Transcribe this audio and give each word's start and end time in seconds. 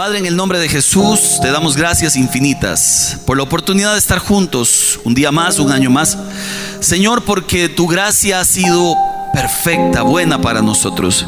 Padre, 0.00 0.16
en 0.16 0.24
el 0.24 0.34
nombre 0.34 0.58
de 0.58 0.66
Jesús, 0.66 1.38
te 1.42 1.50
damos 1.50 1.76
gracias 1.76 2.16
infinitas 2.16 3.18
por 3.26 3.36
la 3.36 3.42
oportunidad 3.42 3.92
de 3.92 3.98
estar 3.98 4.18
juntos 4.18 4.98
un 5.04 5.12
día 5.12 5.30
más, 5.30 5.58
un 5.58 5.70
año 5.70 5.90
más. 5.90 6.16
Señor, 6.80 7.22
porque 7.22 7.68
tu 7.68 7.86
gracia 7.86 8.40
ha 8.40 8.46
sido 8.46 8.96
perfecta, 9.32 10.02
buena 10.02 10.40
para 10.40 10.62
nosotros. 10.62 11.26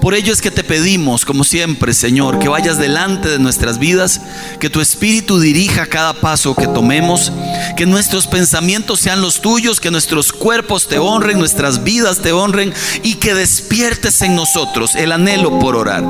Por 0.00 0.14
ello 0.14 0.32
es 0.32 0.40
que 0.40 0.50
te 0.50 0.64
pedimos, 0.64 1.24
como 1.24 1.44
siempre, 1.44 1.94
Señor, 1.94 2.38
que 2.38 2.48
vayas 2.48 2.78
delante 2.78 3.28
de 3.28 3.38
nuestras 3.38 3.78
vidas, 3.78 4.20
que 4.60 4.70
tu 4.70 4.80
Espíritu 4.80 5.40
dirija 5.40 5.86
cada 5.86 6.12
paso 6.14 6.54
que 6.54 6.66
tomemos, 6.66 7.32
que 7.76 7.86
nuestros 7.86 8.26
pensamientos 8.26 9.00
sean 9.00 9.20
los 9.20 9.40
tuyos, 9.40 9.80
que 9.80 9.90
nuestros 9.90 10.32
cuerpos 10.32 10.88
te 10.88 10.98
honren, 10.98 11.38
nuestras 11.38 11.82
vidas 11.84 12.20
te 12.20 12.32
honren 12.32 12.72
y 13.02 13.14
que 13.14 13.34
despiertes 13.34 14.22
en 14.22 14.34
nosotros 14.34 14.94
el 14.94 15.12
anhelo 15.12 15.58
por 15.58 15.76
orar. 15.76 16.04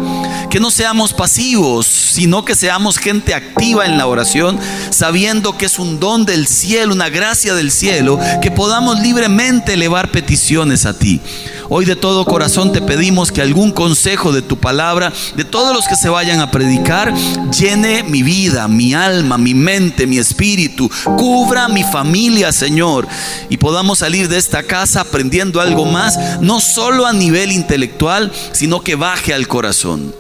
Que 0.51 0.61
no 0.61 0.71
seamos 0.71 1.13
pasivos, 1.15 1.87
sino 1.87 2.45
que 2.45 2.55
seamos 2.55 2.99
gente 2.99 3.35
activa 3.35 3.87
en 3.87 3.97
la 3.97 4.07
oración, 4.07 4.59
sabiendo 4.91 5.57
que 5.57 5.67
es 5.67 5.79
un 5.79 5.99
don 5.99 6.27
del 6.27 6.47
cielo, 6.47 6.93
una 6.93 7.09
gracia 7.09 7.55
del 7.55 7.71
cielo, 7.71 8.19
que 8.43 8.51
podamos 8.51 9.01
libremente 9.01 9.75
elevar 9.75 10.11
peticiones 10.11 10.85
a 10.85 10.99
ti. 10.99 11.22
Hoy 11.69 11.85
de 11.85 11.97
todo 11.97 12.25
corazón 12.25 12.73
te 12.73 12.83
pedimos 12.83 13.33
que 13.33 13.41
algún 13.41 13.73
consejo 13.73 14.33
de 14.33 14.43
tu 14.43 14.59
palabra, 14.59 15.13
de 15.37 15.45
todos 15.45 15.75
los 15.75 15.87
que 15.87 15.97
se 15.97 16.09
vayan 16.09 16.41
a 16.41 16.51
predicar, 16.51 17.15
llene 17.51 18.03
mi 18.03 18.23
vida, 18.23 18.69
mi 18.69 18.95
alma, 18.95 19.39
mi 19.39 19.55
mente, 19.55 20.07
mi 20.07 20.19
espíritu, 20.19 20.91
cubra 21.17 21.69
mi 21.69 21.83
familia, 21.83 22.53
Señor, 22.53 23.09
y 23.49 23.57
podamos 23.57 24.01
salir 24.01 24.29
de 24.29 24.39
esta 24.39 24.63
casa 24.65 25.01
aprendiendo 25.01 25.61
algo 25.61 25.87
más, 25.87 26.41
no 26.41 26.61
solo 26.61 27.07
a 27.07 27.13
nivel 27.13 27.53
intelectual, 27.53 28.33
sino 28.53 28.83
que 28.83 28.95
baje 28.95 29.33
al 29.33 29.49
corazón. 29.49 30.15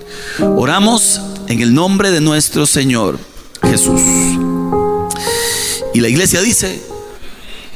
Oramos 0.56 1.20
en 1.48 1.61
el 1.61 1.75
nombre 1.75 2.11
de 2.11 2.20
nuestro 2.20 2.66
Señor 2.66 3.19
Jesús. 3.62 4.00
Y 5.94 6.00
la 6.00 6.09
iglesia 6.09 6.41
dice, 6.41 6.83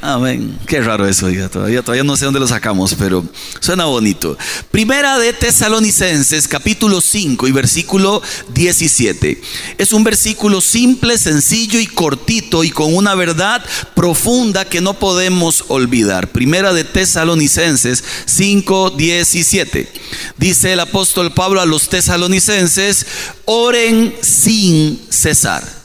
Amén. 0.09 0.57
Qué 0.69 0.81
raro 0.81 1.05
eso, 1.09 1.27
todavía, 1.51 1.83
todavía 1.83 2.05
no 2.05 2.17
sé 2.17 2.27
dónde 2.27 2.39
lo 2.39 2.47
sacamos, 2.47 2.95
pero 2.95 3.25
suena 3.59 3.87
bonito. 3.87 4.39
Primera 4.71 5.19
de 5.19 5.33
Tesalonicenses, 5.33 6.47
capítulo 6.47 7.01
5 7.01 7.49
y 7.49 7.51
versículo 7.51 8.23
17. 8.55 9.43
Es 9.79 9.93
un 9.93 10.05
versículo 10.05 10.61
simple, 10.61 11.19
sencillo 11.19 11.81
y 11.81 11.89
cortito 11.89 12.63
y 12.63 12.71
con 12.71 12.95
una 12.95 13.17
verdad 13.17 13.65
profunda 13.97 14.65
que 14.65 14.81
no 14.81 14.95
podemos 14.95 15.65
olvidar. 15.67 16.31
Primera 16.31 16.73
de 16.73 16.85
Tesalonicenses 16.85 18.05
5, 18.27 18.91
17. 18.91 19.93
Dice 20.37 20.75
el 20.75 20.79
apóstol 20.79 21.35
Pablo 21.35 21.61
a 21.61 21.67
los 21.67 21.89
tesalonicenses, 21.89 23.07
oren 23.45 24.15
sin 24.23 25.01
cesar. 25.11 25.76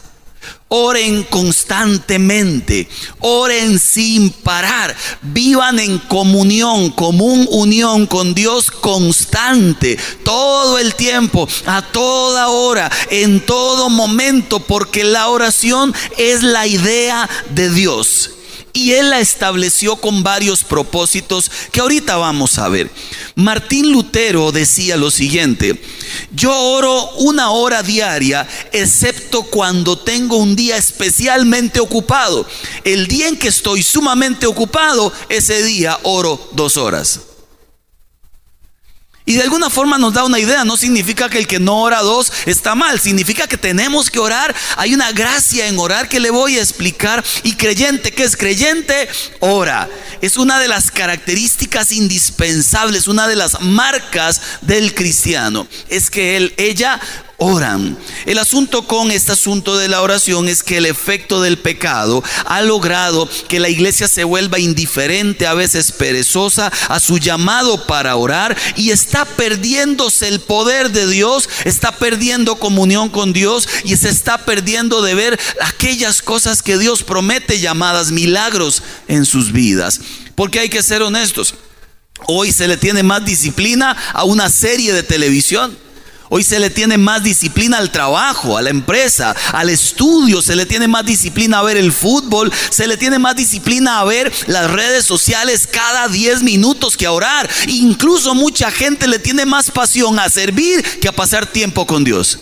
Oren 0.73 1.23
constantemente, 1.23 2.87
oren 3.19 3.77
sin 3.77 4.29
parar, 4.29 4.95
vivan 5.21 5.79
en 5.79 5.97
comunión, 5.99 6.91
común 6.91 7.45
unión 7.51 8.07
con 8.07 8.33
Dios 8.33 8.71
constante, 8.71 9.99
todo 10.23 10.79
el 10.79 10.95
tiempo, 10.95 11.45
a 11.65 11.81
toda 11.81 12.47
hora, 12.47 12.89
en 13.09 13.45
todo 13.45 13.89
momento, 13.89 14.61
porque 14.61 15.03
la 15.03 15.27
oración 15.27 15.93
es 16.17 16.41
la 16.41 16.65
idea 16.65 17.29
de 17.49 17.69
Dios. 17.69 18.29
Y 18.73 18.93
él 18.93 19.09
la 19.09 19.19
estableció 19.19 19.97
con 19.97 20.23
varios 20.23 20.63
propósitos 20.63 21.51
que 21.71 21.81
ahorita 21.81 22.17
vamos 22.17 22.57
a 22.57 22.69
ver. 22.69 22.89
Martín 23.35 23.91
Lutero 23.91 24.51
decía 24.51 24.97
lo 24.97 25.11
siguiente, 25.11 25.81
yo 26.31 26.57
oro 26.57 27.11
una 27.17 27.51
hora 27.51 27.83
diaria, 27.83 28.47
excepto 28.71 29.43
cuando 29.43 29.97
tengo 29.97 30.37
un 30.37 30.55
día 30.55 30.77
especialmente 30.77 31.79
ocupado. 31.79 32.47
El 32.83 33.07
día 33.07 33.27
en 33.27 33.37
que 33.37 33.47
estoy 33.47 33.83
sumamente 33.83 34.45
ocupado, 34.45 35.11
ese 35.29 35.63
día 35.63 35.99
oro 36.03 36.49
dos 36.53 36.77
horas. 36.77 37.30
Y 39.31 39.35
de 39.35 39.43
alguna 39.43 39.69
forma 39.69 39.97
nos 39.97 40.11
da 40.11 40.25
una 40.25 40.39
idea, 40.39 40.65
no 40.65 40.75
significa 40.75 41.29
que 41.29 41.37
el 41.37 41.47
que 41.47 41.57
no 41.57 41.83
ora 41.83 42.01
dos 42.01 42.33
está 42.45 42.75
mal, 42.75 42.99
significa 42.99 43.47
que 43.47 43.55
tenemos 43.55 44.09
que 44.09 44.19
orar. 44.19 44.53
Hay 44.75 44.93
una 44.93 45.13
gracia 45.13 45.67
en 45.67 45.79
orar 45.79 46.09
que 46.09 46.19
le 46.19 46.31
voy 46.31 46.59
a 46.59 46.61
explicar. 46.61 47.23
Y 47.43 47.55
creyente 47.55 48.11
que 48.11 48.25
es 48.25 48.35
creyente, 48.35 49.07
ora. 49.39 49.87
Es 50.21 50.35
una 50.35 50.59
de 50.59 50.67
las 50.67 50.91
características 50.91 51.93
indispensables, 51.93 53.07
una 53.07 53.29
de 53.29 53.37
las 53.37 53.61
marcas 53.61 54.41
del 54.59 54.93
cristiano. 54.93 55.65
Es 55.87 56.09
que 56.09 56.35
él, 56.35 56.53
ella 56.57 56.99
oran. 57.41 57.97
El 58.27 58.37
asunto 58.37 58.83
con 58.83 59.09
este 59.09 59.31
asunto 59.31 59.75
de 59.75 59.87
la 59.87 60.03
oración 60.03 60.47
es 60.47 60.61
que 60.61 60.77
el 60.77 60.85
efecto 60.85 61.41
del 61.41 61.57
pecado 61.57 62.23
ha 62.45 62.61
logrado 62.61 63.27
que 63.47 63.59
la 63.59 63.67
iglesia 63.67 64.07
se 64.07 64.23
vuelva 64.23 64.59
indiferente, 64.59 65.47
a 65.47 65.55
veces 65.55 65.91
perezosa, 65.91 66.71
a 66.87 66.99
su 66.99 67.17
llamado 67.17 67.87
para 67.87 68.15
orar 68.15 68.55
y 68.75 68.91
está 68.91 69.25
perdiéndose 69.25 70.27
el 70.27 70.39
poder 70.39 70.91
de 70.91 71.07
Dios, 71.07 71.49
está 71.65 71.91
perdiendo 71.91 72.57
comunión 72.57 73.09
con 73.09 73.33
Dios 73.33 73.67
y 73.85 73.97
se 73.97 74.09
está 74.09 74.45
perdiendo 74.45 75.01
de 75.01 75.15
ver 75.15 75.39
aquellas 75.61 76.21
cosas 76.21 76.61
que 76.61 76.77
Dios 76.77 77.01
promete 77.01 77.59
llamadas 77.59 78.11
milagros 78.11 78.83
en 79.07 79.25
sus 79.25 79.51
vidas. 79.51 79.99
Porque 80.35 80.59
hay 80.59 80.69
que 80.69 80.83
ser 80.83 81.01
honestos. 81.01 81.55
Hoy 82.27 82.51
se 82.51 82.67
le 82.67 82.77
tiene 82.77 83.01
más 83.01 83.25
disciplina 83.25 83.97
a 84.13 84.25
una 84.25 84.51
serie 84.51 84.93
de 84.93 85.01
televisión 85.01 85.75
Hoy 86.33 86.45
se 86.45 86.61
le 86.61 86.69
tiene 86.69 86.97
más 86.97 87.23
disciplina 87.23 87.77
al 87.77 87.91
trabajo, 87.91 88.57
a 88.57 88.61
la 88.61 88.69
empresa, 88.69 89.35
al 89.51 89.69
estudio, 89.69 90.41
se 90.41 90.55
le 90.55 90.65
tiene 90.65 90.87
más 90.87 91.05
disciplina 91.05 91.59
a 91.59 91.63
ver 91.63 91.75
el 91.75 91.91
fútbol, 91.91 92.49
se 92.69 92.87
le 92.87 92.95
tiene 92.95 93.19
más 93.19 93.35
disciplina 93.35 93.99
a 93.99 94.05
ver 94.05 94.31
las 94.47 94.71
redes 94.71 95.05
sociales 95.05 95.67
cada 95.67 96.07
10 96.07 96.43
minutos 96.43 96.95
que 96.95 97.05
a 97.05 97.11
orar. 97.11 97.49
Incluso 97.67 98.33
mucha 98.33 98.71
gente 98.71 99.09
le 99.09 99.19
tiene 99.19 99.45
más 99.45 99.71
pasión 99.71 100.19
a 100.19 100.29
servir 100.29 100.81
que 101.01 101.09
a 101.09 101.11
pasar 101.11 101.47
tiempo 101.47 101.85
con 101.85 102.05
Dios. 102.05 102.39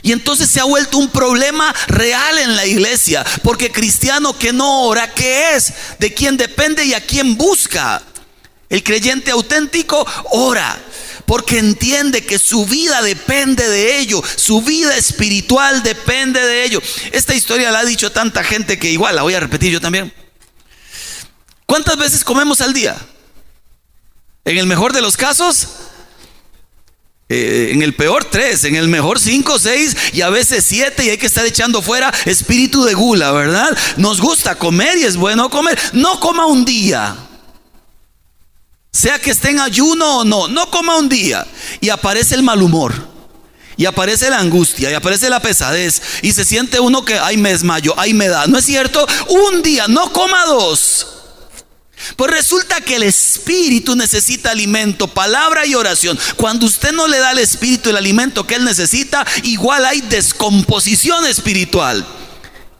Y 0.00 0.12
entonces 0.12 0.48
se 0.48 0.60
ha 0.60 0.64
vuelto 0.64 0.96
un 0.96 1.10
problema 1.10 1.74
real 1.88 2.38
en 2.38 2.56
la 2.56 2.64
iglesia, 2.64 3.22
porque 3.42 3.70
cristiano 3.70 4.32
que 4.32 4.54
no 4.54 4.84
ora, 4.84 5.12
¿qué 5.12 5.56
es? 5.56 5.74
¿De 5.98 6.14
quién 6.14 6.38
depende 6.38 6.86
y 6.86 6.94
a 6.94 7.04
quién 7.04 7.36
busca? 7.36 8.02
El 8.68 8.82
creyente 8.82 9.30
auténtico 9.30 10.06
ora 10.30 10.78
porque 11.28 11.58
entiende 11.58 12.24
que 12.24 12.38
su 12.38 12.64
vida 12.64 13.02
depende 13.02 13.68
de 13.68 13.98
ello, 13.98 14.22
su 14.36 14.62
vida 14.62 14.96
espiritual 14.96 15.82
depende 15.82 16.40
de 16.40 16.64
ello. 16.64 16.80
Esta 17.12 17.34
historia 17.34 17.70
la 17.70 17.80
ha 17.80 17.84
dicho 17.84 18.10
tanta 18.10 18.42
gente 18.42 18.78
que 18.78 18.90
igual 18.90 19.14
la 19.14 19.22
voy 19.22 19.34
a 19.34 19.40
repetir 19.40 19.70
yo 19.70 19.78
también. 19.78 20.10
¿Cuántas 21.66 21.98
veces 21.98 22.24
comemos 22.24 22.62
al 22.62 22.72
día? 22.72 22.96
En 24.46 24.56
el 24.56 24.66
mejor 24.66 24.94
de 24.94 25.02
los 25.02 25.18
casos, 25.18 25.68
eh, 27.28 27.72
en 27.72 27.82
el 27.82 27.94
peor 27.94 28.24
tres, 28.24 28.64
en 28.64 28.74
el 28.74 28.88
mejor 28.88 29.20
cinco, 29.20 29.58
seis 29.58 29.94
y 30.14 30.22
a 30.22 30.30
veces 30.30 30.64
siete 30.64 31.04
y 31.04 31.10
hay 31.10 31.18
que 31.18 31.26
estar 31.26 31.44
echando 31.44 31.82
fuera 31.82 32.10
espíritu 32.24 32.84
de 32.84 32.94
gula, 32.94 33.32
¿verdad? 33.32 33.76
Nos 33.98 34.22
gusta 34.22 34.54
comer 34.54 34.96
y 34.96 35.04
es 35.04 35.18
bueno 35.18 35.50
comer. 35.50 35.78
No 35.92 36.20
coma 36.20 36.46
un 36.46 36.64
día. 36.64 37.27
Sea 38.98 39.20
que 39.20 39.30
esté 39.30 39.50
en 39.50 39.60
ayuno 39.60 40.18
o 40.18 40.24
no, 40.24 40.48
no 40.48 40.68
coma 40.72 40.96
un 40.96 41.08
día 41.08 41.46
y 41.80 41.88
aparece 41.88 42.34
el 42.34 42.42
mal 42.42 42.60
humor. 42.60 42.92
Y 43.76 43.86
aparece 43.86 44.28
la 44.28 44.40
angustia 44.40 44.90
y 44.90 44.94
aparece 44.94 45.30
la 45.30 45.38
pesadez 45.38 46.02
y 46.20 46.32
se 46.32 46.44
siente 46.44 46.80
uno 46.80 47.04
que, 47.04 47.16
ay, 47.16 47.36
me 47.36 47.50
desmayo, 47.50 47.94
ay, 47.96 48.12
me 48.12 48.26
da. 48.26 48.48
No 48.48 48.58
es 48.58 48.64
cierto, 48.64 49.06
un 49.28 49.62
día, 49.62 49.86
no 49.86 50.12
coma 50.12 50.46
dos. 50.46 51.06
Pues 52.16 52.28
resulta 52.32 52.80
que 52.80 52.96
el 52.96 53.04
espíritu 53.04 53.94
necesita 53.94 54.50
alimento, 54.50 55.06
palabra 55.06 55.64
y 55.64 55.76
oración. 55.76 56.18
Cuando 56.34 56.66
usted 56.66 56.90
no 56.90 57.06
le 57.06 57.20
da 57.20 57.28
al 57.28 57.38
espíritu 57.38 57.90
el 57.90 57.96
alimento 57.98 58.48
que 58.48 58.56
él 58.56 58.64
necesita, 58.64 59.24
igual 59.44 59.86
hay 59.86 60.00
descomposición 60.00 61.24
espiritual. 61.24 62.04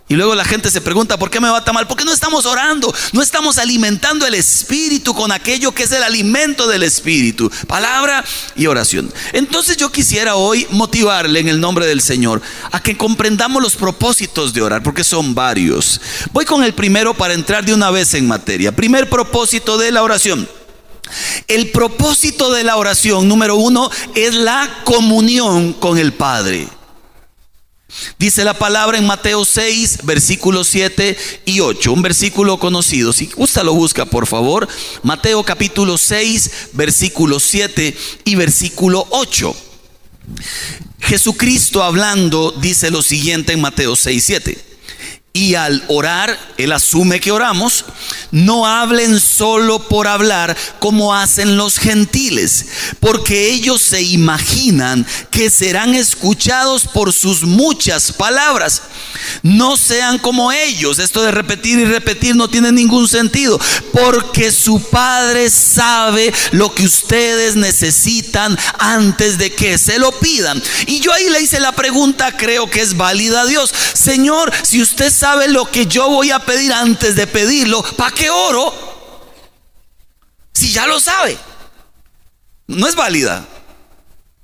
Y 0.08 0.14
luego 0.14 0.34
la 0.34 0.44
gente 0.44 0.70
se 0.70 0.81
pregunta, 0.81 1.19
¿por 1.19 1.31
qué 1.31 1.38
me 1.38 1.50
va 1.50 1.62
tan 1.62 1.75
mal? 1.75 1.87
Porque 1.87 2.05
no 2.05 2.12
estamos 2.12 2.46
orando, 2.46 2.94
no 3.12 3.20
estamos 3.20 3.58
alimentando 3.58 4.26
el 4.26 4.34
espíritu 4.34 5.14
con 5.14 5.31
aquello 5.32 5.72
que 5.72 5.82
es 5.82 5.93
el 5.93 6.02
alimento 6.02 6.66
del 6.66 6.82
espíritu, 6.82 7.50
palabra 7.66 8.25
y 8.56 8.66
oración. 8.66 9.12
Entonces 9.34 9.76
yo 9.76 9.93
quisiera 9.93 10.37
hoy 10.37 10.66
motivarle 10.70 11.40
en 11.40 11.49
el 11.49 11.60
nombre 11.60 11.87
del 11.87 12.00
Señor 12.00 12.40
a 12.72 12.81
que 12.81 12.96
comprendamos 12.96 13.62
los 13.62 13.76
propósitos 13.76 14.55
de 14.55 14.62
orar, 14.62 14.82
porque 14.82 15.05
son 15.05 15.34
varios. 15.34 16.00
Voy 16.32 16.46
con 16.46 16.64
el 16.64 16.72
primero 16.72 17.12
para 17.12 17.34
entrar 17.34 17.66
de 17.66 17.75
una 17.75 17.90
vez 17.90 18.14
en 18.14 18.26
materia. 18.26 18.75
Primer 18.75 19.11
propósito 19.11 19.76
de 19.76 19.93
la 19.93 20.02
oración. 20.02 20.49
El 21.49 21.70
propósito 21.70 22.50
de 22.50 22.64
la 22.64 22.76
oración, 22.76 23.28
número 23.28 23.56
uno, 23.56 23.90
es 24.14 24.34
la 24.34 24.82
comunión 24.84 25.75
con 25.75 25.99
el 25.99 26.14
Padre. 26.14 26.69
Dice 28.19 28.44
la 28.44 28.55
palabra 28.55 28.99
en 28.99 29.06
Mateo 29.06 29.44
6, 29.44 30.00
versículos 30.02 30.69
7 30.69 31.17
y 31.46 31.61
8, 31.61 31.93
un 31.93 32.02
versículo 32.02 32.58
conocido. 32.58 33.12
Si 33.12 33.31
usted 33.37 33.62
lo 33.62 33.75
busca, 33.75 34.05
por 34.05 34.26
favor. 34.26 34.69
Mateo 35.02 35.43
capítulo 35.43 35.96
6, 35.96 36.50
versículo 36.75 37.40
7 37.40 37.96
y 38.25 38.35
versículo 38.35 39.06
8. 39.11 39.56
Jesucristo 41.00 41.82
hablando 41.82 42.52
dice 42.52 42.90
lo 42.90 43.00
siguiente 43.00 43.55
en 43.55 43.62
Mateo 43.62 43.96
6, 43.96 44.23
7. 44.23 44.58
Y 45.32 45.54
al 45.54 45.84
orar, 45.88 46.36
Él 46.56 46.72
asume 46.72 47.20
que 47.20 47.30
oramos, 47.30 47.84
no 48.30 48.66
hablen 48.66 49.20
solo 49.20 49.86
por 49.88 50.08
hablar 50.08 50.56
como 50.80 51.14
hacen 51.14 51.56
los 51.56 51.78
gentiles, 51.78 52.66
porque 52.98 53.50
ellos 53.50 53.80
se 53.82 54.02
imaginan 54.02 55.06
que 55.30 55.50
serán 55.50 55.94
escuchados 55.94 56.86
por 56.86 57.12
sus 57.12 57.42
muchas 57.42 58.10
palabras. 58.10 58.82
No 59.42 59.76
sean 59.76 60.19
como 60.19 60.50
ellos. 60.50 60.98
Esto 60.98 61.22
de 61.22 61.30
repetir 61.30 61.78
y 61.78 61.84
repetir 61.84 62.34
no 62.34 62.48
tiene 62.48 62.72
ningún 62.72 63.06
sentido, 63.06 63.60
porque 63.92 64.50
su 64.50 64.80
Padre 64.88 65.50
sabe 65.50 66.32
lo 66.52 66.75
que 66.75 66.84
ustedes 66.84 67.54
necesitan 67.54 68.58
antes 68.78 69.38
de 69.38 69.52
que 69.52 69.78
se 69.78 69.98
lo 69.98 70.10
pidan. 70.19 70.60
Y 70.86 71.00
yo 71.00 71.12
ahí 71.12 71.28
le 71.28 71.42
hice 71.42 71.60
la 71.60 71.72
pregunta, 71.72 72.36
creo 72.36 72.69
que 72.69 72.80
es 72.80 72.96
válida 72.96 73.42
a 73.42 73.46
Dios. 73.46 73.72
Señor, 73.94 74.52
si 74.62 74.82
usted 74.82 75.12
sabe 75.19 75.49
lo 75.49 75.65
que 75.65 75.87
yo 75.87 76.09
voy 76.09 76.31
a 76.31 76.38
pedir 76.38 76.73
antes 76.73 77.17
de 77.17 77.26
pedirlo, 77.26 77.82
¿para 77.97 78.15
qué 78.15 78.31
oro? 78.31 78.73
Si 80.53 80.70
ya 80.73 80.87
lo 80.87 81.00
sabe. 81.00 81.37
No 82.69 82.87
es 82.87 82.94
válida. 82.94 83.44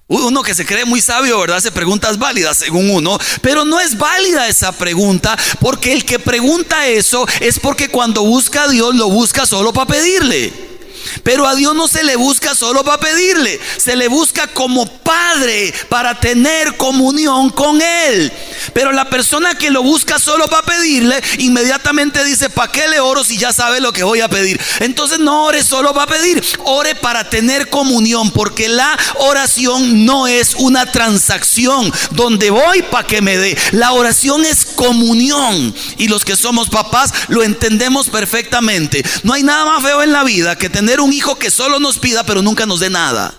Uno 0.07 0.43
que 0.43 0.55
se 0.55 0.67
cree 0.67 0.85
muy 0.85 1.01
sabio, 1.01 1.39
¿verdad? 1.39 1.59
Hace 1.59 1.73
preguntas 1.73 2.19
válidas 2.19 2.59
según 2.59 2.91
uno, 2.91 3.19
pero 3.41 3.65
no 3.65 3.81
es 3.81 3.97
válida 3.97 4.49
esa 4.49 4.73
pregunta 4.73 5.39
porque 5.61 5.93
el 5.93 6.05
que 6.05 6.19
pregunta 6.19 6.87
eso 6.89 7.27
es 7.41 7.59
porque 7.59 7.89
cuando 7.89 8.23
busca 8.23 8.65
a 8.65 8.69
Dios 8.69 8.95
lo 8.97 9.09
busca 9.09 9.47
solo 9.47 9.73
para 9.73 9.87
pedirle. 9.87 10.74
Pero 11.23 11.47
a 11.47 11.55
Dios 11.55 11.75
no 11.75 11.89
se 11.89 12.05
le 12.05 12.17
busca 12.17 12.55
solo 12.55 12.85
para 12.85 12.99
pedirle, 12.99 13.61
se 13.77 13.97
le 13.97 14.09
busca 14.09 14.47
como 14.49 14.87
padre 14.87 15.73
para 15.89 16.19
tener 16.21 16.77
comunión 16.77 17.51
con 17.51 17.81
Él. 17.81 18.33
Pero 18.73 18.93
la 18.93 19.11
persona 19.11 19.55
que 19.55 19.71
lo 19.71 19.83
busca 19.83 20.19
solo 20.19 20.49
para 20.49 20.67
pedirle, 20.67 21.23
inmediatamente 21.39 22.25
dice, 22.25 22.51
¿para 22.51 22.73
qué 22.73 22.89
le 22.89 23.01
oro 23.01 23.25
si 23.25 23.39
ya 23.39 23.53
sabe 23.53 23.81
lo 23.81 23.93
que 23.93 24.03
voy 24.03 24.21
a 24.21 24.29
pedir? 24.29 24.61
Entonces 24.81 25.19
no 25.19 25.45
ore 25.45 25.63
solo 25.63 25.95
para 25.95 26.13
pedir, 26.13 26.43
ore 26.65 26.95
para 26.95 27.29
tener 27.29 27.69
comunión, 27.69 28.31
porque 28.31 28.69
la 28.69 28.97
oración 29.17 30.05
no 30.05 30.27
es 30.27 30.55
una 30.57 30.91
transacción 30.91 31.93
donde 32.11 32.51
voy 32.51 32.83
para 32.83 33.07
que 33.07 33.21
me 33.21 33.37
dé. 33.37 33.57
La 33.73 33.93
oración 33.93 34.45
es 34.45 34.65
comunión. 34.65 35.75
Y 35.99 36.09
los 36.09 36.25
que 36.25 36.37
somos 36.37 36.69
papás 36.69 37.13
lo 37.29 37.43
entendemos 37.43 38.09
perfectamente. 38.09 39.05
No 39.23 39.33
hay 39.33 39.43
nada 39.43 39.65
más 39.65 39.83
feo 39.83 40.03
en 40.03 40.13
la 40.13 40.25
vida 40.25 40.57
que 40.57 40.71
tener 40.71 40.94
un 41.03 41.13
hijo 41.13 41.37
que 41.37 41.51
solo 41.51 41.81
nos 41.81 41.99
pida 41.99 42.25
pero 42.25 42.43
nunca 42.43 42.67
nos 42.67 42.81
dé 42.81 42.91
nada. 42.91 43.35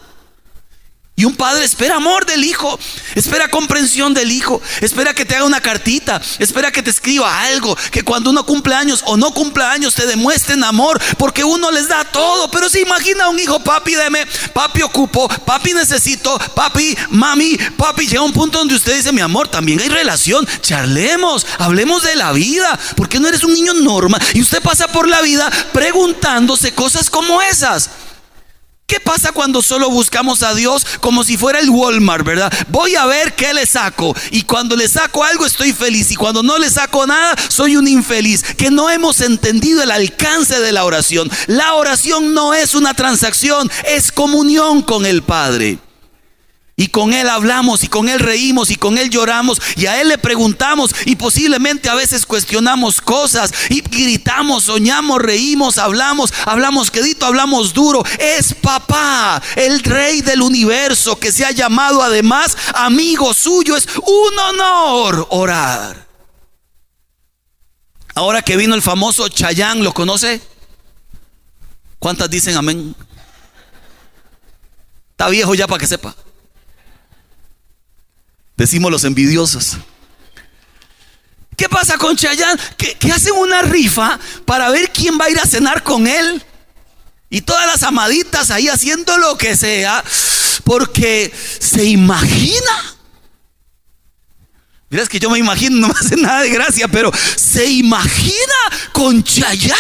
Y 1.17 1.23
un 1.23 1.33
padre 1.37 1.63
espera 1.63 1.95
amor 1.95 2.25
del 2.25 2.43
hijo, 2.43 2.77
espera 3.15 3.47
comprensión 3.47 4.13
del 4.13 4.33
hijo, 4.33 4.61
espera 4.81 5.13
que 5.13 5.23
te 5.23 5.33
haga 5.33 5.45
una 5.45 5.61
cartita, 5.61 6.21
espera 6.39 6.73
que 6.73 6.83
te 6.83 6.89
escriba 6.89 7.41
algo, 7.43 7.77
que 7.91 8.03
cuando 8.03 8.31
uno 8.31 8.45
cumple 8.45 8.75
años 8.75 9.01
o 9.05 9.15
no 9.15 9.33
cumple 9.33 9.63
años 9.63 9.95
te 9.95 10.05
demuestren 10.07 10.61
amor, 10.65 11.01
porque 11.17 11.45
uno 11.45 11.71
les 11.71 11.87
da 11.87 12.03
todo. 12.03 12.51
Pero 12.51 12.67
se 12.67 12.81
imagina 12.81 13.29
un 13.29 13.39
hijo, 13.39 13.63
papi, 13.63 13.95
deme, 13.95 14.27
papi 14.51 14.81
ocupo, 14.81 15.29
papi 15.29 15.73
necesito, 15.73 16.37
papi, 16.53 16.97
mami, 17.11 17.57
papi, 17.77 18.07
llega 18.07 18.21
un 18.21 18.33
punto 18.33 18.57
donde 18.57 18.75
usted 18.75 18.97
dice, 18.97 19.13
mi 19.13 19.21
amor, 19.21 19.47
también 19.47 19.79
hay 19.79 19.87
relación, 19.87 20.45
charlemos, 20.59 21.47
hablemos 21.59 22.03
de 22.03 22.17
la 22.17 22.33
vida, 22.33 22.77
porque 22.97 23.21
no 23.21 23.29
eres 23.29 23.45
un 23.45 23.53
niño 23.53 23.73
normal 23.73 24.21
y 24.33 24.41
usted 24.41 24.61
pasa 24.61 24.89
por 24.89 25.07
la 25.07 25.21
vida 25.21 25.49
preguntándose 25.71 26.73
cosas 26.73 27.09
como 27.09 27.41
esas. 27.41 27.89
¿Qué 28.87 28.99
pasa 28.99 29.31
cuando 29.31 29.63
solo 29.63 29.89
buscamos 29.89 30.43
a 30.43 30.53
Dios 30.53 30.85
como 31.01 31.23
si 31.23 31.37
fuera 31.37 31.59
el 31.59 31.71
Walmart, 31.71 32.23
verdad? 32.23 32.53
Voy 32.67 32.95
a 32.95 33.07
ver 33.07 33.33
qué 33.33 33.51
le 33.51 33.65
saco. 33.65 34.15
Y 34.29 34.43
cuando 34.43 34.75
le 34.75 34.87
saco 34.87 35.23
algo 35.23 35.43
estoy 35.43 35.73
feliz. 35.73 36.11
Y 36.11 36.15
cuando 36.15 36.43
no 36.43 36.59
le 36.59 36.69
saco 36.69 37.07
nada, 37.07 37.35
soy 37.49 37.77
un 37.77 37.87
infeliz. 37.87 38.43
Que 38.43 38.69
no 38.69 38.91
hemos 38.91 39.21
entendido 39.21 39.81
el 39.81 39.89
alcance 39.89 40.59
de 40.59 40.71
la 40.71 40.85
oración. 40.85 41.31
La 41.47 41.73
oración 41.73 42.35
no 42.35 42.53
es 42.53 42.75
una 42.75 42.93
transacción, 42.93 43.71
es 43.87 44.11
comunión 44.11 44.83
con 44.83 45.07
el 45.07 45.23
Padre. 45.23 45.79
Y 46.77 46.87
con 46.87 47.13
Él 47.13 47.29
hablamos 47.29 47.85
y 47.85 47.87
con 47.87 48.09
Él 48.09 48.19
reímos 48.19 48.69
y 48.69 48.75
con 48.75 48.97
Él 48.97 49.09
lloramos 49.09 49.61
y 49.77 49.85
a 49.85 50.01
Él 50.01 50.09
le 50.09 50.17
preguntamos 50.17 50.93
y 51.05 51.15
posiblemente 51.15 51.87
a 51.87 51.95
veces 51.95 52.25
cuestionamos 52.25 52.99
cosas 52.99 53.53
y 53.69 53.79
gritamos, 53.79 54.63
soñamos, 54.63 55.21
reímos, 55.21 55.77
hablamos, 55.77 56.33
hablamos 56.45 56.91
quedito, 56.91 57.25
hablamos 57.25 57.73
duro. 57.73 58.03
Es 58.19 58.53
papá, 58.53 59.41
el 59.55 59.79
rey 59.83 60.21
del 60.21 60.41
universo 60.41 61.17
que 61.17 61.31
se 61.31 61.45
ha 61.45 61.51
llamado 61.51 62.03
además 62.03 62.57
amigo 62.73 63.33
suyo. 63.33 63.77
Es 63.77 63.87
un 63.95 64.37
honor 64.37 65.27
orar. 65.29 66.05
Ahora 68.15 68.41
que 68.41 68.57
vino 68.57 68.75
el 68.75 68.81
famoso 68.81 69.29
Chayán, 69.29 69.81
¿lo 69.81 69.93
conoce? 69.93 70.41
¿Cuántas 71.99 72.29
dicen 72.29 72.57
amén? 72.57 72.93
Está 75.11 75.29
viejo 75.29 75.55
ya 75.55 75.67
para 75.67 75.79
que 75.79 75.87
sepa. 75.87 76.13
Decimos 78.57 78.91
los 78.91 79.03
envidiosos. 79.03 79.77
¿Qué 81.55 81.69
pasa 81.69 81.97
con 81.97 82.15
Chayán? 82.15 82.59
Que, 82.77 82.97
hacen 83.11 83.33
una 83.33 83.61
rifa 83.61 84.19
para 84.45 84.69
ver 84.69 84.91
quién 84.91 85.17
va 85.19 85.25
a 85.25 85.29
ir 85.29 85.39
a 85.39 85.45
cenar 85.45 85.83
con 85.83 86.07
él. 86.07 86.43
Y 87.29 87.41
todas 87.41 87.65
las 87.65 87.83
amaditas 87.83 88.51
ahí 88.51 88.67
haciendo 88.67 89.17
lo 89.17 89.37
que 89.37 89.55
sea. 89.55 90.03
Porque 90.63 91.33
se 91.59 91.85
imagina. 91.85 92.94
Mira, 94.89 95.01
es 95.01 95.09
que 95.09 95.19
yo 95.19 95.29
me 95.29 95.39
imagino, 95.39 95.77
no 95.87 95.87
me 95.87 95.93
hace 95.99 96.15
nada 96.15 96.41
de 96.41 96.49
gracia, 96.49 96.87
pero 96.87 97.11
se 97.35 97.65
imagina 97.65 98.53
con 98.91 99.23
Chayán 99.23 99.77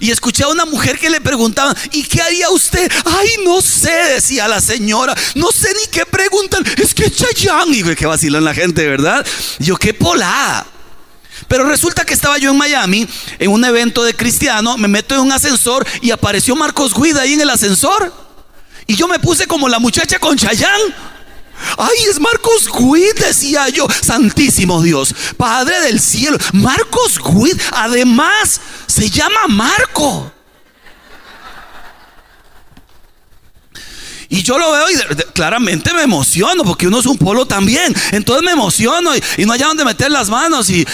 y 0.00 0.10
escuché 0.10 0.44
a 0.44 0.48
una 0.48 0.64
mujer 0.64 0.98
que 0.98 1.10
le 1.10 1.20
preguntaba, 1.20 1.74
¿y 1.92 2.04
qué 2.04 2.22
haría 2.22 2.48
usted? 2.50 2.90
Ay, 3.04 3.30
no 3.44 3.60
sé, 3.60 3.90
decía 3.90 4.46
la 4.46 4.60
señora, 4.60 5.14
no 5.34 5.50
sé 5.50 5.74
ni 5.74 5.86
qué 5.90 6.06
preguntan, 6.06 6.64
es 6.76 6.94
que 6.94 7.10
Chayán, 7.10 7.74
y 7.74 7.82
que 7.96 8.06
vacilan 8.06 8.44
la 8.44 8.54
gente, 8.54 8.86
¿verdad? 8.86 9.26
yo, 9.58 9.76
qué 9.76 9.92
polada. 9.92 10.66
Pero 11.46 11.64
resulta 11.64 12.04
que 12.04 12.14
estaba 12.14 12.38
yo 12.38 12.50
en 12.50 12.58
Miami 12.58 13.08
en 13.38 13.50
un 13.50 13.64
evento 13.64 14.04
de 14.04 14.14
cristiano, 14.14 14.76
me 14.76 14.88
meto 14.88 15.14
en 15.14 15.22
un 15.22 15.32
ascensor 15.32 15.86
y 16.02 16.10
apareció 16.10 16.54
Marcos 16.56 16.92
Guida 16.94 17.22
ahí 17.22 17.34
en 17.34 17.40
el 17.40 17.50
ascensor. 17.50 18.12
Y 18.86 18.96
yo 18.96 19.06
me 19.06 19.18
puse 19.18 19.46
como 19.46 19.68
la 19.68 19.78
muchacha 19.78 20.18
con 20.18 20.36
Chayán. 20.36 20.80
Ay, 21.76 21.96
es 22.10 22.20
Marcos 22.20 22.68
Guid, 22.72 23.14
decía 23.26 23.68
yo. 23.68 23.86
Santísimo 24.02 24.82
Dios, 24.82 25.14
Padre 25.36 25.80
del 25.80 26.00
cielo. 26.00 26.38
Marcos 26.52 27.18
Guid, 27.18 27.60
además, 27.72 28.60
se 28.86 29.10
llama 29.10 29.46
Marco. 29.48 30.32
Y 34.30 34.42
yo 34.42 34.58
lo 34.58 34.70
veo 34.72 34.90
y 34.90 34.94
claramente 35.32 35.94
me 35.94 36.02
emociono, 36.02 36.62
porque 36.62 36.86
uno 36.86 37.00
es 37.00 37.06
un 37.06 37.16
polo 37.16 37.46
también. 37.46 37.94
Entonces 38.12 38.44
me 38.44 38.52
emociono 38.52 39.12
y, 39.16 39.46
no 39.46 39.54
hay 39.54 39.58
donde 39.58 39.86
meter 39.86 40.10
las 40.10 40.28
manos. 40.28 40.68
Y, 40.68 40.86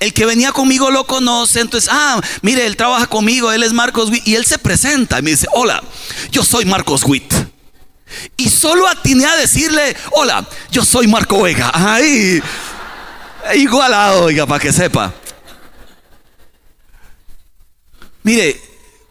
el 0.00 0.14
que 0.14 0.24
venía 0.24 0.52
conmigo 0.52 0.90
lo 0.90 1.06
conoce. 1.06 1.60
Entonces, 1.60 1.90
ah, 1.92 2.20
mire, 2.40 2.64
él 2.64 2.76
trabaja 2.76 3.06
conmigo, 3.06 3.52
él 3.52 3.62
es 3.62 3.74
Marcos 3.74 4.08
Witt. 4.08 4.26
Y 4.26 4.34
él 4.34 4.46
se 4.46 4.58
presenta 4.58 5.18
y 5.18 5.22
me 5.22 5.32
dice, 5.32 5.46
hola, 5.52 5.82
yo 6.32 6.42
soy 6.42 6.64
Marcos 6.64 7.04
Witt. 7.04 7.49
Y 8.36 8.48
solo 8.48 8.88
atiné 8.88 9.26
a 9.26 9.36
decirle, 9.36 9.96
hola, 10.12 10.46
yo 10.70 10.84
soy 10.84 11.06
Marco 11.06 11.42
Vega. 11.42 11.70
Ay, 11.72 12.42
igualado, 13.54 14.24
oiga, 14.24 14.46
para 14.46 14.60
que 14.60 14.72
sepa. 14.72 15.12
Mire, 18.22 18.60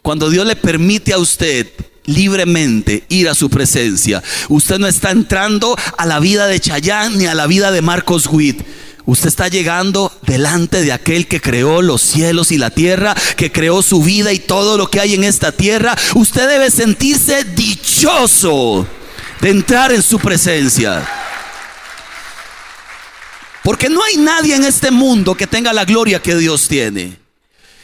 cuando 0.02 0.30
Dios 0.30 0.46
le 0.46 0.56
permite 0.56 1.12
a 1.12 1.18
usted 1.18 1.68
libremente 2.06 3.04
ir 3.08 3.28
a 3.28 3.34
su 3.34 3.50
presencia, 3.50 4.22
usted 4.48 4.78
no 4.78 4.86
está 4.86 5.10
entrando 5.10 5.76
a 5.96 6.06
la 6.06 6.20
vida 6.20 6.46
de 6.46 6.60
Chayán 6.60 7.18
ni 7.18 7.26
a 7.26 7.34
la 7.34 7.46
vida 7.46 7.70
de 7.70 7.82
Marcos 7.82 8.26
Witt. 8.26 8.62
Usted 9.06 9.28
está 9.28 9.48
llegando 9.48 10.12
delante 10.22 10.82
de 10.82 10.92
aquel 10.92 11.26
que 11.26 11.40
creó 11.40 11.82
los 11.82 12.00
cielos 12.00 12.52
y 12.52 12.58
la 12.58 12.70
tierra, 12.70 13.16
que 13.36 13.50
creó 13.50 13.82
su 13.82 14.02
vida 14.02 14.32
y 14.32 14.38
todo 14.38 14.76
lo 14.76 14.88
que 14.88 15.00
hay 15.00 15.14
en 15.14 15.24
esta 15.24 15.50
tierra. 15.50 15.96
Usted 16.14 16.48
debe 16.48 16.70
sentirse 16.70 17.42
dichoso 17.44 17.79
de 18.02 19.50
entrar 19.50 19.92
en 19.92 20.02
su 20.02 20.18
presencia. 20.18 21.06
Porque 23.62 23.90
no 23.90 24.02
hay 24.02 24.16
nadie 24.16 24.54
en 24.54 24.64
este 24.64 24.90
mundo 24.90 25.34
que 25.34 25.46
tenga 25.46 25.72
la 25.72 25.84
gloria 25.84 26.22
que 26.22 26.34
Dios 26.34 26.66
tiene. 26.66 27.18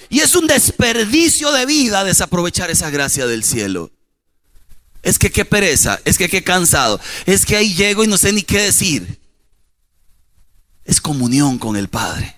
Y 0.09 0.21
es 0.21 0.35
un 0.35 0.47
desperdicio 0.47 1.53
de 1.53 1.67
vida 1.67 2.03
desaprovechar 2.03 2.71
esa 2.71 2.89
gracia 2.89 3.27
del 3.27 3.45
cielo. 3.45 3.91
Es 5.03 5.19
que 5.19 5.31
qué 5.31 5.45
pereza, 5.45 6.01
es 6.05 6.17
que 6.17 6.31
qué 6.31 6.43
cansado, 6.43 6.99
es 7.27 7.45
que 7.45 7.57
ahí 7.57 7.75
llego 7.75 8.03
y 8.03 8.07
no 8.07 8.17
sé 8.17 8.33
ni 8.33 8.43
qué 8.43 8.63
decir. 8.63 9.21
Es 10.85 11.01
comunión 11.01 11.59
con 11.59 11.77
el 11.77 11.89
Padre. 11.89 12.36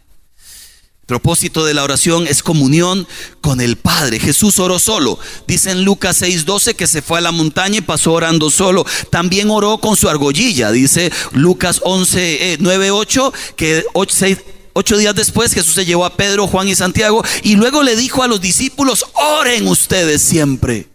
Propósito 1.09 1.65
de 1.65 1.73
la 1.75 1.83
oración 1.83 2.29
es 2.29 2.43
comunión 2.43 3.09
con 3.41 3.61
el 3.61 3.77
Padre. 3.77 4.21
Jesús 4.21 4.59
oró 4.61 4.79
solo. 4.79 5.19
Dice 5.49 5.71
en 5.71 5.83
Lucas 5.83 6.21
6:12 6.23 6.77
que 6.77 6.87
se 6.87 7.03
fue 7.03 7.19
a 7.19 7.23
la 7.23 7.33
montaña 7.33 7.79
y 7.79 7.81
pasó 7.81 8.13
orando 8.13 8.51
solo. 8.51 8.87
También 9.11 9.51
oró 9.51 9.79
con 9.79 9.97
su 9.97 10.09
argollilla. 10.09 10.71
Dice 10.71 11.11
Lucas 11.33 11.81
11, 11.83 12.53
eh, 12.53 12.57
9, 12.61 12.91
8, 12.93 13.33
que 13.57 13.85
8, 13.95 14.99
días 14.99 15.15
después 15.15 15.55
Jesús 15.55 15.75
se 15.75 15.87
llevó 15.87 16.05
a 16.05 16.15
Pedro, 16.15 16.47
Juan 16.47 16.69
y 16.69 16.77
Santiago 16.77 17.25
y 17.43 17.57
luego 17.57 17.83
le 17.83 17.97
dijo 17.97 18.23
a 18.23 18.29
los 18.29 18.41
discípulos, 18.41 19.07
oren 19.15 19.67
ustedes 19.67 20.21
siempre. 20.23 20.89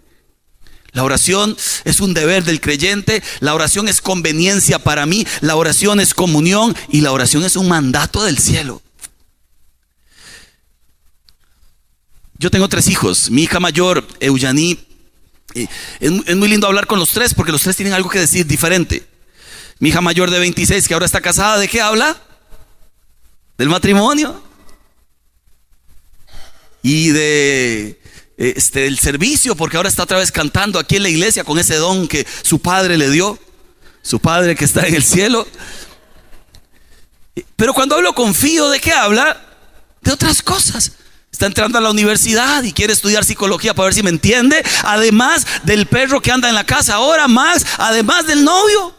La 0.92 1.04
oración 1.04 1.58
es 1.86 2.00
un 2.00 2.14
deber 2.14 2.44
del 2.44 2.62
creyente, 2.62 3.24
la 3.40 3.56
oración 3.56 3.88
es 3.88 4.00
conveniencia 4.00 4.78
para 4.78 5.08
mí, 5.08 5.26
la 5.42 5.56
oración 5.56 6.00
es 6.00 6.14
comunión 6.14 6.76
y 6.88 7.02
la 7.02 7.12
oración 7.12 7.44
es 7.44 7.56
un 7.56 7.68
mandato 7.68 8.24
del 8.24 8.38
cielo. 8.38 8.84
Yo 12.44 12.52
tengo 12.52 12.68
tres 12.68 12.90
hijos. 12.90 13.32
Mi 13.32 13.44
hija 13.44 13.62
mayor, 13.62 14.06
Eugenie, 14.20 14.78
es, 15.54 16.36
muy 16.36 16.50
lindo 16.50 16.68
hablar 16.68 16.88
con 16.88 17.00
los 17.00 17.12
tres 17.12 17.34
porque 17.34 17.54
los 17.54 17.62
tres 17.62 17.78
tienen 17.78 17.94
algo 17.94 18.10
que 18.10 18.20
decir 18.20 18.46
diferente. 18.46 19.08
Mi 19.80 19.88
hija 19.88 20.02
mayor 20.02 20.30
de 20.30 20.40
26, 20.40 20.86
que 20.86 20.94
ahora 20.94 21.06
está 21.06 21.22
casada, 21.22 21.58
¿de 21.58 21.70
qué 21.70 21.80
habla? 21.80 22.22
Del 23.58 23.70
matrimonio. 23.70 24.44
Y 26.82 27.12
de 27.12 28.02
este, 28.36 28.82
del 28.82 29.00
servicio, 29.00 29.56
porque 29.56 29.78
ahora 29.78 29.88
está 29.88 30.04
otra 30.04 30.18
vez 30.18 30.30
cantando 30.30 30.80
aquí 30.80 30.98
en 30.98 31.04
la 31.04 31.10
iglesia 31.10 31.46
con 31.46 31.58
ese 31.58 31.78
don 31.78 32.10
que 32.10 32.28
su 32.42 32.60
padre 32.60 32.98
le 32.98 33.10
dio, 33.10 33.40
su 34.02 34.20
padre 34.20 34.58
que 34.58 34.66
está 34.66 34.86
en 34.86 34.96
el 34.96 35.04
cielo. 35.04 35.48
Pero 37.56 37.74
cuando 37.74 37.96
hablo 37.96 38.14
confío, 38.14 38.68
¿de 38.68 38.82
qué 38.82 38.92
habla? 38.92 39.42
De 40.02 40.12
otras 40.12 40.42
cosas. 40.42 40.92
Está 41.34 41.48
entrando 41.48 41.80
a 41.80 41.82
la 41.82 41.90
universidad 41.90 42.62
y 42.62 42.72
quiere 42.72 42.94
estudiar 42.94 43.26
psicología 43.26 43.74
para 43.74 43.86
ver 43.86 43.96
si 43.96 44.04
me 44.04 44.12
entiende. 44.12 44.64
Además 44.84 45.48
del 45.64 45.88
perro 45.88 46.22
que 46.22 46.32
anda 46.32 46.48
en 46.48 46.54
la 46.54 46.64
casa 46.64 46.94
ahora, 46.94 47.28
más, 47.28 47.66
además 47.80 48.28
del 48.28 48.44
novio. 48.46 48.96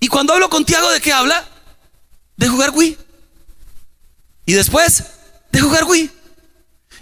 Y 0.00 0.08
cuando 0.08 0.34
hablo 0.34 0.50
con 0.50 0.64
Tiago, 0.64 0.90
¿de 0.90 1.00
qué 1.00 1.12
habla? 1.12 1.48
De 2.36 2.48
jugar 2.48 2.70
Wii. 2.74 2.98
Y 4.44 4.52
después, 4.54 5.04
de 5.52 5.60
jugar 5.60 5.84
Wii. 5.84 6.10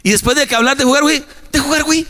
Y 0.02 0.11
después 0.11 0.37
de 0.37 0.47
que 0.47 0.55
hablar 0.55 0.76
de 0.76 0.85
jugar 0.85 1.02
Wii, 1.02 1.25
de 1.50 1.59
jugar 1.59 1.85
Wii. 1.85 2.07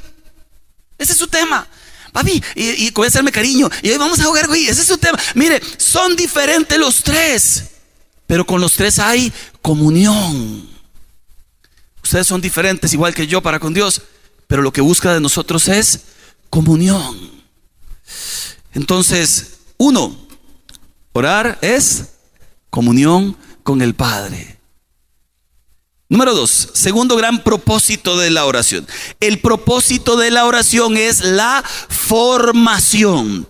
Ese 0.99 1.13
es 1.13 1.19
su 1.19 1.29
tema. 1.29 1.69
Papi, 2.13 2.43
y, 2.57 2.87
y 2.87 2.91
comienza 2.91 3.19
a 3.19 3.21
hacerme 3.21 3.31
cariño. 3.31 3.71
Y 3.83 3.97
vamos 3.97 4.19
a 4.19 4.25
jugar 4.25 4.51
Wii. 4.51 4.69
Ese 4.69 4.81
es 4.81 4.89
su 4.89 4.99
tema. 4.99 5.17
Mire, 5.35 5.63
son 5.77 6.17
diferentes 6.17 6.77
los 6.77 7.01
tres. 7.05 7.63
Pero 8.27 8.45
con 8.45 8.61
los 8.61 8.73
tres 8.73 8.99
hay 8.99 9.33
comunión. 9.63 10.78
Ustedes 12.09 12.27
son 12.27 12.41
diferentes 12.41 12.95
igual 12.95 13.15
que 13.15 13.27
yo 13.27 13.43
para 13.43 13.61
con 13.61 13.75
Dios, 13.75 14.01
pero 14.47 14.63
lo 14.63 14.73
que 14.73 14.81
busca 14.81 15.13
de 15.13 15.21
nosotros 15.21 15.69
es 15.69 16.05
comunión. 16.49 17.15
Entonces, 18.73 19.59
uno, 19.77 20.17
orar 21.13 21.59
es 21.61 22.15
comunión 22.71 23.37
con 23.63 23.83
el 23.83 23.95
Padre. 23.95 24.59
Número 26.09 26.35
dos, 26.35 26.71
segundo 26.73 27.15
gran 27.15 27.45
propósito 27.45 28.17
de 28.17 28.31
la 28.31 28.47
oración. 28.47 28.87
El 29.21 29.43
propósito 29.43 30.17
de 30.17 30.31
la 30.31 30.47
oración 30.47 30.97
es 30.97 31.21
la 31.21 31.63
formación. 31.91 33.47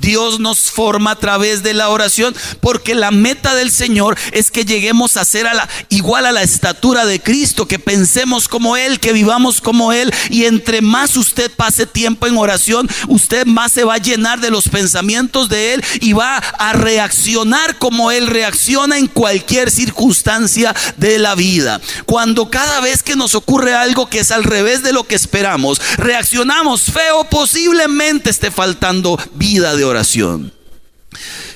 Dios 0.00 0.40
nos 0.40 0.70
forma 0.70 1.12
a 1.12 1.18
través 1.18 1.62
de 1.62 1.74
la 1.74 1.88
oración 1.88 2.34
porque 2.60 2.94
la 2.94 3.10
meta 3.10 3.54
del 3.54 3.70
Señor 3.70 4.16
es 4.32 4.50
que 4.50 4.64
lleguemos 4.64 5.16
a 5.16 5.24
ser 5.24 5.46
a 5.46 5.54
la, 5.54 5.68
igual 5.88 6.26
a 6.26 6.32
la 6.32 6.42
estatura 6.42 7.06
de 7.06 7.20
Cristo, 7.20 7.66
que 7.66 7.78
pensemos 7.78 8.48
como 8.48 8.76
Él, 8.76 9.00
que 9.00 9.12
vivamos 9.12 9.60
como 9.60 9.92
Él 9.92 10.12
y 10.30 10.44
entre 10.44 10.80
más 10.80 11.16
usted 11.16 11.50
pase 11.50 11.86
tiempo 11.86 12.26
en 12.26 12.36
oración, 12.36 12.88
usted 13.08 13.46
más 13.46 13.72
se 13.72 13.84
va 13.84 13.94
a 13.94 13.98
llenar 13.98 14.40
de 14.40 14.50
los 14.50 14.68
pensamientos 14.68 15.48
de 15.48 15.74
Él 15.74 15.84
y 16.00 16.12
va 16.12 16.36
a 16.36 16.72
reaccionar 16.72 17.78
como 17.78 18.10
Él 18.10 18.26
reacciona 18.26 18.98
en 18.98 19.06
cualquier 19.06 19.70
circunstancia 19.70 20.74
de 20.96 21.18
la 21.18 21.34
vida. 21.34 21.80
Cuando 22.04 22.50
cada 22.50 22.80
vez 22.80 23.02
que 23.02 23.16
nos 23.16 23.34
ocurre 23.34 23.74
algo 23.74 24.08
que 24.08 24.20
es 24.20 24.30
al 24.30 24.44
revés 24.44 24.82
de 24.82 24.92
lo 24.92 25.04
que 25.04 25.14
esperamos, 25.14 25.80
reaccionamos 25.96 26.82
feo, 26.82 27.24
posiblemente 27.24 28.30
esté 28.30 28.50
faltando 28.50 29.18
vida 29.34 29.74
de 29.74 29.84
oración. 29.86 30.52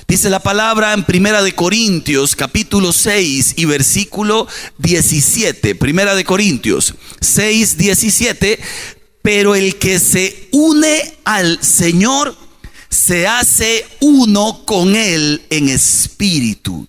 Dice 0.07 0.29
la 0.29 0.41
palabra 0.41 0.93
en 0.93 1.05
Primera 1.05 1.41
de 1.41 1.55
Corintios, 1.55 2.35
capítulo 2.35 2.91
6 2.91 3.53
y 3.55 3.65
versículo 3.65 4.47
17. 4.79 5.75
Primera 5.75 6.15
de 6.15 6.25
Corintios 6.25 6.95
6, 7.21 7.77
17. 7.77 8.59
Pero 9.21 9.55
el 9.55 9.77
que 9.77 9.99
se 9.99 10.49
une 10.51 11.13
al 11.23 11.63
Señor 11.63 12.35
se 12.89 13.25
hace 13.25 13.85
uno 14.01 14.65
con 14.65 14.95
Él 14.95 15.43
en 15.49 15.69
espíritu. 15.69 16.87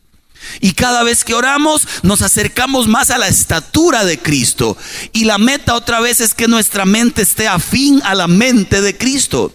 Y 0.61 0.72
cada 0.72 1.04
vez 1.04 1.25
que 1.25 1.34
oramos 1.34 1.87
nos 2.02 2.22
acercamos 2.22 2.88
más 2.88 3.11
a 3.11 3.18
la 3.18 3.28
estatura 3.28 4.04
de 4.04 4.18
Cristo. 4.18 4.76
Y 5.12 5.26
la 5.26 5.38
meta 5.38 5.76
otra 5.76 6.00
vez 6.00 6.20
es 6.20 6.34
que 6.34 6.49
nuestra 6.49 6.84
mente 6.84 7.22
esté 7.22 7.46
afín 7.46 8.00
a 8.04 8.16
la 8.16 8.26
mente 8.26 8.80
de 8.80 8.96
Cristo. 8.96 9.54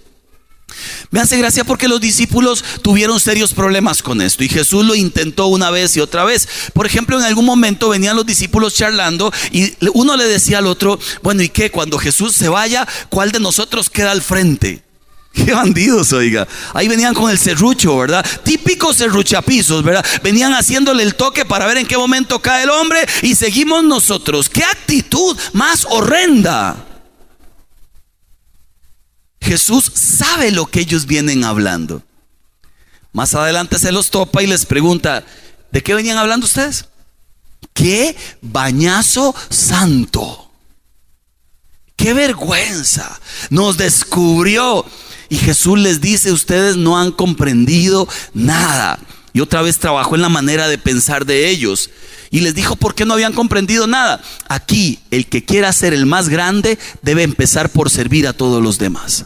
Me 1.10 1.22
hace 1.22 1.38
gracia 1.38 1.64
porque 1.64 1.88
los 1.88 2.02
discípulos 2.02 2.64
tuvieron 2.82 3.20
serios 3.20 3.54
problemas 3.54 4.04
con 4.04 4.22
esto 4.22 4.44
y 4.44 4.50
Jesús 4.50 4.86
lo 4.86 4.94
intentó 4.94 5.48
una 5.48 5.72
vez 5.72 5.96
y 5.96 6.02
otra 6.02 6.26
vez. 6.26 6.48
Por 6.74 6.86
ejemplo, 6.86 7.18
en 7.18 7.24
algún 7.24 7.46
momento 7.46 7.90
venían 7.90 8.16
los 8.16 8.26
discípulos 8.26 8.74
charlando 8.74 9.32
y 9.52 9.74
uno 9.94 10.18
le 10.18 10.26
decía 10.26 10.58
al 10.58 10.68
otro, 10.68 11.00
bueno, 11.24 11.44
¿y 11.44 11.50
qué? 11.50 11.72
Cuando 11.72 11.98
Jesús 11.98 12.36
se 12.36 12.50
vaya, 12.50 12.86
¿cuál 13.10 13.32
de 13.32 13.40
nosotros 13.40 13.90
queda 13.90 14.12
al 14.12 14.22
frente? 14.22 14.84
Qué 15.34 15.54
bandidos, 15.54 16.14
oiga. 16.14 16.48
Ahí 16.74 16.88
venían 16.88 17.14
con 17.14 17.30
el 17.30 17.38
serrucho, 17.38 17.98
¿verdad? 17.98 18.26
Típicos 18.44 18.98
serruchapisos, 18.98 19.84
¿verdad? 19.84 20.06
Venían 20.24 20.54
haciéndole 20.54 21.04
el 21.04 21.16
toque 21.16 21.46
para 21.46 21.68
ver 21.68 21.78
en 21.78 21.86
qué 21.86 21.98
momento 21.98 22.40
cae 22.40 22.64
el 22.64 22.70
hombre 22.72 23.06
y 23.22 23.36
seguimos 23.36 23.84
nosotros. 23.84 24.50
Qué 24.50 24.64
actitud 24.64 25.38
más 25.54 25.86
horrenda. 25.90 26.87
Jesús 29.42 29.92
sabe 29.94 30.52
lo 30.52 30.66
que 30.66 30.82
ellos 30.82 31.06
vienen 31.06 31.44
hablando. 31.44 32.04
Más 33.14 33.34
adelante 33.34 33.80
se 33.80 33.92
los 33.92 34.12
topa 34.12 34.44
y 34.44 34.48
les 34.48 34.66
pregunta, 34.66 35.26
¿de 35.72 35.82
qué 35.82 35.94
venían 35.94 36.18
hablando 36.18 36.46
ustedes? 36.46 36.86
¡Qué 37.74 38.16
bañazo 38.42 39.34
santo! 39.50 40.52
¡Qué 41.96 42.14
vergüenza! 42.14 43.20
Nos 43.50 43.78
descubrió. 43.78 44.86
Y 45.30 45.38
Jesús 45.38 45.78
les 45.80 46.00
dice, 46.00 46.32
ustedes 46.32 46.78
no 46.78 46.98
han 46.98 47.12
comprendido 47.12 48.08
nada. 48.34 49.00
Y 49.34 49.42
otra 49.42 49.62
vez 49.62 49.78
trabajó 49.78 50.16
en 50.16 50.22
la 50.22 50.30
manera 50.30 50.68
de 50.68 50.78
pensar 50.78 51.26
de 51.26 51.50
ellos. 51.50 51.90
Y 52.30 52.42
les 52.42 52.54
dijo 52.56 52.76
por 52.76 52.96
qué 52.96 53.06
no 53.06 53.14
habían 53.14 53.34
comprendido 53.34 53.88
nada. 53.88 54.22
Aquí, 54.48 55.00
el 55.12 55.28
que 55.28 55.46
quiera 55.46 55.72
ser 55.74 55.94
el 55.94 56.06
más 56.06 56.30
grande 56.30 56.78
debe 57.02 57.24
empezar 57.24 57.70
por 57.70 57.90
servir 57.90 58.28
a 58.28 58.34
todos 58.34 58.62
los 58.62 58.78
demás. 58.78 59.26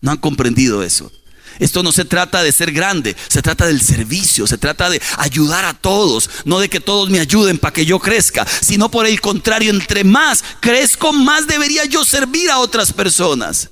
No 0.00 0.10
han 0.10 0.18
comprendido 0.18 0.82
eso. 0.82 1.10
Esto 1.58 1.82
no 1.82 1.92
se 1.92 2.04
trata 2.04 2.42
de 2.42 2.50
ser 2.50 2.72
grande, 2.72 3.16
se 3.28 3.42
trata 3.42 3.66
del 3.66 3.80
servicio, 3.80 4.46
se 4.46 4.58
trata 4.58 4.90
de 4.90 5.00
ayudar 5.18 5.64
a 5.64 5.74
todos, 5.74 6.28
no 6.44 6.58
de 6.58 6.68
que 6.68 6.80
todos 6.80 7.10
me 7.10 7.20
ayuden 7.20 7.58
para 7.58 7.72
que 7.72 7.84
yo 7.84 7.98
crezca, 7.98 8.46
sino 8.46 8.90
por 8.90 9.06
el 9.06 9.20
contrario, 9.20 9.70
entre 9.70 10.02
más 10.02 10.42
crezco, 10.60 11.12
más 11.12 11.46
debería 11.46 11.84
yo 11.84 12.04
servir 12.04 12.50
a 12.50 12.58
otras 12.58 12.92
personas. 12.92 13.70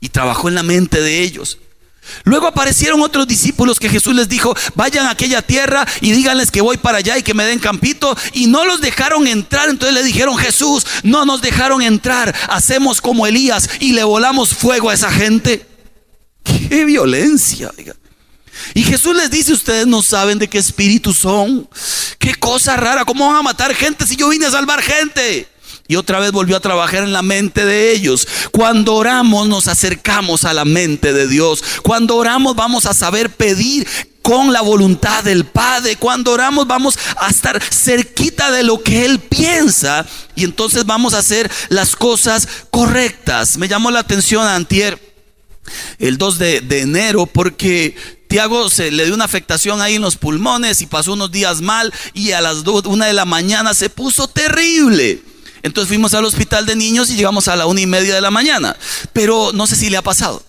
Y 0.00 0.08
trabajó 0.08 0.48
en 0.48 0.54
la 0.54 0.62
mente 0.62 1.00
de 1.00 1.22
ellos. 1.22 1.58
Luego 2.24 2.46
aparecieron 2.46 3.00
otros 3.02 3.26
discípulos 3.26 3.78
que 3.78 3.88
Jesús 3.88 4.14
les 4.14 4.28
dijo, 4.28 4.54
vayan 4.74 5.06
a 5.06 5.10
aquella 5.10 5.42
tierra 5.42 5.86
y 6.00 6.12
díganles 6.12 6.50
que 6.50 6.60
voy 6.60 6.76
para 6.76 6.98
allá 6.98 7.18
y 7.18 7.22
que 7.22 7.34
me 7.34 7.44
den 7.44 7.58
campito. 7.58 8.16
Y 8.32 8.46
no 8.46 8.64
los 8.64 8.80
dejaron 8.80 9.26
entrar. 9.26 9.68
Entonces 9.68 9.94
le 9.94 10.02
dijeron, 10.02 10.36
Jesús, 10.36 10.86
no 11.02 11.24
nos 11.24 11.42
dejaron 11.42 11.82
entrar. 11.82 12.34
Hacemos 12.48 13.00
como 13.00 13.26
Elías 13.26 13.68
y 13.80 13.92
le 13.92 14.04
volamos 14.04 14.54
fuego 14.54 14.90
a 14.90 14.94
esa 14.94 15.10
gente. 15.10 15.66
Qué 16.42 16.84
violencia. 16.84 17.70
Y 18.74 18.82
Jesús 18.82 19.16
les 19.16 19.30
dice, 19.30 19.52
ustedes 19.52 19.86
no 19.86 20.02
saben 20.02 20.38
de 20.38 20.48
qué 20.48 20.58
espíritu 20.58 21.12
son. 21.12 21.68
Qué 22.18 22.34
cosa 22.34 22.76
rara. 22.76 23.04
¿Cómo 23.04 23.26
van 23.26 23.36
a 23.36 23.42
matar 23.42 23.74
gente 23.74 24.06
si 24.06 24.16
yo 24.16 24.28
vine 24.28 24.46
a 24.46 24.50
salvar 24.50 24.82
gente? 24.82 25.48
Y 25.90 25.96
otra 25.96 26.20
vez 26.20 26.30
volvió 26.30 26.56
a 26.56 26.60
trabajar 26.60 27.02
en 27.02 27.12
la 27.12 27.20
mente 27.20 27.64
de 27.64 27.90
ellos. 27.90 28.28
Cuando 28.52 28.94
oramos 28.94 29.48
nos 29.48 29.66
acercamos 29.66 30.44
a 30.44 30.54
la 30.54 30.64
mente 30.64 31.12
de 31.12 31.26
Dios. 31.26 31.64
Cuando 31.82 32.14
oramos 32.14 32.54
vamos 32.54 32.86
a 32.86 32.94
saber 32.94 33.28
pedir 33.28 33.88
con 34.22 34.52
la 34.52 34.60
voluntad 34.60 35.24
del 35.24 35.46
Padre. 35.46 35.96
Cuando 35.96 36.30
oramos 36.30 36.68
vamos 36.68 36.96
a 37.16 37.28
estar 37.28 37.60
cerquita 37.60 38.52
de 38.52 38.62
lo 38.62 38.80
que 38.84 39.04
Él 39.04 39.18
piensa 39.18 40.06
y 40.36 40.44
entonces 40.44 40.86
vamos 40.86 41.12
a 41.12 41.18
hacer 41.18 41.50
las 41.70 41.96
cosas 41.96 42.46
correctas. 42.70 43.58
Me 43.58 43.66
llamó 43.66 43.90
la 43.90 43.98
atención 43.98 44.46
antier, 44.46 44.96
el 45.98 46.18
2 46.18 46.38
de, 46.38 46.80
enero, 46.82 47.26
porque 47.26 47.96
Tiago 48.28 48.70
se 48.70 48.92
le 48.92 49.06
dio 49.06 49.14
una 49.14 49.24
afectación 49.24 49.80
ahí 49.80 49.96
en 49.96 50.02
los 50.02 50.16
pulmones 50.16 50.82
y 50.82 50.86
pasó 50.86 51.14
unos 51.14 51.32
días 51.32 51.60
mal 51.60 51.92
y 52.14 52.30
a 52.30 52.40
las 52.40 52.62
dos, 52.62 52.86
una 52.86 53.06
de 53.06 53.12
la 53.12 53.24
mañana 53.24 53.74
se 53.74 53.90
puso 53.90 54.28
terrible. 54.28 55.24
Entonces 55.62 55.88
fuimos 55.88 56.14
al 56.14 56.24
hospital 56.24 56.66
de 56.66 56.76
niños 56.76 57.10
y 57.10 57.16
llegamos 57.16 57.48
a 57.48 57.56
la 57.56 57.66
una 57.66 57.80
y 57.80 57.86
media 57.86 58.14
de 58.14 58.20
la 58.20 58.30
mañana. 58.30 58.76
Pero 59.12 59.52
no 59.52 59.66
sé 59.66 59.76
si 59.76 59.90
le 59.90 59.96
ha 59.96 60.02
pasado. 60.02 60.42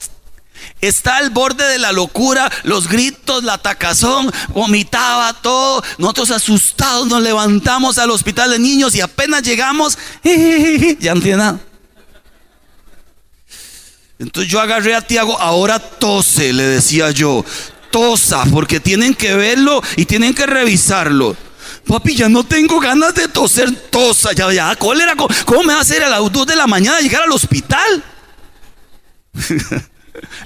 Está 0.79 1.17
al 1.17 1.29
borde 1.29 1.63
de 1.65 1.77
la 1.77 1.91
locura, 1.91 2.51
los 2.63 2.87
gritos, 2.87 3.43
la 3.43 3.57
tacazón, 3.59 4.31
vomitaba 4.49 5.33
todo. 5.33 5.83
Nosotros 5.97 6.31
asustados 6.31 7.07
nos 7.07 7.21
levantamos 7.21 7.97
al 7.97 8.09
hospital 8.09 8.49
de 8.51 8.59
niños 8.59 8.95
y 8.95 9.01
apenas 9.01 9.43
llegamos, 9.43 9.97
ya 10.99 11.13
no 11.13 11.21
tiene 11.21 11.37
nada. 11.37 11.59
Entonces 14.17 14.51
yo 14.51 14.59
agarré 14.59 14.95
a 14.95 15.01
Tiago, 15.01 15.39
ahora 15.39 15.79
tose, 15.79 16.53
le 16.53 16.63
decía 16.63 17.09
yo, 17.11 17.43
tosa, 17.91 18.43
porque 18.51 18.79
tienen 18.79 19.13
que 19.13 19.35
verlo 19.35 19.81
y 19.95 20.05
tienen 20.05 20.33
que 20.33 20.45
revisarlo. 20.45 21.35
Papi, 21.87 22.15
ya 22.15 22.29
no 22.29 22.43
tengo 22.43 22.79
ganas 22.79 23.13
de 23.15 23.27
toser, 23.27 23.71
tosa, 23.89 24.33
ya, 24.33 24.51
ya, 24.53 24.75
cólera, 24.75 25.15
¿cómo 25.15 25.63
me 25.63 25.73
va 25.73 25.79
a 25.79 25.81
hacer 25.81 26.03
a 26.03 26.09
las 26.09 26.31
2 26.31 26.47
de 26.47 26.55
la 26.55 26.67
mañana 26.67 26.99
llegar 26.99 27.23
al 27.23 27.31
hospital? 27.31 28.03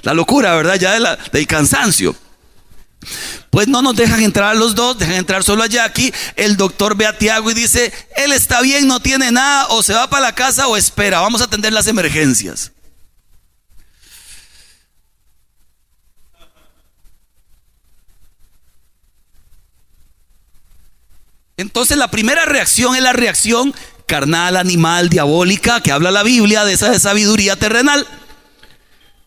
La 0.02 0.14
locura, 0.14 0.54
¿verdad? 0.54 0.76
Ya 0.76 0.98
de 0.98 1.18
del 1.32 1.46
cansancio. 1.46 2.14
Pues 3.50 3.68
no 3.68 3.82
nos 3.82 3.96
dejan 3.96 4.22
entrar 4.22 4.50
a 4.50 4.54
los 4.54 4.74
dos, 4.74 4.98
dejan 4.98 5.16
entrar 5.16 5.42
solo 5.42 5.62
a 5.62 5.66
Jackie. 5.66 6.12
El 6.34 6.56
doctor 6.56 6.96
ve 6.96 7.06
a 7.06 7.16
Tiago 7.16 7.50
y 7.50 7.54
dice, 7.54 7.92
él 8.16 8.32
está 8.32 8.60
bien, 8.60 8.86
no 8.86 9.00
tiene 9.00 9.30
nada, 9.32 9.68
o 9.68 9.82
se 9.82 9.94
va 9.94 10.10
para 10.10 10.22
la 10.22 10.34
casa 10.34 10.66
o 10.66 10.76
espera, 10.76 11.20
vamos 11.20 11.40
a 11.40 11.44
atender 11.44 11.72
las 11.72 11.86
emergencias. 11.86 12.72
Entonces 21.56 21.96
la 21.96 22.10
primera 22.10 22.44
reacción 22.44 22.96
es 22.96 23.02
la 23.02 23.14
reacción 23.14 23.74
carnal, 24.06 24.56
animal, 24.56 25.08
diabólica, 25.08 25.80
que 25.80 25.90
habla 25.90 26.10
la 26.10 26.22
Biblia 26.22 26.64
de 26.64 26.74
esa 26.74 26.98
sabiduría 26.98 27.56
terrenal. 27.56 28.06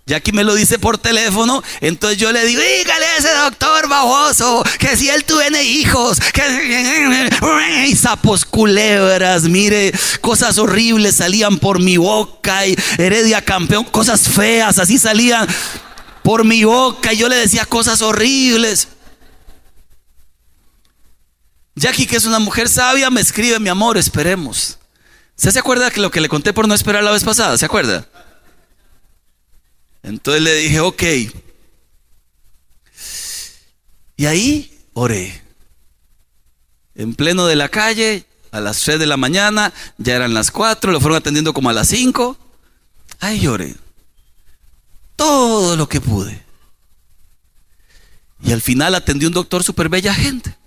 Ya 0.05 0.17
aquí 0.17 0.31
me 0.31 0.43
lo 0.43 0.55
dice 0.55 0.79
por 0.79 0.97
teléfono, 0.97 1.61
entonces 1.81 2.17
yo 2.17 2.31
le 2.31 2.43
digo, 2.43 2.59
dígale 2.59 3.05
a 3.05 3.17
ese 3.17 3.31
doctor 3.31 3.87
baboso 3.87 4.63
que 4.79 4.97
si 4.97 5.07
él 5.07 5.23
tuviene 5.23 5.63
hijos, 5.63 6.19
que 6.33 7.85
y 7.87 7.95
sapos 7.95 8.43
culebras, 8.43 9.43
mire, 9.43 9.93
cosas 10.21 10.57
horribles 10.57 11.15
salían 11.15 11.59
por 11.59 11.79
mi 11.79 11.97
boca 11.97 12.65
y 12.65 12.75
Heredia 12.97 13.43
campeón, 13.43 13.83
cosas 13.85 14.21
feas, 14.29 14.79
así 14.79 14.97
salían 14.97 15.47
por 16.23 16.43
mi 16.43 16.63
boca 16.63 17.13
y 17.13 17.17
yo 17.17 17.29
le 17.29 17.35
decía 17.35 17.65
cosas 17.65 18.01
horribles. 18.01 18.87
Jackie, 21.79 22.05
que 22.05 22.17
es 22.17 22.25
una 22.25 22.39
mujer 22.39 22.67
sabia, 22.67 23.09
me 23.09 23.21
escribe, 23.21 23.57
mi 23.57 23.69
amor, 23.69 23.97
esperemos. 23.97 24.77
¿Se, 25.35 25.49
¿Se 25.49 25.59
acuerda 25.59 25.89
que 25.89 26.01
lo 26.01 26.11
que 26.11 26.19
le 26.19 26.27
conté 26.27 26.51
por 26.51 26.67
no 26.67 26.73
esperar 26.73 27.03
la 27.03 27.11
vez 27.11 27.23
pasada? 27.23 27.57
¿Se 27.57 27.65
acuerda? 27.65 28.05
Entonces 30.03 30.41
le 30.41 30.55
dije, 30.55 30.81
ok. 30.81 31.03
Y 34.17 34.25
ahí 34.25 34.77
oré. 34.93 35.41
En 36.95 37.15
pleno 37.15 37.45
de 37.45 37.55
la 37.55 37.69
calle, 37.69 38.25
a 38.51 38.59
las 38.59 38.81
3 38.81 38.99
de 38.99 39.05
la 39.05 39.15
mañana, 39.15 39.71
ya 39.97 40.17
eran 40.17 40.33
las 40.33 40.51
4, 40.51 40.91
lo 40.91 40.99
fueron 40.99 41.17
atendiendo 41.17 41.53
como 41.53 41.69
a 41.69 41.73
las 41.73 41.87
5. 41.87 42.37
Ahí 43.21 43.39
lloré. 43.39 43.77
Todo 45.15 45.77
lo 45.77 45.87
que 45.87 46.01
pude. 46.01 46.43
Y 48.43 48.51
al 48.51 48.61
final 48.61 48.95
atendió 48.95 49.29
un 49.29 49.33
doctor 49.33 49.63
súper 49.63 49.87
bella 49.87 50.13
gente. 50.13 50.57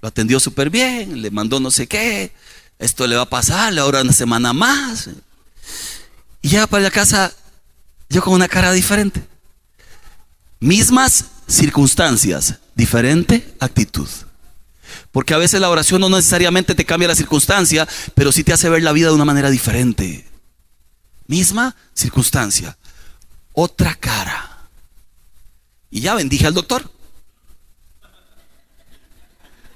Lo 0.00 0.08
atendió 0.08 0.38
súper 0.40 0.70
bien, 0.70 1.22
le 1.22 1.30
mandó 1.30 1.60
no 1.60 1.70
sé 1.70 1.86
qué. 1.86 2.32
Esto 2.78 3.06
le 3.06 3.16
va 3.16 3.22
a 3.22 3.30
pasar, 3.30 3.76
ahora 3.78 4.02
una 4.02 4.12
semana 4.12 4.52
más. 4.52 5.10
Y 6.42 6.50
ya 6.50 6.66
para 6.66 6.84
la 6.84 6.90
casa 6.90 7.32
yo 8.08 8.22
con 8.22 8.34
una 8.34 8.48
cara 8.48 8.72
diferente. 8.72 9.22
Mismas 10.60 11.26
circunstancias, 11.46 12.56
diferente 12.74 13.54
actitud. 13.60 14.08
Porque 15.12 15.34
a 15.34 15.38
veces 15.38 15.60
la 15.60 15.70
oración 15.70 16.00
no 16.00 16.08
necesariamente 16.08 16.74
te 16.74 16.84
cambia 16.84 17.08
la 17.08 17.16
circunstancia, 17.16 17.86
pero 18.14 18.32
sí 18.32 18.44
te 18.44 18.52
hace 18.52 18.68
ver 18.68 18.82
la 18.82 18.92
vida 18.92 19.08
de 19.08 19.14
una 19.14 19.24
manera 19.24 19.50
diferente. 19.50 20.26
Misma 21.26 21.76
circunstancia, 21.94 22.78
otra 23.52 23.94
cara. 23.94 24.68
Y 25.90 26.00
ya 26.00 26.14
bendije 26.14 26.46
al 26.46 26.54
doctor. 26.54 26.90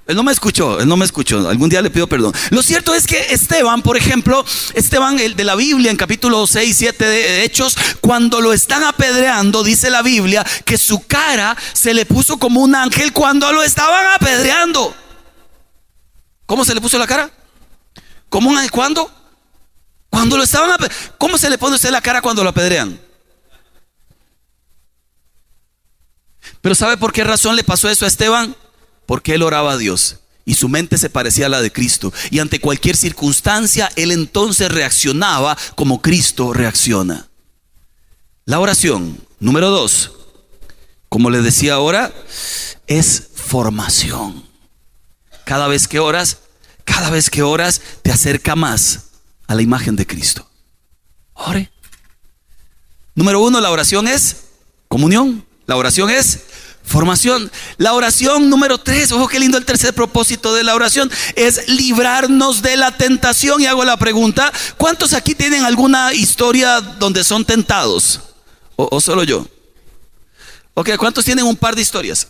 Él 0.05 0.17
no 0.17 0.23
me 0.23 0.33
escuchó, 0.33 0.81
él 0.81 0.87
no 0.87 0.97
me 0.97 1.05
escuchó. 1.05 1.47
Algún 1.47 1.69
día 1.69 1.81
le 1.81 1.89
pido 1.89 2.07
perdón. 2.07 2.33
Lo 2.49 2.61
cierto 2.61 2.93
es 2.93 3.07
que 3.07 3.33
Esteban, 3.33 3.81
por 3.81 3.95
ejemplo, 3.95 4.43
Esteban, 4.73 5.17
el 5.19 5.35
de 5.35 5.45
la 5.45 5.55
Biblia, 5.55 5.91
en 5.91 5.97
capítulo 5.97 6.45
6, 6.45 6.75
7 6.75 7.05
de 7.05 7.43
Hechos, 7.43 7.77
cuando 8.01 8.41
lo 8.41 8.51
están 8.51 8.83
apedreando, 8.83 9.63
dice 9.63 9.89
la 9.89 10.01
Biblia, 10.01 10.45
que 10.65 10.77
su 10.77 11.07
cara 11.07 11.55
se 11.71 11.93
le 11.93 12.05
puso 12.05 12.37
como 12.37 12.61
un 12.61 12.75
ángel 12.75 13.13
cuando 13.13 13.51
lo 13.53 13.63
estaban 13.63 14.05
apedreando. 14.13 14.93
¿Cómo 16.45 16.65
se 16.65 16.75
le 16.75 16.81
puso 16.81 16.97
la 16.97 17.07
cara? 17.07 17.31
¿Cómo 18.27 18.49
un? 18.49 18.69
¿Cuándo? 18.69 19.09
Cuando 20.09 20.35
lo 20.35 20.43
estaban. 20.43 20.77
¿Cómo 21.17 21.37
se 21.37 21.49
le 21.49 21.57
pone 21.57 21.75
usted 21.75 21.91
la 21.91 22.01
cara 22.01 22.21
cuando 22.21 22.43
lo 22.43 22.49
apedrean? 22.49 22.99
Pero 26.59 26.75
¿sabe 26.75 26.97
por 26.97 27.13
qué 27.13 27.23
razón 27.23 27.55
le 27.55 27.63
pasó 27.63 27.89
eso 27.89 28.03
a 28.03 28.09
Esteban? 28.09 28.55
Porque 29.05 29.35
él 29.35 29.43
oraba 29.43 29.73
a 29.73 29.77
Dios 29.77 30.17
y 30.45 30.55
su 30.55 30.69
mente 30.69 30.97
se 30.97 31.09
parecía 31.09 31.45
a 31.45 31.49
la 31.49 31.61
de 31.61 31.71
Cristo. 31.71 32.13
Y 32.29 32.39
ante 32.39 32.59
cualquier 32.59 32.97
circunstancia, 32.97 33.89
él 33.95 34.11
entonces 34.11 34.71
reaccionaba 34.71 35.57
como 35.75 36.01
Cristo 36.01 36.53
reacciona. 36.53 37.29
La 38.45 38.59
oración, 38.59 39.17
número 39.39 39.69
dos, 39.69 40.11
como 41.07 41.29
le 41.29 41.41
decía 41.41 41.75
ahora, 41.75 42.13
es 42.87 43.29
formación. 43.35 44.43
Cada 45.45 45.67
vez 45.67 45.87
que 45.87 45.99
oras, 45.99 46.39
cada 46.83 47.09
vez 47.09 47.29
que 47.29 47.41
oras, 47.41 47.81
te 48.01 48.11
acerca 48.11 48.55
más 48.55 49.05
a 49.47 49.55
la 49.55 49.61
imagen 49.61 49.95
de 49.95 50.05
Cristo. 50.05 50.49
Ore. 51.33 51.71
Número 53.15 53.41
uno, 53.41 53.61
la 53.61 53.71
oración 53.71 54.07
es 54.07 54.37
comunión. 54.87 55.45
La 55.65 55.77
oración 55.77 56.09
es 56.09 56.39
Formación. 56.83 57.51
La 57.77 57.93
oración 57.93 58.49
número 58.49 58.77
tres, 58.77 59.11
ojo 59.11 59.27
qué 59.27 59.39
lindo 59.39 59.57
el 59.57 59.65
tercer 59.65 59.93
propósito 59.93 60.53
de 60.53 60.63
la 60.63 60.75
oración, 60.75 61.09
es 61.35 61.67
librarnos 61.67 62.61
de 62.61 62.77
la 62.77 62.97
tentación. 62.97 63.61
Y 63.61 63.65
hago 63.65 63.85
la 63.85 63.97
pregunta, 63.97 64.51
¿cuántos 64.77 65.13
aquí 65.13 65.33
tienen 65.33 65.63
alguna 65.63 66.13
historia 66.13 66.81
donde 66.81 67.23
son 67.23 67.45
tentados? 67.45 68.19
¿O, 68.75 68.99
solo 68.99 69.23
yo? 69.23 69.47
Ok, 70.73 70.91
¿cuántos 70.97 71.23
tienen 71.23 71.45
un 71.45 71.55
par 71.55 71.75
de 71.75 71.81
historias? 71.81 72.27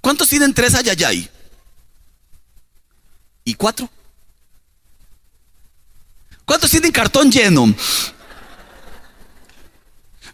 ¿Cuántos 0.00 0.28
tienen 0.28 0.54
tres 0.54 0.74
ayayay? 0.74 1.28
¿Y 3.44 3.54
cuatro? 3.54 3.88
¿Cuántos 6.44 6.70
tienen 6.70 6.90
cartón 6.90 7.30
lleno? 7.30 7.74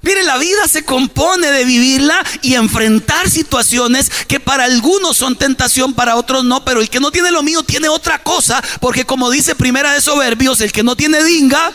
Mire, 0.04 0.22
la 0.22 0.36
vida 0.36 0.68
se 0.68 0.84
compone 0.84 1.50
de 1.50 1.64
vivirla 1.64 2.22
y 2.42 2.54
enfrentar 2.54 3.30
situaciones 3.30 4.10
que 4.28 4.38
para 4.38 4.64
algunos 4.64 5.16
son 5.16 5.36
tentación, 5.36 5.94
para 5.94 6.16
otros 6.16 6.44
no, 6.44 6.64
pero 6.64 6.80
el 6.82 6.90
que 6.90 7.00
no 7.00 7.10
tiene 7.10 7.30
lo 7.30 7.42
mío 7.42 7.62
tiene 7.62 7.88
otra 7.88 8.22
cosa, 8.22 8.62
porque 8.80 9.06
como 9.06 9.30
dice 9.30 9.54
Primera 9.54 9.92
de 9.92 10.02
Soberbios, 10.02 10.60
el 10.60 10.72
que 10.72 10.82
no 10.82 10.94
tiene 10.94 11.24
dinga, 11.24 11.72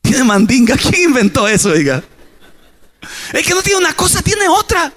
tiene 0.00 0.22
mandinga. 0.22 0.76
¿Quién 0.76 1.10
inventó 1.10 1.48
eso, 1.48 1.72
diga? 1.72 2.04
El 3.32 3.44
que 3.44 3.54
no 3.54 3.62
tiene 3.62 3.80
una 3.80 3.94
cosa 3.94 4.22
tiene 4.22 4.48
otra. 4.48 4.92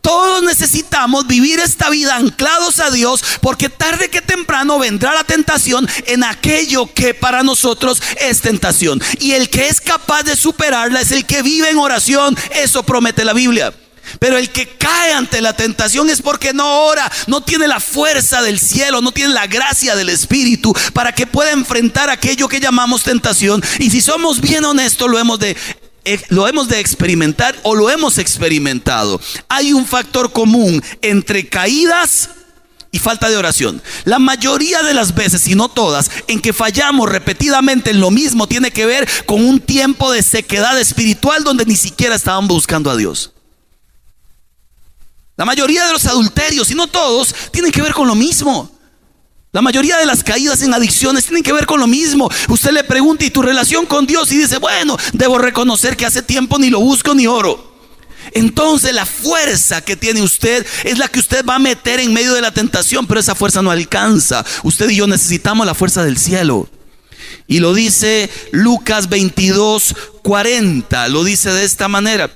Todos 0.00 0.42
necesitamos 0.42 1.26
vivir 1.26 1.60
esta 1.60 1.90
vida 1.90 2.16
anclados 2.16 2.80
a 2.80 2.90
Dios 2.90 3.22
porque 3.40 3.68
tarde 3.68 4.08
que 4.08 4.22
temprano 4.22 4.78
vendrá 4.78 5.14
la 5.14 5.24
tentación 5.24 5.88
en 6.06 6.24
aquello 6.24 6.92
que 6.92 7.14
para 7.14 7.42
nosotros 7.42 8.02
es 8.20 8.40
tentación. 8.40 9.00
Y 9.18 9.32
el 9.32 9.50
que 9.50 9.68
es 9.68 9.80
capaz 9.80 10.22
de 10.22 10.36
superarla 10.36 11.00
es 11.00 11.12
el 11.12 11.26
que 11.26 11.42
vive 11.42 11.70
en 11.70 11.78
oración. 11.78 12.36
Eso 12.54 12.82
promete 12.82 13.24
la 13.24 13.32
Biblia. 13.32 13.74
Pero 14.18 14.36
el 14.38 14.50
que 14.50 14.66
cae 14.66 15.12
ante 15.12 15.40
la 15.40 15.52
tentación 15.54 16.10
es 16.10 16.20
porque 16.22 16.52
no 16.52 16.84
ora, 16.84 17.10
no 17.26 17.42
tiene 17.42 17.68
la 17.68 17.80
fuerza 17.80 18.42
del 18.42 18.58
cielo, 18.58 19.00
no 19.00 19.12
tiene 19.12 19.32
la 19.32 19.46
gracia 19.46 19.94
del 19.94 20.08
Espíritu 20.08 20.74
para 20.92 21.14
que 21.14 21.26
pueda 21.26 21.52
enfrentar 21.52 22.10
aquello 22.10 22.48
que 22.48 22.60
llamamos 22.60 23.02
tentación. 23.02 23.62
Y 23.78 23.90
si 23.90 24.00
somos 24.00 24.40
bien 24.40 24.64
honestos, 24.64 25.08
lo 25.08 25.18
hemos 25.18 25.38
de 25.38 25.56
lo 26.28 26.48
hemos 26.48 26.68
de 26.68 26.80
experimentar 26.80 27.58
o 27.62 27.74
lo 27.74 27.90
hemos 27.90 28.18
experimentado. 28.18 29.20
Hay 29.48 29.72
un 29.72 29.86
factor 29.86 30.32
común 30.32 30.82
entre 31.02 31.48
caídas 31.48 32.30
y 32.92 32.98
falta 32.98 33.28
de 33.28 33.36
oración. 33.36 33.82
La 34.04 34.18
mayoría 34.18 34.82
de 34.82 34.94
las 34.94 35.14
veces, 35.14 35.46
y 35.46 35.54
no 35.54 35.68
todas, 35.68 36.10
en 36.26 36.40
que 36.40 36.52
fallamos 36.52 37.08
repetidamente 37.08 37.90
en 37.90 38.00
lo 38.00 38.10
mismo, 38.10 38.48
tiene 38.48 38.70
que 38.70 38.86
ver 38.86 39.08
con 39.26 39.44
un 39.44 39.60
tiempo 39.60 40.10
de 40.10 40.22
sequedad 40.22 40.78
espiritual 40.78 41.44
donde 41.44 41.66
ni 41.66 41.76
siquiera 41.76 42.14
estaban 42.14 42.48
buscando 42.48 42.90
a 42.90 42.96
Dios. 42.96 43.32
La 45.36 45.44
mayoría 45.44 45.86
de 45.86 45.92
los 45.92 46.06
adulterios, 46.06 46.70
y 46.70 46.74
no 46.74 46.86
todos, 46.86 47.34
tienen 47.50 47.72
que 47.72 47.82
ver 47.82 47.94
con 47.94 48.08
lo 48.08 48.14
mismo. 48.14 48.70
La 49.52 49.62
mayoría 49.62 49.96
de 49.96 50.06
las 50.06 50.22
caídas 50.22 50.62
en 50.62 50.72
adicciones 50.72 51.24
tienen 51.24 51.42
que 51.42 51.52
ver 51.52 51.66
con 51.66 51.80
lo 51.80 51.88
mismo. 51.88 52.30
Usted 52.48 52.70
le 52.70 52.84
pregunta 52.84 53.24
y 53.24 53.30
tu 53.30 53.42
relación 53.42 53.84
con 53.84 54.06
Dios 54.06 54.30
y 54.30 54.38
dice, 54.38 54.58
bueno, 54.58 54.96
debo 55.12 55.38
reconocer 55.38 55.96
que 55.96 56.06
hace 56.06 56.22
tiempo 56.22 56.56
ni 56.58 56.70
lo 56.70 56.78
busco 56.78 57.14
ni 57.14 57.26
oro. 57.26 57.68
Entonces 58.32 58.94
la 58.94 59.06
fuerza 59.06 59.80
que 59.80 59.96
tiene 59.96 60.22
usted 60.22 60.64
es 60.84 60.98
la 60.98 61.08
que 61.08 61.18
usted 61.18 61.44
va 61.44 61.56
a 61.56 61.58
meter 61.58 61.98
en 61.98 62.12
medio 62.12 62.34
de 62.34 62.42
la 62.42 62.52
tentación, 62.52 63.08
pero 63.08 63.18
esa 63.18 63.34
fuerza 63.34 63.60
no 63.60 63.72
alcanza. 63.72 64.44
Usted 64.62 64.88
y 64.90 64.96
yo 64.96 65.08
necesitamos 65.08 65.66
la 65.66 65.74
fuerza 65.74 66.04
del 66.04 66.16
cielo. 66.16 66.68
Y 67.48 67.58
lo 67.58 67.74
dice 67.74 68.30
Lucas 68.52 69.08
22, 69.08 69.96
40. 70.22 71.08
Lo 71.08 71.24
dice 71.24 71.52
de 71.52 71.64
esta 71.64 71.88
manera. 71.88 72.30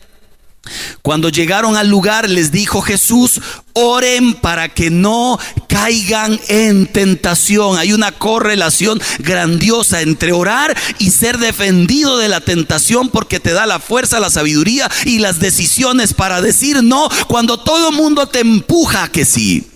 Cuando 1.03 1.29
llegaron 1.29 1.77
al 1.77 1.89
lugar 1.89 2.29
les 2.29 2.51
dijo 2.51 2.81
Jesús, 2.81 3.41
oren 3.75 4.35
para 4.35 4.69
que 4.69 4.91
no 4.91 5.39
caigan 5.69 6.41
en 6.49 6.87
tentación. 6.87 7.77
Hay 7.79 7.93
una 7.93 8.13
correlación 8.13 9.01
grandiosa 9.19 10.01
entre 10.01 10.33
orar 10.33 10.77
y 10.99 11.11
ser 11.11 11.39
defendido 11.39 12.17
de 12.17 12.29
la 12.29 12.41
tentación 12.41 13.11
porque 13.11 13.41
te 13.41 13.53
da 13.53 13.67
la 13.67 13.79
fuerza, 13.79 14.21
la 14.21 14.31
sabiduría 14.31 14.91
y 15.05 15.19
las 15.19 15.39
decisiones 15.39 16.15
para 16.15 16.41
decir 16.41 16.83
no 16.83 17.09
cuando 17.29 17.59
todo 17.59 17.91
el 17.91 17.97
mundo 17.97 18.27
te 18.27 18.41
empuja 18.41 19.05
a 19.05 19.09
que 19.09 19.25
sí. 19.25 19.71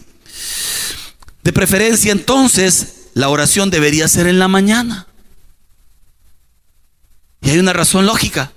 De 1.42 1.52
preferencia 1.52 2.12
entonces, 2.12 2.94
la 3.14 3.28
oración 3.28 3.70
debería 3.70 4.08
ser 4.08 4.26
en 4.26 4.38
la 4.38 4.48
mañana. 4.48 5.06
Y 7.40 7.50
hay 7.50 7.58
una 7.58 7.72
razón 7.72 8.06
lógica. 8.06 8.52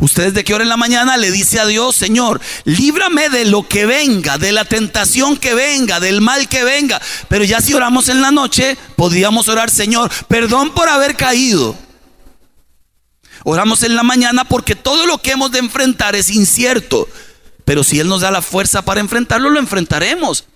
Ustedes 0.00 0.34
de 0.34 0.44
qué 0.44 0.54
hora 0.54 0.64
en 0.64 0.68
la 0.68 0.76
mañana 0.76 1.16
le 1.16 1.30
dice 1.30 1.60
a 1.60 1.66
Dios, 1.66 1.96
Señor, 1.96 2.40
líbrame 2.64 3.28
de 3.28 3.44
lo 3.44 3.66
que 3.66 3.86
venga, 3.86 4.38
de 4.38 4.52
la 4.52 4.64
tentación 4.64 5.36
que 5.36 5.54
venga, 5.54 6.00
del 6.00 6.20
mal 6.20 6.48
que 6.48 6.64
venga. 6.64 7.00
Pero 7.28 7.44
ya 7.44 7.60
si 7.60 7.74
oramos 7.74 8.08
en 8.08 8.20
la 8.20 8.30
noche, 8.30 8.76
podríamos 8.96 9.48
orar, 9.48 9.70
Señor, 9.70 10.10
perdón 10.28 10.74
por 10.74 10.88
haber 10.88 11.16
caído. 11.16 11.76
Oramos 13.44 13.84
en 13.84 13.94
la 13.94 14.02
mañana 14.02 14.44
porque 14.44 14.74
todo 14.74 15.06
lo 15.06 15.18
que 15.18 15.30
hemos 15.30 15.52
de 15.52 15.60
enfrentar 15.60 16.16
es 16.16 16.30
incierto. 16.30 17.08
Pero 17.64 17.84
si 17.84 18.00
Él 18.00 18.08
nos 18.08 18.22
da 18.22 18.30
la 18.30 18.42
fuerza 18.42 18.82
para 18.82 19.00
enfrentarlo, 19.00 19.50
lo 19.50 19.60
enfrentaremos. 19.60 20.46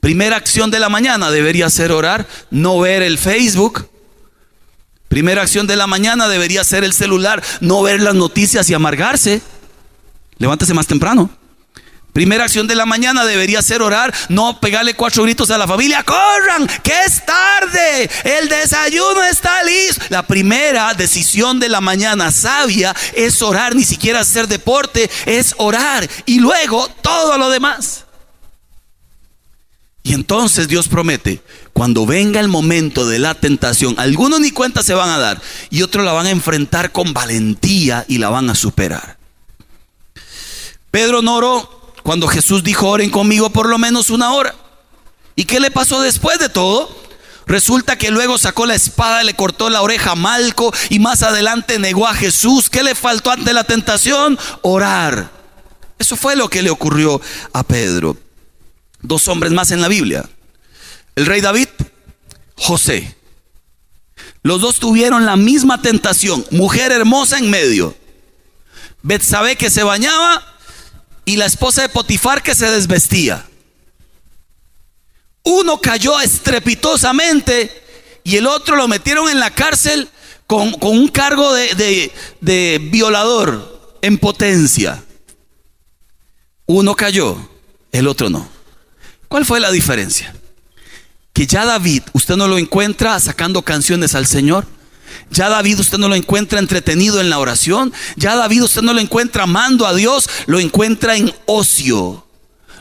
Primera 0.00 0.36
acción 0.36 0.70
de 0.70 0.80
la 0.80 0.88
mañana 0.88 1.30
debería 1.30 1.68
ser 1.68 1.92
orar, 1.92 2.26
no 2.50 2.80
ver 2.80 3.02
el 3.02 3.18
Facebook, 3.18 3.89
Primera 5.10 5.42
acción 5.42 5.66
de 5.66 5.74
la 5.74 5.88
mañana 5.88 6.28
debería 6.28 6.62
ser 6.62 6.84
el 6.84 6.92
celular, 6.92 7.42
no 7.58 7.82
ver 7.82 8.00
las 8.00 8.14
noticias 8.14 8.70
y 8.70 8.74
amargarse. 8.74 9.42
Levántese 10.38 10.72
más 10.72 10.86
temprano. 10.86 11.28
Primera 12.12 12.44
acción 12.44 12.68
de 12.68 12.76
la 12.76 12.86
mañana 12.86 13.24
debería 13.24 13.60
ser 13.60 13.82
orar, 13.82 14.14
no 14.28 14.60
pegarle 14.60 14.94
cuatro 14.94 15.24
gritos 15.24 15.50
a 15.50 15.58
la 15.58 15.66
familia, 15.66 16.04
corran, 16.04 16.64
que 16.84 16.92
es 17.06 17.26
tarde, 17.26 18.08
el 18.22 18.48
desayuno 18.48 19.24
está 19.24 19.64
listo. 19.64 20.04
La 20.10 20.24
primera 20.24 20.94
decisión 20.94 21.58
de 21.58 21.68
la 21.68 21.80
mañana 21.80 22.30
sabia 22.30 22.94
es 23.12 23.42
orar, 23.42 23.74
ni 23.74 23.82
siquiera 23.82 24.20
hacer 24.20 24.46
deporte, 24.46 25.10
es 25.26 25.56
orar 25.58 26.08
y 26.24 26.38
luego 26.38 26.86
todo 27.02 27.36
lo 27.36 27.50
demás. 27.50 28.04
Y 30.10 30.14
entonces 30.14 30.66
Dios 30.66 30.88
promete, 30.88 31.40
cuando 31.72 32.04
venga 32.04 32.40
el 32.40 32.48
momento 32.48 33.06
de 33.06 33.20
la 33.20 33.36
tentación, 33.36 33.94
algunos 33.96 34.40
ni 34.40 34.50
cuenta 34.50 34.82
se 34.82 34.92
van 34.92 35.08
a 35.08 35.18
dar 35.18 35.40
y 35.70 35.82
otros 35.82 36.04
la 36.04 36.10
van 36.10 36.26
a 36.26 36.30
enfrentar 36.30 36.90
con 36.90 37.12
valentía 37.12 38.04
y 38.08 38.18
la 38.18 38.28
van 38.28 38.50
a 38.50 38.56
superar. 38.56 39.18
Pedro 40.90 41.22
no 41.22 41.70
cuando 42.02 42.26
Jesús 42.26 42.64
dijo, 42.64 42.88
oren 42.88 43.10
conmigo 43.10 43.50
por 43.50 43.68
lo 43.68 43.78
menos 43.78 44.10
una 44.10 44.32
hora. 44.32 44.52
¿Y 45.36 45.44
qué 45.44 45.60
le 45.60 45.70
pasó 45.70 46.00
después 46.00 46.40
de 46.40 46.48
todo? 46.48 46.90
Resulta 47.46 47.96
que 47.96 48.10
luego 48.10 48.36
sacó 48.36 48.66
la 48.66 48.74
espada, 48.74 49.22
le 49.22 49.34
cortó 49.34 49.70
la 49.70 49.80
oreja 49.80 50.10
a 50.10 50.16
Malco 50.16 50.74
y 50.88 50.98
más 50.98 51.22
adelante 51.22 51.78
negó 51.78 52.08
a 52.08 52.14
Jesús. 52.14 52.68
¿Qué 52.68 52.82
le 52.82 52.96
faltó 52.96 53.30
ante 53.30 53.52
la 53.52 53.62
tentación? 53.62 54.36
Orar. 54.62 55.30
Eso 56.00 56.16
fue 56.16 56.34
lo 56.34 56.48
que 56.48 56.62
le 56.62 56.70
ocurrió 56.70 57.20
a 57.52 57.62
Pedro 57.62 58.16
dos 59.02 59.28
hombres 59.28 59.52
más 59.52 59.70
en 59.70 59.80
la 59.80 59.88
Biblia. 59.88 60.28
El 61.16 61.26
rey 61.26 61.40
David, 61.40 61.68
José. 62.56 63.14
Los 64.42 64.60
dos 64.60 64.78
tuvieron 64.78 65.26
la 65.26 65.36
misma 65.36 65.82
tentación, 65.82 66.44
mujer 66.50 66.92
hermosa 66.92 67.38
en 67.38 67.50
medio. 67.50 67.94
Betsabé 69.02 69.56
que 69.56 69.70
se 69.70 69.82
bañaba 69.82 70.42
y 71.24 71.36
la 71.36 71.46
esposa 71.46 71.82
de 71.82 71.88
Potifar 71.88 72.42
que 72.42 72.54
se 72.54 72.70
desvestía. 72.70 73.46
Uno 75.42 75.80
cayó 75.80 76.20
estrepitosamente 76.20 77.70
y 78.24 78.36
el 78.36 78.46
otro 78.46 78.76
lo 78.76 78.88
metieron 78.88 79.28
en 79.28 79.40
la 79.40 79.50
cárcel 79.50 80.08
con, 80.46 80.74
un 80.80 81.08
cargo 81.08 81.52
de, 81.52 82.12
de 82.40 82.88
violador 82.90 83.98
en 84.02 84.18
potencia. 84.18 85.02
Uno 86.66 86.94
cayó, 86.94 87.36
el 87.92 88.06
otro 88.06 88.30
no. 88.30 88.59
¿Cuál 89.30 89.46
fue 89.46 89.60
la 89.60 89.70
diferencia? 89.70 90.34
Que 91.32 91.46
ya 91.46 91.64
David, 91.64 92.02
usted 92.14 92.34
no 92.34 92.48
lo 92.48 92.58
encuentra 92.58 93.20
sacando 93.20 93.62
canciones 93.62 94.16
al 94.16 94.26
Señor. 94.26 94.66
Ya 95.30 95.48
David 95.48 95.78
usted 95.78 95.98
no 95.98 96.08
lo 96.08 96.16
encuentra 96.16 96.58
entretenido 96.58 97.20
en 97.20 97.30
la 97.30 97.38
oración. 97.38 97.92
Ya 98.16 98.34
David 98.34 98.64
usted 98.64 98.82
no 98.82 98.92
lo 98.92 98.98
encuentra 98.98 99.44
amando 99.44 99.86
a 99.86 99.94
Dios. 99.94 100.28
Lo 100.46 100.58
encuentra 100.58 101.14
en 101.14 101.32
ocio. 101.46 102.26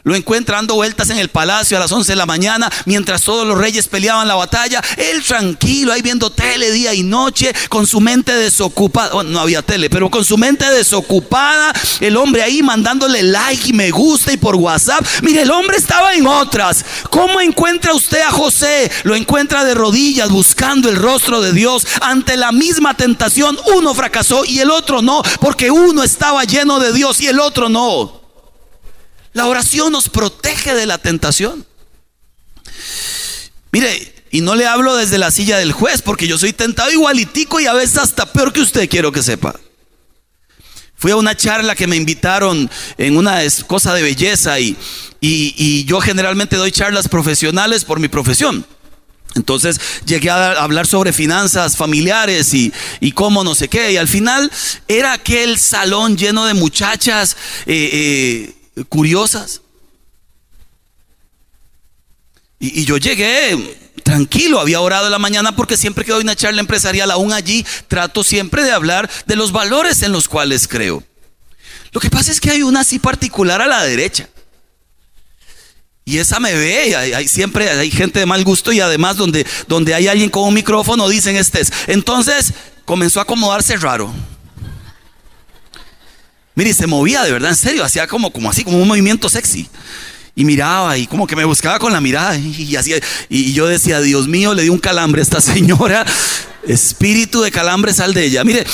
Lo 0.10 0.16
encuentra 0.16 0.56
dando 0.56 0.74
vueltas 0.74 1.12
en 1.12 1.20
el 1.20 1.30
palacio 1.30 1.78
a 1.78 1.80
las 1.80 1.92
11 1.92 2.14
de 2.14 2.16
la 2.16 2.26
mañana 2.26 2.68
mientras 2.86 3.22
todos 3.22 3.46
los 3.46 3.60
reyes 3.60 3.88
peleaban 3.88 4.28
la 4.28 4.34
batalla. 4.34 4.82
Él 4.98 5.24
tranquilo 5.24 5.94
ahí 5.94 6.02
viendo 6.02 6.32
tele 6.32 6.72
día 6.72 6.96
y 6.96 7.04
noche 7.04 7.54
con 7.70 7.86
su 7.86 8.02
mente 8.02 8.34
desocupada. 8.34 9.22
no 9.22 9.40
había 9.40 9.62
tele, 9.62 9.88
pero 9.88 10.10
con 10.10 10.26
su 10.26 10.36
mente 10.36 10.66
desocupada. 10.72 11.74
El 12.00 12.18
hombre 12.18 12.42
ahí 12.42 12.64
mandándole 12.64 13.22
like 13.22 13.70
y 13.70 13.74
me 13.74 13.92
gusta 13.92 14.34
y 14.34 14.38
por 14.38 14.56
WhatsApp. 14.56 15.06
Mire, 15.22 15.44
el 15.44 15.52
hombre 15.52 15.78
estaba 15.78 16.16
en 16.16 16.26
otras. 16.26 16.84
¿Cómo 17.12 17.40
encuentra 17.40 17.94
usted 17.94 18.22
a 18.22 18.32
José? 18.32 18.90
Lo 19.04 19.16
encuentra 19.16 19.64
de 19.64 19.76
rodillas 19.76 20.30
buscando 20.30 20.90
el 20.90 20.96
rostro 20.96 21.40
de 21.40 21.54
Dios 21.54 21.86
ante 22.02 22.36
la 22.36 22.52
misma 22.52 22.98
tentación. 22.98 23.60
Uno 23.76 23.94
fracasó 23.94 24.44
y 24.44 24.58
el 24.58 24.72
otro 24.72 25.04
no, 25.04 25.22
porque 25.40 25.70
uno 25.70 26.02
estaba 26.02 26.46
lleno 26.46 26.80
de 26.80 26.94
Dios 26.94 27.22
y 27.22 27.28
el 27.28 27.40
otro 27.40 27.70
no. 27.70 28.19
La 29.34 29.48
oración 29.48 29.92
nos 29.92 30.10
protege 30.10 30.74
de 30.74 30.86
la 30.86 30.98
tentación. 30.98 31.66
Mire, 33.72 34.16
y 34.32 34.42
no 34.42 34.56
le 34.56 34.66
hablo 34.66 34.96
desde 34.96 35.18
la 35.18 35.32
silla 35.32 35.58
del 35.58 35.72
juez, 35.72 36.02
porque 36.02 36.28
yo 36.28 36.38
soy 36.38 36.54
tentado 36.54 36.92
igualitico 36.92 37.60
y 37.60 37.68
a 37.68 37.74
veces 37.74 37.98
hasta 37.98 38.32
peor 38.32 38.54
que 38.54 38.62
usted, 38.62 38.90
quiero 38.90 39.12
que 39.12 39.24
sepa. 39.24 39.60
Fui 40.96 41.12
a 41.12 41.16
una 41.16 41.36
charla 41.36 41.76
que 41.76 41.88
me 41.88 41.96
invitaron 41.96 42.70
en 42.98 43.18
una 43.18 43.40
cosa 43.68 43.94
de 43.94 44.02
belleza 44.02 44.60
y, 44.60 44.78
y, 45.22 45.86
yo 45.86 46.02
generalmente 46.02 46.58
doy 46.58 46.72
charlas 46.72 47.08
profesionales 47.08 47.86
por 47.86 48.00
mi 48.00 48.10
profesión. 48.10 48.66
Entonces 49.36 49.80
llegué 50.06 50.30
a 50.30 50.62
hablar 50.62 50.88
sobre 50.88 51.14
finanzas 51.14 51.78
familiares 51.78 52.54
y, 52.54 52.74
y, 53.00 53.14
cómo 53.14 53.44
no 53.44 53.56
sé 53.56 53.70
qué. 53.70 53.94
Y 53.94 53.98
al 53.98 54.10
final 54.10 54.52
era 54.90 55.14
aquel 55.14 55.58
salón 55.58 56.18
lleno 56.18 56.46
de 56.46 56.54
muchachas 56.54 57.38
eh, 57.66 57.90
eh, 57.94 58.59
curiosas. 58.88 59.62
Y, 62.60 62.86
yo 62.86 62.98
llegué 62.98 63.78
tranquilo, 64.04 64.60
había 64.60 64.82
orado 64.82 65.06
en 65.06 65.12
la 65.12 65.20
mañana 65.20 65.56
porque 65.56 65.78
siempre 65.78 66.04
que 66.04 66.12
doy 66.12 66.24
una 66.24 66.36
charla 66.36 66.60
empresarial, 66.60 67.12
aún 67.12 67.32
allí 67.32 67.66
trato 67.88 68.24
siempre 68.24 68.64
de 68.64 68.72
hablar 68.72 69.10
de 69.26 69.36
los 69.36 69.52
valores 69.52 70.02
en 70.04 70.12
los 70.12 70.28
cuales 70.28 70.68
creo. 70.68 71.04
Lo 71.92 72.02
que 72.02 72.10
pasa 72.10 72.32
es 72.32 72.40
que 72.40 72.52
hay 72.52 72.64
una 72.64 72.82
así 72.82 73.00
particular 73.00 73.62
a 73.62 73.68
la 73.68 73.84
derecha. 73.84 74.30
Y 76.06 76.18
esa 76.18 76.40
me 76.40 76.54
ve, 76.56 76.96
hay, 76.96 77.28
siempre 77.28 77.70
hay 77.70 77.92
gente 77.92 78.20
de 78.20 78.26
mal 78.26 78.44
gusto 78.44 78.72
y 78.72 78.80
además 78.80 79.16
donde, 79.16 79.46
donde 79.68 79.94
hay 79.94 80.08
alguien 80.08 80.30
con 80.30 80.48
un 80.48 80.56
micrófono 80.56 81.08
dicen 81.08 81.36
este 81.36 81.62
Entonces 81.86 82.54
comenzó 82.84 83.20
a 83.20 83.24
acomodarse 83.24 83.78
raro. 83.78 84.12
Mire, 86.56 86.74
se 86.74 86.88
movía 86.88 87.24
de 87.24 87.32
verdad, 87.32 87.52
en 87.52 87.56
serio, 87.56 87.84
hacía 87.84 88.08
como, 88.08 88.32
como 88.32 88.50
así, 88.50 88.64
como 88.64 88.82
un 88.82 88.88
movimiento 88.88 89.30
sexy. 89.30 89.70
Y 90.36 90.46
miraba 90.46 90.98
y 90.98 91.08
como 91.08 91.28
que 91.28 91.36
me 91.36 91.44
buscaba 91.44 91.80
con 91.80 91.92
la 91.92 92.00
mirada 92.00 92.38
y, 92.38 92.78
y 93.30 93.54
yo 93.54 93.68
decía, 93.68 94.00
Dios 94.00 94.28
mío, 94.28 94.54
le 94.54 94.64
di 94.64 94.70
un 94.70 94.80
calambre 94.80 95.22
a 95.22 95.24
esta 95.24 95.42
señora. 95.42 96.06
Espíritu 96.68 97.42
de 97.42 97.52
calambre 97.52 97.94
sal 97.94 98.14
de 98.14 98.26
ella. 98.26 98.44
Mire, 98.44 98.66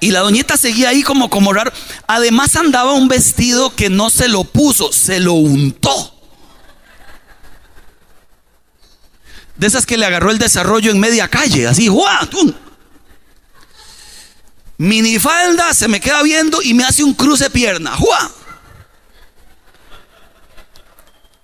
y 0.00 0.10
la 0.10 0.20
doñita 0.20 0.56
seguía 0.56 0.90
ahí 0.90 1.02
como, 1.02 1.30
como 1.30 1.52
raro. 1.52 1.72
Además 2.06 2.56
andaba 2.56 2.92
un 2.92 3.08
vestido 3.08 3.74
que 3.74 3.90
no 3.90 4.10
se 4.10 4.28
lo 4.28 4.44
puso, 4.44 4.92
se 4.92 5.20
lo 5.20 5.34
untó. 5.34 6.16
de 9.56 9.66
esas 9.66 9.86
que 9.86 9.96
le 9.96 10.06
agarró 10.06 10.30
el 10.30 10.38
desarrollo 10.38 10.90
en 10.90 11.00
media 11.00 11.28
calle, 11.28 11.66
así, 11.66 11.88
¡Juan! 11.88 12.28
Minifalda, 14.78 15.72
se 15.72 15.88
me 15.88 16.00
queda 16.00 16.22
viendo 16.22 16.60
y 16.62 16.74
me 16.74 16.84
hace 16.84 17.02
un 17.02 17.14
cruce 17.14 17.50
pierna, 17.50 17.96
¡Juan! 17.96 18.30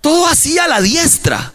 Todo 0.01 0.27
así 0.27 0.59
a 0.59 0.67
la 0.67 0.81
diestra. 0.81 1.53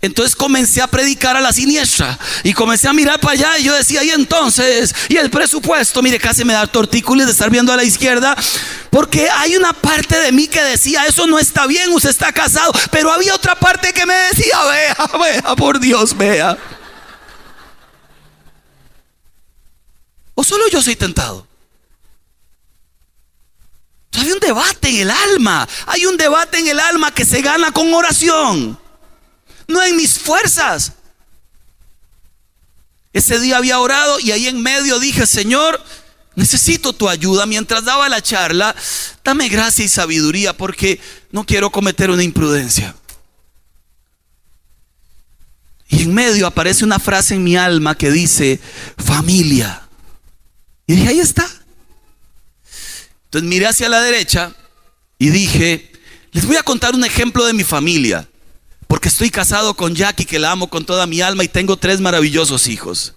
Entonces 0.00 0.36
comencé 0.36 0.80
a 0.80 0.86
predicar 0.86 1.36
a 1.36 1.40
la 1.40 1.52
siniestra 1.52 2.16
y 2.44 2.52
comencé 2.52 2.86
a 2.86 2.92
mirar 2.92 3.18
para 3.18 3.32
allá 3.32 3.58
y 3.58 3.64
yo 3.64 3.74
decía, 3.74 4.04
y 4.04 4.10
entonces, 4.10 4.94
y 5.08 5.16
el 5.16 5.28
presupuesto, 5.28 6.00
mire, 6.02 6.20
casi 6.20 6.44
me 6.44 6.52
da 6.52 6.68
tortícolis 6.68 7.26
de 7.26 7.32
estar 7.32 7.50
viendo 7.50 7.72
a 7.72 7.76
la 7.76 7.82
izquierda, 7.82 8.36
porque 8.90 9.28
hay 9.28 9.56
una 9.56 9.72
parte 9.72 10.20
de 10.20 10.30
mí 10.30 10.46
que 10.46 10.62
decía, 10.62 11.04
eso 11.06 11.26
no 11.26 11.40
está 11.40 11.66
bien, 11.66 11.90
usted 11.90 12.10
está 12.10 12.30
casado, 12.30 12.72
pero 12.92 13.10
había 13.10 13.34
otra 13.34 13.56
parte 13.56 13.92
que 13.92 14.06
me 14.06 14.14
decía, 14.14 14.56
vea, 14.70 14.96
vea, 15.20 15.56
por 15.56 15.80
Dios, 15.80 16.16
vea. 16.16 16.56
¿O 20.38 20.44
solo 20.44 20.68
yo 20.68 20.80
soy 20.80 20.94
tentado? 20.94 21.48
Hay 24.12 24.30
un 24.30 24.38
debate 24.38 24.88
en 24.88 24.96
el 24.96 25.10
alma, 25.10 25.68
hay 25.86 26.06
un 26.06 26.16
debate 26.16 26.58
en 26.58 26.68
el 26.68 26.78
alma 26.78 27.12
que 27.12 27.24
se 27.24 27.42
gana 27.42 27.72
con 27.72 27.92
oración 27.92 28.78
no 29.68 29.82
en 29.82 29.96
mis 29.96 30.18
fuerzas. 30.18 30.92
Ese 33.12 33.38
día 33.38 33.58
había 33.58 33.78
orado 33.78 34.18
y 34.18 34.32
ahí 34.32 34.48
en 34.48 34.62
medio 34.62 34.98
dije, 34.98 35.26
Señor, 35.26 35.82
necesito 36.34 36.92
tu 36.92 37.08
ayuda. 37.08 37.46
Mientras 37.46 37.84
daba 37.84 38.08
la 38.08 38.22
charla, 38.22 38.74
dame 39.22 39.48
gracia 39.48 39.84
y 39.84 39.88
sabiduría 39.88 40.56
porque 40.56 41.00
no 41.30 41.44
quiero 41.44 41.70
cometer 41.70 42.10
una 42.10 42.22
imprudencia. 42.22 42.94
Y 45.88 46.02
en 46.02 46.14
medio 46.14 46.46
aparece 46.46 46.84
una 46.84 46.98
frase 46.98 47.34
en 47.34 47.44
mi 47.44 47.56
alma 47.56 47.94
que 47.96 48.10
dice, 48.10 48.60
familia. 48.98 49.87
Y 50.88 50.96
dije, 50.96 51.08
ahí 51.08 51.20
está. 51.20 51.46
Entonces 53.24 53.48
miré 53.48 53.66
hacia 53.66 53.90
la 53.90 54.00
derecha 54.00 54.54
y 55.18 55.28
dije, 55.28 55.92
les 56.32 56.46
voy 56.46 56.56
a 56.56 56.62
contar 56.62 56.94
un 56.94 57.04
ejemplo 57.04 57.44
de 57.44 57.52
mi 57.52 57.62
familia. 57.62 58.26
Porque 58.86 59.08
estoy 59.08 59.28
casado 59.28 59.74
con 59.74 59.94
Jackie, 59.94 60.24
que 60.24 60.38
la 60.38 60.50
amo 60.50 60.70
con 60.70 60.86
toda 60.86 61.06
mi 61.06 61.20
alma, 61.20 61.44
y 61.44 61.48
tengo 61.48 61.76
tres 61.76 62.00
maravillosos 62.00 62.68
hijos. 62.68 63.14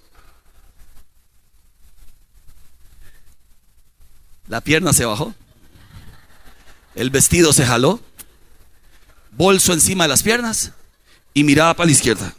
La 4.48 4.60
pierna 4.60 4.92
se 4.92 5.06
bajó. 5.06 5.34
El 6.94 7.08
vestido 7.08 7.54
se 7.54 7.64
jaló. 7.64 8.02
Bolso 9.30 9.72
encima 9.72 10.04
de 10.04 10.08
las 10.08 10.22
piernas. 10.22 10.72
Y 11.32 11.42
miraba 11.42 11.72
para 11.72 11.86
la 11.86 11.92
izquierda. 11.92 12.34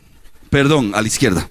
Perdón, 0.51 0.93
a 0.93 1.01
la 1.01 1.07
izquierda. 1.07 1.49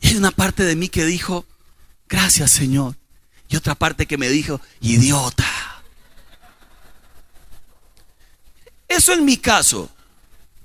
Y 0.00 0.08
hay 0.08 0.16
una 0.16 0.30
parte 0.30 0.64
de 0.64 0.76
mí 0.76 0.88
que 0.88 1.04
dijo, 1.04 1.46
gracias 2.08 2.50
Señor. 2.50 2.96
Y 3.48 3.56
otra 3.56 3.74
parte 3.74 4.06
que 4.06 4.16
me 4.16 4.28
dijo, 4.28 4.60
idiota. 4.80 5.46
Eso 8.88 9.12
en 9.12 9.24
mi 9.24 9.36
caso. 9.36 9.90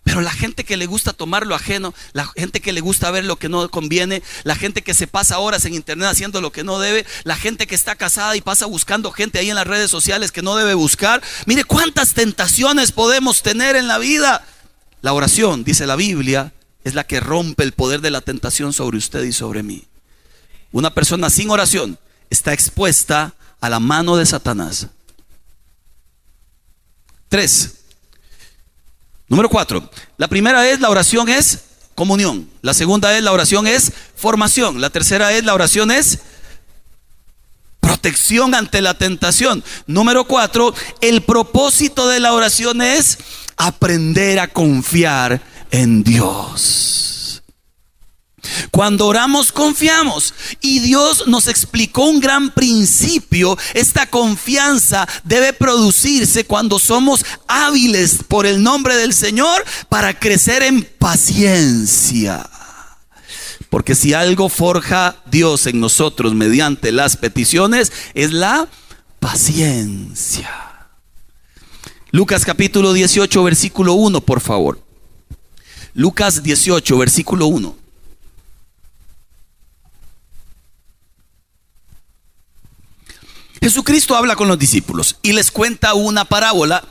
Pero 0.06 0.22
la 0.22 0.32
gente 0.32 0.64
que 0.64 0.78
le 0.78 0.86
gusta 0.86 1.14
tomar 1.14 1.48
lo 1.48 1.56
ajeno, 1.56 1.92
la 2.14 2.28
gente 2.28 2.62
que 2.62 2.72
le 2.74 2.80
gusta 2.80 3.10
ver 3.10 3.26
lo 3.26 3.38
que 3.38 3.50
no 3.50 3.68
conviene, 3.72 4.22
la 4.44 4.56
gente 4.56 4.84
que 4.84 4.94
se 4.94 5.08
pasa 5.08 5.40
horas 5.40 5.66
en 5.66 5.74
internet 5.74 6.10
haciendo 6.10 6.42
lo 6.42 6.52
que 6.52 6.64
no 6.64 6.78
debe, 6.78 7.08
la 7.24 7.36
gente 7.36 7.66
que 7.66 7.74
está 7.74 7.96
casada 7.96 8.36
y 8.36 8.42
pasa 8.42 8.68
buscando 8.68 9.12
gente 9.12 9.40
ahí 9.40 9.50
en 9.50 9.56
las 9.56 9.66
redes 9.66 9.90
sociales 9.90 10.32
que 10.32 10.44
no 10.44 10.56
debe 10.56 10.76
buscar. 10.76 11.24
Mire 11.48 11.64
cuántas 11.64 12.14
tentaciones 12.14 12.92
podemos 12.92 13.42
tener 13.42 13.76
en 13.76 13.88
la 13.88 13.98
vida. 13.98 14.46
La 15.02 15.14
oración, 15.14 15.64
dice 15.64 15.88
la 15.88 15.96
Biblia, 15.96 16.54
es 16.86 16.96
la 16.96 17.04
que 17.04 17.20
rompe 17.20 17.64
el 17.64 17.74
poder 17.74 18.00
de 18.00 18.12
la 18.12 18.22
tentación 18.22 18.72
sobre 18.72 18.98
usted 18.98 19.24
y 19.24 19.34
sobre 19.34 19.62
mí. 19.62 19.84
Una 20.72 20.94
persona 20.94 21.30
sin 21.30 21.50
oración 21.50 22.00
está 22.30 22.54
expuesta 22.54 23.34
a 23.60 23.70
la 23.70 23.82
mano 23.82 24.16
de 24.16 24.26
Satanás. 24.26 24.88
Tres, 27.28 27.76
Número 29.28 29.50
cuatro. 29.50 29.90
La 30.18 30.28
primera 30.28 30.70
es 30.70 30.80
la 30.80 30.90
oración 30.90 31.30
es 31.30 31.62
comunión. 31.96 32.48
La 32.62 32.74
segunda 32.74 33.18
es 33.18 33.24
la 33.24 33.32
oración 33.32 33.66
es 33.66 33.92
formación. 34.16 34.82
La 34.82 34.92
tercera 34.92 35.34
es 35.34 35.44
la 35.44 35.54
oración 35.54 35.90
es 35.90 36.20
protección 37.80 38.54
ante 38.54 38.82
la 38.82 38.94
tentación. 38.94 39.64
Número 39.88 40.26
cuatro, 40.26 40.76
el 41.02 41.24
propósito 41.24 42.08
de 42.08 42.20
la 42.20 42.34
oración 42.34 42.82
es 42.82 43.18
aprender 43.58 44.40
a 44.40 44.48
confiar 44.48 45.42
en 45.76 46.04
Dios. 46.04 47.44
Cuando 48.72 49.08
oramos 49.08 49.52
confiamos 49.52 50.34
y 50.62 50.80
Dios 50.80 51.28
nos 51.28 51.48
explicó 51.48 52.06
un 52.06 52.22
gran 52.22 52.54
principio. 52.54 53.58
Esta 53.74 54.06
confianza 54.06 55.08
debe 55.24 55.52
producirse 55.52 56.46
cuando 56.46 56.80
somos 56.80 57.26
hábiles 57.48 58.20
por 58.26 58.46
el 58.46 58.64
nombre 58.64 58.96
del 58.96 59.14
Señor 59.14 59.66
para 59.90 60.18
crecer 60.18 60.64
en 60.64 60.84
paciencia. 60.84 62.50
Porque 63.70 63.96
si 63.96 64.14
algo 64.14 64.48
forja 64.48 65.18
Dios 65.26 65.68
en 65.68 65.82
nosotros 65.82 66.34
mediante 66.36 66.94
las 66.94 67.18
peticiones 67.18 67.92
es 68.14 68.32
la 68.32 68.70
paciencia. 69.20 70.50
Lucas 72.12 72.46
capítulo 72.46 72.94
18, 72.94 73.44
versículo 73.44 73.94
1, 73.94 74.22
por 74.22 74.40
favor. 74.40 74.85
Lucas 75.96 76.44
18, 76.44 76.98
versículo 76.98 77.48
1. 77.48 77.74
Jesucristo 83.62 84.16
habla 84.18 84.36
con 84.36 84.50
los 84.50 84.60
discípulos 84.60 85.16
y 85.22 85.32
les 85.32 85.52
cuenta 85.52 85.94
una 85.94 86.26
parábola 86.26 86.84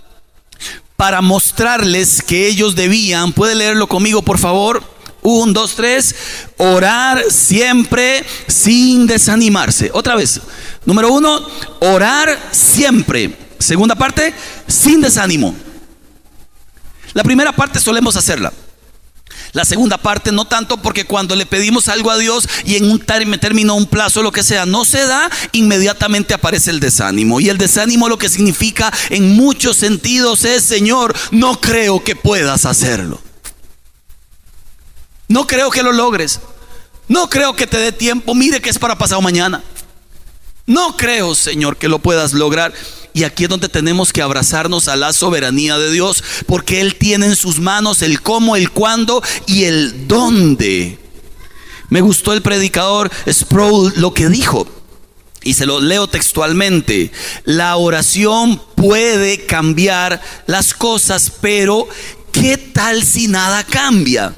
para 0.97 1.21
mostrarles 1.21 2.23
que 2.23 2.49
ellos 2.49 2.75
debían, 2.75 3.35
puede 3.35 3.55
leerlo 3.55 3.87
conmigo 3.89 4.23
por 4.23 4.39
favor, 4.39 4.83
un, 5.21 5.53
dos, 5.53 5.75
tres, 5.75 6.15
orar 6.57 7.25
siempre 7.31 8.25
sin 8.49 9.07
desanimarse. 9.07 9.91
Otra 9.93 10.15
vez, 10.17 10.41
número 10.87 11.13
uno, 11.13 11.47
orar 11.81 12.49
siempre. 12.53 13.37
Segunda 13.59 13.97
parte, 13.97 14.33
sin 14.67 15.03
desánimo. 15.03 15.55
La 17.13 17.23
primera 17.23 17.53
parte 17.53 17.79
solemos 17.81 18.17
hacerla. 18.17 18.51
La 19.55 19.65
segunda 19.65 19.99
parte 19.99 20.33
no 20.33 20.47
tanto 20.47 20.79
porque 20.79 21.07
cuando 21.07 21.37
le 21.37 21.47
pedimos 21.47 21.87
algo 21.87 22.11
a 22.11 22.19
Dios 22.19 22.49
y 22.65 22.75
en 22.75 22.91
un 22.91 22.99
término, 22.99 23.77
un 23.77 23.87
plazo, 23.87 24.21
lo 24.21 24.33
que 24.33 24.43
sea, 24.43 24.67
no 24.67 24.85
se 24.85 25.07
da, 25.07 25.31
inmediatamente 25.53 26.35
aparece 26.35 26.73
el 26.73 26.81
desánimo. 26.81 27.39
Y 27.39 27.49
el 27.49 27.57
desánimo 27.57 28.09
lo 28.09 28.19
que 28.19 28.29
significa 28.29 28.93
en 29.11 29.37
muchos 29.37 29.77
sentidos 29.77 30.45
es, 30.45 30.65
Señor, 30.65 31.15
no 31.31 31.61
creo 31.61 32.03
que 32.03 32.17
puedas 32.17 32.67
hacerlo. 32.67 33.21
No 35.29 35.47
creo 35.47 35.71
que 35.71 35.85
lo 35.85 35.93
logres. 35.93 36.41
No 37.07 37.31
creo 37.31 37.55
que 37.55 37.69
te 37.69 37.77
dé 37.77 37.93
tiempo. 37.93 38.35
Mire 38.35 38.61
que 38.61 38.71
es 38.71 38.79
para 38.81 38.99
pasado 38.99 39.23
mañana. 39.23 39.63
No 40.67 40.97
creo, 40.97 41.37
Señor, 41.37 41.77
que 41.77 41.89
lo 41.89 42.01
puedas 42.01 42.33
lograr. 42.33 42.73
Y 43.15 43.23
aquí 43.23 43.45
es 43.45 43.49
donde 43.49 43.69
tenemos 43.69 44.13
que 44.13 44.23
abrazarnos 44.23 44.89
a 44.89 44.97
la 44.97 45.13
soberanía 45.13 45.79
de 45.79 45.93
Dios, 45.93 46.23
porque 46.47 46.81
Él 46.81 46.97
tiene 46.97 47.27
en 47.27 47.37
sus 47.37 47.61
manos 47.61 48.03
el 48.03 48.21
cómo, 48.21 48.57
el 48.57 48.71
cuándo 48.71 49.23
y 49.47 49.65
el 49.65 50.09
dónde. 50.09 50.99
Me 51.91 52.01
gustó 52.01 52.33
el 52.33 52.43
predicador 52.43 53.11
Sproul 53.31 53.93
lo 53.97 54.13
que 54.13 54.29
dijo. 54.29 54.67
Y 55.45 55.55
se 55.55 55.65
lo 55.65 55.81
leo 55.81 56.09
textualmente. 56.09 57.13
La 57.45 57.77
oración 57.77 58.61
puede 58.75 59.47
cambiar 59.47 60.21
las 60.47 60.75
cosas, 60.75 61.31
pero 61.41 61.87
¿qué 62.33 62.57
tal 62.57 63.05
si 63.05 63.29
nada 63.29 63.63
cambia? 63.63 64.35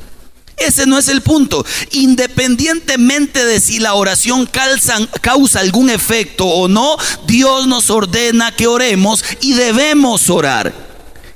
Ese 0.57 0.87
no 0.87 0.99
es 0.99 1.09
el 1.09 1.21
punto. 1.21 1.65
Independientemente 1.93 3.45
de 3.45 3.61
si 3.61 3.79
la 3.79 3.95
oración 3.95 4.47
causa 4.47 5.61
algún 5.61 5.91
efecto 5.91 6.47
o 6.47 6.67
no, 6.69 6.97
Dios 7.27 7.67
nos 7.67 7.91
ordena 7.91 8.55
que 8.55 8.67
oremos 8.67 9.25
y 9.41 9.53
debemos 9.53 10.31
orar. 10.31 10.73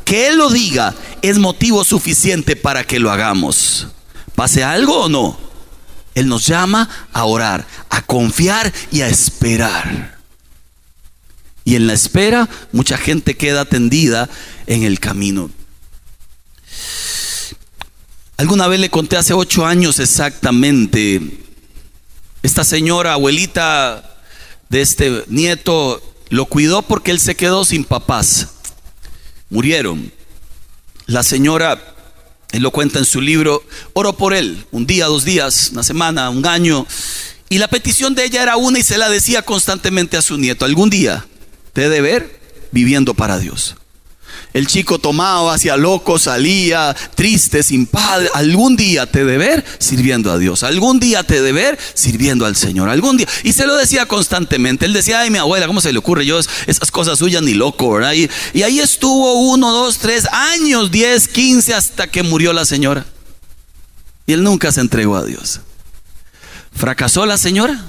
Que 0.05 0.29
Él 0.29 0.39
lo 0.39 0.51
diga 0.51 0.95
es 1.23 1.39
motivo 1.39 1.85
suficiente 1.85 2.57
para 2.57 2.85
que 2.85 2.99
lo 2.99 3.11
hagamos. 3.11 3.89
¿Pase 4.35 4.65
algo 4.65 5.05
o 5.05 5.09
no? 5.09 5.39
Él 6.15 6.27
nos 6.27 6.47
llama 6.47 6.89
a 7.13 7.25
orar, 7.25 7.67
a 7.91 8.03
confiar 8.03 8.73
y 8.91 9.03
a 9.03 9.09
esperar. 9.09 10.19
Y 11.65 11.77
en 11.77 11.87
la 11.87 11.93
espera 11.93 12.49
mucha 12.73 12.97
gente 12.97 13.37
queda 13.37 13.65
tendida 13.67 14.29
en 14.67 14.83
el 14.83 14.99
camino. 14.99 15.51
Alguna 18.41 18.69
vez 18.69 18.81
le 18.81 18.89
conté 18.89 19.19
hace 19.19 19.35
ocho 19.35 19.67
años 19.67 19.99
exactamente, 19.99 21.21
esta 22.43 22.65
señora, 22.65 23.13
abuelita 23.13 24.17
de 24.71 24.81
este 24.81 25.25
nieto, 25.29 26.01
lo 26.31 26.47
cuidó 26.47 26.81
porque 26.81 27.11
él 27.11 27.21
se 27.21 27.35
quedó 27.35 27.67
sin 27.67 27.85
papás. 27.85 28.49
Murieron. 29.51 30.11
la 31.05 31.23
señora, 31.23 31.95
él 32.53 32.63
lo 32.63 32.71
cuenta 32.71 32.99
en 32.99 33.05
su 33.05 33.21
libro, 33.21 33.63
oró 33.93 34.17
por 34.17 34.33
él, 34.33 34.65
un 34.71 34.87
día, 34.87 35.05
dos 35.05 35.27
días, 35.27 35.69
una 35.73 35.83
semana, 35.83 36.31
un 36.31 36.47
año, 36.47 36.87
y 37.51 37.59
la 37.59 37.69
petición 37.69 38.15
de 38.15 38.25
ella 38.25 38.43
era 38.43 38.57
una 38.57 38.79
y 38.79 38.83
se 38.83 38.97
la 38.97 39.11
decía 39.11 39.43
constantemente 39.43 40.17
a 40.17 40.23
su 40.23 40.39
nieto, 40.39 40.65
algún 40.65 40.89
día 40.89 41.27
te 41.75 41.85
he 41.85 41.89
de 41.91 42.01
ver 42.01 42.41
viviendo 42.73 43.13
para 43.13 43.39
Dios. 43.39 43.77
El 44.53 44.67
chico 44.67 44.99
tomaba, 44.99 45.55
hacía 45.55 45.77
loco, 45.77 46.19
salía 46.19 46.95
triste, 47.15 47.63
sin 47.63 47.87
padre. 47.87 48.29
Algún 48.35 48.77
día 48.77 49.07
te 49.07 49.25
de 49.25 49.39
ver 49.39 49.65
sirviendo 49.79 50.33
a 50.33 50.39
Dios. 50.39 50.65
Algún 50.65 50.99
día 50.99 51.23
te 51.23 51.41
de 51.41 51.53
ver 51.53 51.79
sirviendo 51.95 52.47
al 52.47 52.57
Señor. 52.57 52.89
Algún 52.89 53.17
día. 53.17 53.29
Y 53.45 53.53
se 53.53 53.67
lo 53.67 53.77
decía 53.77 54.07
constantemente. 54.07 54.87
Él 54.87 54.93
decía, 54.93 55.21
ay, 55.21 55.31
mi 55.31 55.39
abuela, 55.39 55.67
¿cómo 55.67 55.81
se 55.81 55.93
le 55.93 55.99
ocurre? 55.99 56.27
Yo 56.27 56.41
esas 56.41 56.91
cosas 56.91 57.19
suyas 57.19 57.43
ni 57.43 57.55
loco, 57.55 57.93
¿verdad? 57.93 58.13
Y, 58.13 58.29
y 58.53 58.63
ahí 58.63 58.81
estuvo 58.81 59.35
uno, 59.53 59.71
dos, 59.71 59.99
tres 59.99 60.27
años, 60.33 60.91
diez, 60.91 61.29
quince, 61.29 61.75
hasta 61.75 62.09
que 62.09 62.23
murió 62.25 62.53
la 62.53 62.65
señora. 62.65 63.07
Y 64.27 64.33
él 64.33 64.43
nunca 64.43 64.73
se 64.73 64.81
entregó 64.81 65.17
a 65.17 65.25
Dios. 65.25 65.61
¿Fracasó 66.75 67.27
la 67.27 67.39
señora? 67.39 67.85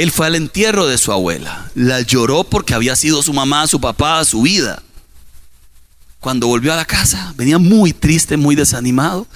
Él 0.00 0.10
fue 0.10 0.26
al 0.26 0.34
entierro 0.34 0.86
de 0.86 0.96
su 0.96 1.12
abuela. 1.12 1.70
La 1.74 2.00
lloró 2.00 2.42
porque 2.44 2.72
había 2.72 2.96
sido 2.96 3.22
su 3.22 3.34
mamá, 3.34 3.66
su 3.66 3.82
papá, 3.82 4.24
su 4.24 4.40
vida. 4.40 4.82
Cuando 6.20 6.46
volvió 6.46 6.72
a 6.72 6.76
la 6.76 6.86
casa, 6.86 7.34
venía 7.36 7.58
muy 7.58 7.92
triste, 7.92 8.38
muy 8.38 8.56
desanimado. 8.56 9.26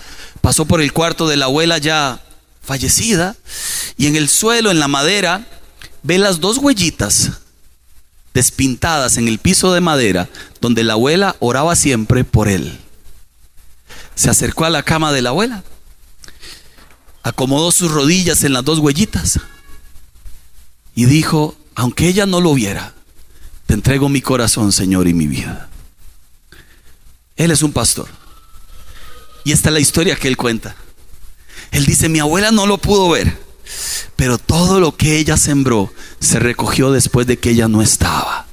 Pasó 0.41 0.65
por 0.65 0.81
el 0.81 0.95
cuarto 0.95 1.29
de 1.29 1.37
la 1.37 1.45
abuela 1.45 1.77
ya 1.77 2.25
fallecida 2.63 3.37
y 3.99 4.07
en 4.07 4.17
el 4.17 4.31
suelo, 4.31 4.71
en 4.71 4.81
la 4.81 4.89
madera, 4.89 5.47
ve 6.03 6.17
las 6.17 6.41
dos 6.41 6.57
huellitas 6.57 7.33
despintadas 8.33 9.19
en 9.19 9.29
el 9.29 9.41
piso 9.41 9.75
de 9.75 9.83
madera 9.83 10.31
donde 10.63 10.83
la 10.83 10.95
abuela 10.95 11.37
oraba 11.41 11.77
siempre 11.77 12.25
por 12.25 12.49
él. 12.49 12.81
Se 14.15 14.31
acercó 14.31 14.65
a 14.65 14.71
la 14.71 14.83
cama 14.83 15.13
de 15.13 15.21
la 15.21 15.29
abuela, 15.29 15.63
acomodó 17.23 17.71
sus 17.71 17.91
rodillas 17.91 18.45
en 18.45 18.55
las 18.55 18.65
dos 18.65 18.79
huellitas 18.79 19.41
y 20.95 21.07
dijo, 21.07 21.57
aunque 21.75 22.09
ella 22.09 22.27
no 22.27 22.41
lo 22.41 22.55
viera, 22.55 22.95
te 23.67 23.75
entrego 23.75 24.09
mi 24.09 24.21
corazón, 24.21 24.73
Señor, 24.73 25.09
y 25.09 25.15
mi 25.15 25.27
vida. 25.27 25.69
Él 27.37 27.51
es 27.51 27.63
un 27.63 27.73
pastor. 27.73 28.09
Y 29.45 29.53
esta 29.53 29.69
es 29.69 29.73
la 29.75 29.81
historia 29.81 30.17
que 30.17 30.29
él 30.29 30.37
cuenta. 30.37 30.77
Él 31.71 31.85
dice, 31.87 32.09
mi 32.09 32.21
abuela 32.21 32.51
no 32.51 32.67
lo 32.67 32.79
pudo 32.79 33.11
ver, 33.11 33.37
pero 34.17 34.39
todo 34.39 34.81
lo 34.81 34.97
que 34.97 35.19
ella 35.19 35.37
sembró 35.37 35.93
se 36.21 36.39
recogió 36.39 36.93
después 36.93 37.27
de 37.27 37.39
que 37.39 37.51
ella 37.51 37.69
no 37.69 37.83
estaba. 37.83 38.44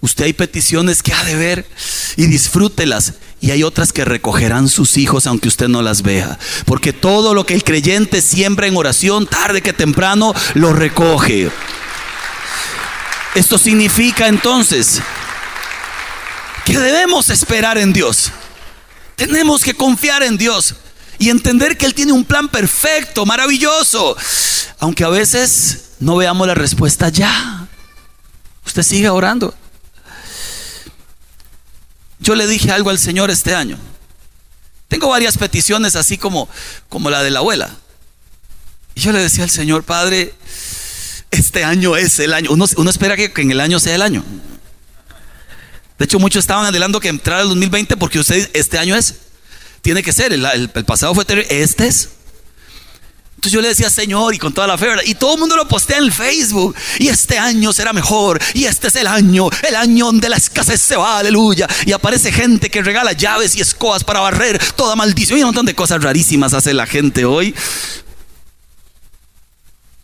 Usted 0.00 0.24
hay 0.24 0.32
peticiones 0.32 1.02
que 1.02 1.12
ha 1.12 1.24
de 1.24 1.34
ver 1.34 1.66
y 2.16 2.26
disfrútelas. 2.26 3.14
Y 3.40 3.52
hay 3.52 3.62
otras 3.62 3.92
que 3.92 4.04
recogerán 4.04 4.68
sus 4.68 4.96
hijos 4.96 5.26
aunque 5.26 5.48
usted 5.48 5.68
no 5.68 5.82
las 5.82 6.02
vea. 6.02 6.38
Porque 6.64 6.92
todo 6.92 7.34
lo 7.34 7.46
que 7.46 7.54
el 7.54 7.64
creyente 7.64 8.20
siembra 8.20 8.66
en 8.66 8.76
oración, 8.76 9.26
tarde 9.26 9.62
que 9.62 9.72
temprano, 9.72 10.34
lo 10.54 10.72
recoge. 10.72 11.50
Esto 13.34 13.58
significa 13.58 14.26
entonces 14.26 15.00
que 16.64 16.78
debemos 16.78 17.30
esperar 17.30 17.78
en 17.78 17.92
Dios. 17.92 18.32
Tenemos 19.16 19.62
que 19.62 19.74
confiar 19.74 20.22
en 20.22 20.36
Dios 20.36 20.74
y 21.18 21.30
entender 21.30 21.76
que 21.76 21.86
Él 21.86 21.94
tiene 21.94 22.12
un 22.12 22.24
plan 22.24 22.48
perfecto, 22.48 23.26
maravilloso. 23.26 24.16
Aunque 24.78 25.04
a 25.04 25.08
veces 25.08 25.90
no 26.00 26.16
veamos 26.16 26.46
la 26.46 26.54
respuesta 26.54 27.08
ya. 27.08 27.66
Usted 28.64 28.82
sigue 28.82 29.08
orando. 29.08 29.54
Yo 32.20 32.34
le 32.34 32.46
dije 32.46 32.70
algo 32.70 32.90
al 32.90 32.98
Señor 32.98 33.30
este 33.30 33.54
año. 33.54 33.78
Tengo 34.88 35.08
varias 35.08 35.36
peticiones 35.36 35.96
así 35.96 36.18
como, 36.18 36.48
como 36.88 37.10
la 37.10 37.22
de 37.22 37.30
la 37.30 37.40
abuela. 37.40 37.76
Y 38.94 39.00
yo 39.00 39.12
le 39.12 39.20
decía 39.20 39.44
al 39.44 39.50
Señor, 39.50 39.84
Padre, 39.84 40.34
este 41.30 41.64
año 41.64 41.96
es 41.96 42.18
el 42.18 42.32
año. 42.32 42.50
Uno, 42.50 42.90
espera 42.90 43.16
que, 43.16 43.32
en 43.36 43.50
el 43.50 43.60
año 43.60 43.78
sea 43.78 43.94
el 43.94 44.02
año. 44.02 44.24
De 45.98 46.04
hecho, 46.04 46.18
muchos 46.18 46.40
estaban 46.40 46.64
adelantando 46.64 47.00
que 47.00 47.08
entrara 47.08 47.42
el 47.42 47.48
2020 47.48 47.96
porque 47.96 48.18
usted 48.18 48.50
este 48.54 48.78
año 48.78 48.96
es. 48.96 49.14
Tiene 49.82 50.02
que 50.02 50.12
ser. 50.12 50.32
El, 50.32 50.44
el 50.44 50.68
pasado 50.84 51.14
fue 51.14 51.24
terrible. 51.24 51.62
Este 51.62 51.86
es. 51.86 52.08
Yo 53.50 53.60
le 53.60 53.68
decía, 53.68 53.90
Señor, 53.90 54.34
y 54.34 54.38
con 54.38 54.52
toda 54.52 54.66
la 54.66 54.78
fe, 54.78 54.88
y 55.04 55.14
todo 55.14 55.34
el 55.34 55.40
mundo 55.40 55.56
lo 55.56 55.68
postea 55.68 55.98
en 55.98 56.04
el 56.04 56.12
Facebook, 56.12 56.74
y 56.98 57.08
este 57.08 57.38
año 57.38 57.72
será 57.72 57.92
mejor, 57.92 58.40
y 58.54 58.64
este 58.64 58.88
es 58.88 58.96
el 58.96 59.06
año, 59.06 59.48
el 59.66 59.76
año 59.76 60.06
donde 60.06 60.28
la 60.28 60.36
escasez 60.36 60.80
se 60.80 60.96
va, 60.96 61.18
aleluya. 61.18 61.68
Y 61.86 61.92
aparece 61.92 62.32
gente 62.32 62.70
que 62.70 62.82
regala 62.82 63.12
llaves 63.12 63.56
y 63.56 63.60
escobas 63.60 64.04
para 64.04 64.20
barrer 64.20 64.58
toda 64.74 64.96
maldición, 64.96 65.38
y 65.38 65.42
un 65.42 65.48
montón 65.48 65.66
de 65.66 65.74
cosas 65.74 66.02
rarísimas 66.02 66.54
hace 66.54 66.74
la 66.74 66.86
gente 66.86 67.24
hoy. 67.24 67.54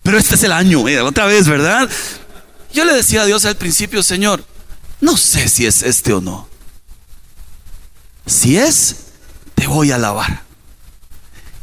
Pero 0.02 0.18
este 0.18 0.34
es 0.34 0.42
el 0.42 0.52
año, 0.52 0.84
otra 1.04 1.26
vez, 1.26 1.48
¿verdad? 1.48 1.88
Yo 2.72 2.84
le 2.84 2.92
decía 2.92 3.22
a 3.22 3.26
Dios 3.26 3.44
al 3.44 3.56
principio, 3.56 4.02
Señor, 4.02 4.44
no 5.00 5.16
sé 5.16 5.48
si 5.48 5.64
es 5.64 5.82
este 5.82 6.12
o 6.12 6.20
no. 6.20 6.48
Si 8.26 8.58
es, 8.58 8.96
te 9.54 9.66
voy 9.66 9.92
a 9.92 9.94
alabar. 9.94 10.42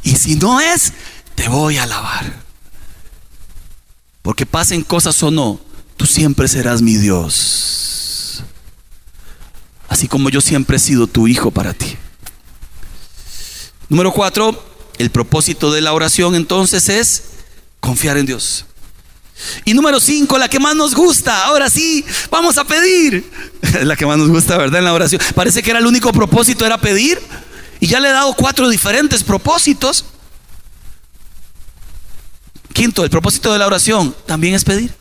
Y 0.02 0.16
si 0.16 0.34
no 0.36 0.60
es, 0.60 0.92
te 1.42 1.48
voy 1.48 1.76
a 1.76 1.82
alabar. 1.82 2.32
Porque 4.22 4.46
pasen 4.46 4.84
cosas 4.84 5.20
o 5.24 5.32
no, 5.32 5.60
tú 5.96 6.06
siempre 6.06 6.46
serás 6.46 6.82
mi 6.82 6.94
Dios. 6.94 8.44
Así 9.88 10.06
como 10.06 10.30
yo 10.30 10.40
siempre 10.40 10.76
he 10.76 10.80
sido 10.80 11.08
tu 11.08 11.26
hijo 11.26 11.50
para 11.50 11.74
ti. 11.74 11.96
Número 13.88 14.12
cuatro, 14.12 14.64
el 14.98 15.10
propósito 15.10 15.72
de 15.72 15.80
la 15.80 15.92
oración 15.92 16.36
entonces 16.36 16.88
es 16.88 17.22
confiar 17.80 18.18
en 18.18 18.26
Dios. 18.26 18.64
Y 19.64 19.74
número 19.74 19.98
cinco, 19.98 20.38
la 20.38 20.48
que 20.48 20.60
más 20.60 20.76
nos 20.76 20.94
gusta. 20.94 21.46
Ahora 21.46 21.68
sí, 21.68 22.04
vamos 22.30 22.56
a 22.56 22.62
pedir. 22.64 23.28
la 23.82 23.96
que 23.96 24.06
más 24.06 24.16
nos 24.16 24.28
gusta, 24.28 24.56
¿verdad? 24.58 24.78
En 24.78 24.84
la 24.84 24.92
oración. 24.92 25.20
Parece 25.34 25.60
que 25.60 25.70
era 25.70 25.80
el 25.80 25.86
único 25.86 26.12
propósito, 26.12 26.64
era 26.64 26.78
pedir. 26.78 27.20
Y 27.80 27.88
ya 27.88 27.98
le 27.98 28.10
he 28.10 28.12
dado 28.12 28.32
cuatro 28.34 28.68
diferentes 28.68 29.24
propósitos. 29.24 30.04
Quinto, 32.72 33.04
el 33.04 33.10
propósito 33.10 33.52
de 33.52 33.58
la 33.58 33.66
oración 33.66 34.14
también 34.26 34.54
es 34.54 34.64
pedir. 34.64 34.94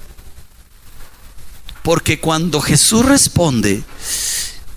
Porque 1.83 2.19
cuando 2.19 2.61
Jesús 2.61 3.05
responde, 3.05 3.83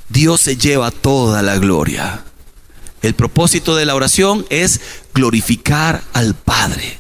Dios 0.09 0.41
se 0.41 0.57
lleva 0.57 0.91
toda 0.91 1.43
la 1.43 1.59
gloria. 1.59 2.25
El 3.03 3.15
propósito 3.15 3.77
de 3.77 3.85
la 3.85 3.95
oración 3.95 4.47
es 4.49 4.81
glorificar 5.13 6.03
al 6.15 6.35
Padre. 6.35 6.99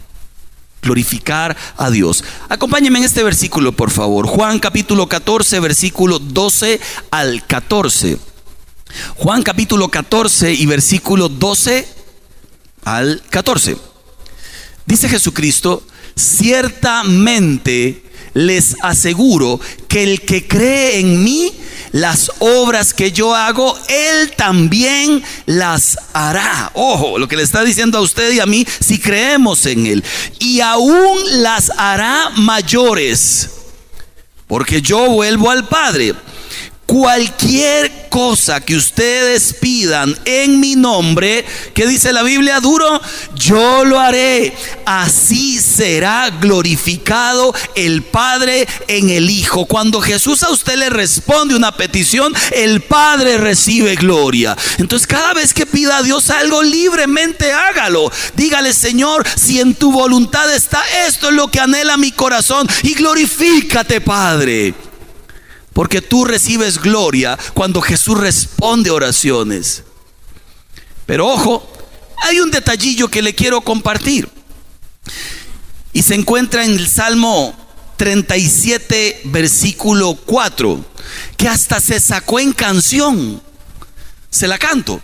Glorificar 0.83 1.57
a 1.79 1.91
Dios. 1.91 2.25
Acompáñenme 2.51 2.99
en 2.99 3.07
este 3.07 3.23
versículo, 3.23 3.73
por 3.73 3.91
favor. 3.91 4.27
Juan 4.27 4.59
capítulo 4.59 5.09
14, 5.09 5.61
versículo 5.61 6.19
12 6.19 6.79
al 7.11 7.47
14. 7.47 8.19
Juan 9.17 9.43
capítulo 9.43 9.89
14 9.89 10.53
y 10.53 10.67
versículo 10.67 11.31
12 11.31 11.89
al 12.85 13.23
14. 13.31 13.94
Dice 14.87 15.09
Jesucristo, 15.09 15.83
ciertamente 16.17 18.03
les 18.35 18.77
aseguro 18.83 19.61
que 19.89 20.03
el 20.03 20.21
que 20.21 20.47
cree 20.47 20.99
en 20.99 21.23
mí, 21.23 21.53
las 21.93 22.31
obras 22.41 22.93
que 22.93 23.13
yo 23.13 23.35
hago, 23.35 23.79
Él 23.89 24.33
también 24.37 25.23
las 25.47 25.97
hará. 26.13 26.71
Ojo, 26.75 27.19
lo 27.19 27.29
que 27.29 27.37
le 27.37 27.45
está 27.45 27.63
diciendo 27.63 27.99
a 27.99 28.03
usted 28.03 28.33
y 28.33 28.41
a 28.41 28.47
mí, 28.47 28.67
si 28.81 28.99
creemos 28.99 29.65
en 29.67 29.87
Él. 29.87 30.05
Y 30.41 30.61
aún 30.61 31.19
las 31.43 31.71
hará 31.77 32.31
mayores. 32.37 33.51
Porque 34.49 34.83
yo 34.83 35.09
vuelvo 35.11 35.51
al 35.51 35.67
Padre. 35.69 36.15
Cualquier 36.95 38.09
cosa 38.09 38.61
que 38.61 38.77
ustedes 38.77 39.53
pidan 39.55 40.17
en 40.25 40.61
mi 40.61 40.77
nombre, 40.77 41.45
que 41.75 41.89
dice 41.89 42.13
la 42.13 42.23
Biblia 42.23 42.61
duro, 42.61 43.03
yo 43.35 43.85
lo 43.85 43.99
haré. 43.99 44.57
Así 44.87 45.59
será 45.59 46.31
glorificado 46.31 47.53
el 47.75 48.05
Padre 48.05 48.69
en 48.87 49.11
el 49.11 49.29
Hijo. 49.29 49.67
Cuando 49.67 50.01
Jesús 50.01 50.45
a 50.45 50.51
usted 50.51 50.77
le 50.77 50.89
responde 50.89 51.57
una 51.57 51.77
petición, 51.77 52.33
el 52.53 52.81
Padre 52.81 53.39
recibe 53.39 53.97
gloria. 53.97 54.57
Entonces 54.79 55.09
cada 55.09 55.35
vez 55.35 55.53
que 55.53 55.67
pida 55.67 55.97
a 55.97 56.03
Dios 56.05 56.31
algo, 56.31 56.63
libremente 56.63 57.53
hágalo. 57.53 58.13
Dígale, 58.37 58.73
Señor, 58.73 59.27
si 59.35 59.59
en 59.59 59.75
tu 59.75 59.91
voluntad 59.91 60.49
está 60.55 60.81
esto 61.09 61.31
es 61.31 61.35
lo 61.35 61.49
que 61.49 61.59
anhela 61.59 61.97
mi 61.97 62.13
corazón 62.13 62.69
y 62.85 62.95
glorifícate, 62.95 64.01
Padre. 64.01 64.75
Porque 65.75 66.01
tú 66.01 66.25
recibes 66.25 66.79
gloria 66.79 67.39
cuando 67.53 67.83
Jesús 67.83 68.19
responde 68.19 68.91
oraciones. 68.91 69.83
Pero 71.05 71.27
ojo, 71.27 71.69
hay 72.23 72.41
un 72.41 72.51
detallillo 72.51 73.09
que 73.09 73.21
le 73.21 73.35
quiero 73.35 73.61
compartir. 73.61 74.31
Y 75.93 76.03
se 76.03 76.15
encuentra 76.15 76.65
en 76.65 76.71
el 76.71 76.89
Salmo 76.89 77.55
37, 77.97 79.23
versículo 79.25 80.15
4, 80.15 80.85
que 81.37 81.49
hasta 81.49 81.81
se 81.81 82.01
sacó 82.01 82.41
en 82.41 82.53
canción. 82.53 83.43
Se 84.31 84.49
la 84.49 84.59
canto. 84.59 85.01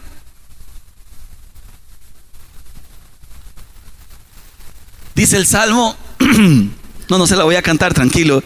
Dice 5.14 5.36
el 5.36 5.46
Salmo, 5.46 5.96
no, 7.08 7.18
no 7.18 7.26
se 7.26 7.36
la 7.36 7.44
voy 7.44 7.56
a 7.56 7.62
cantar, 7.62 7.92
tranquilo. 7.92 8.42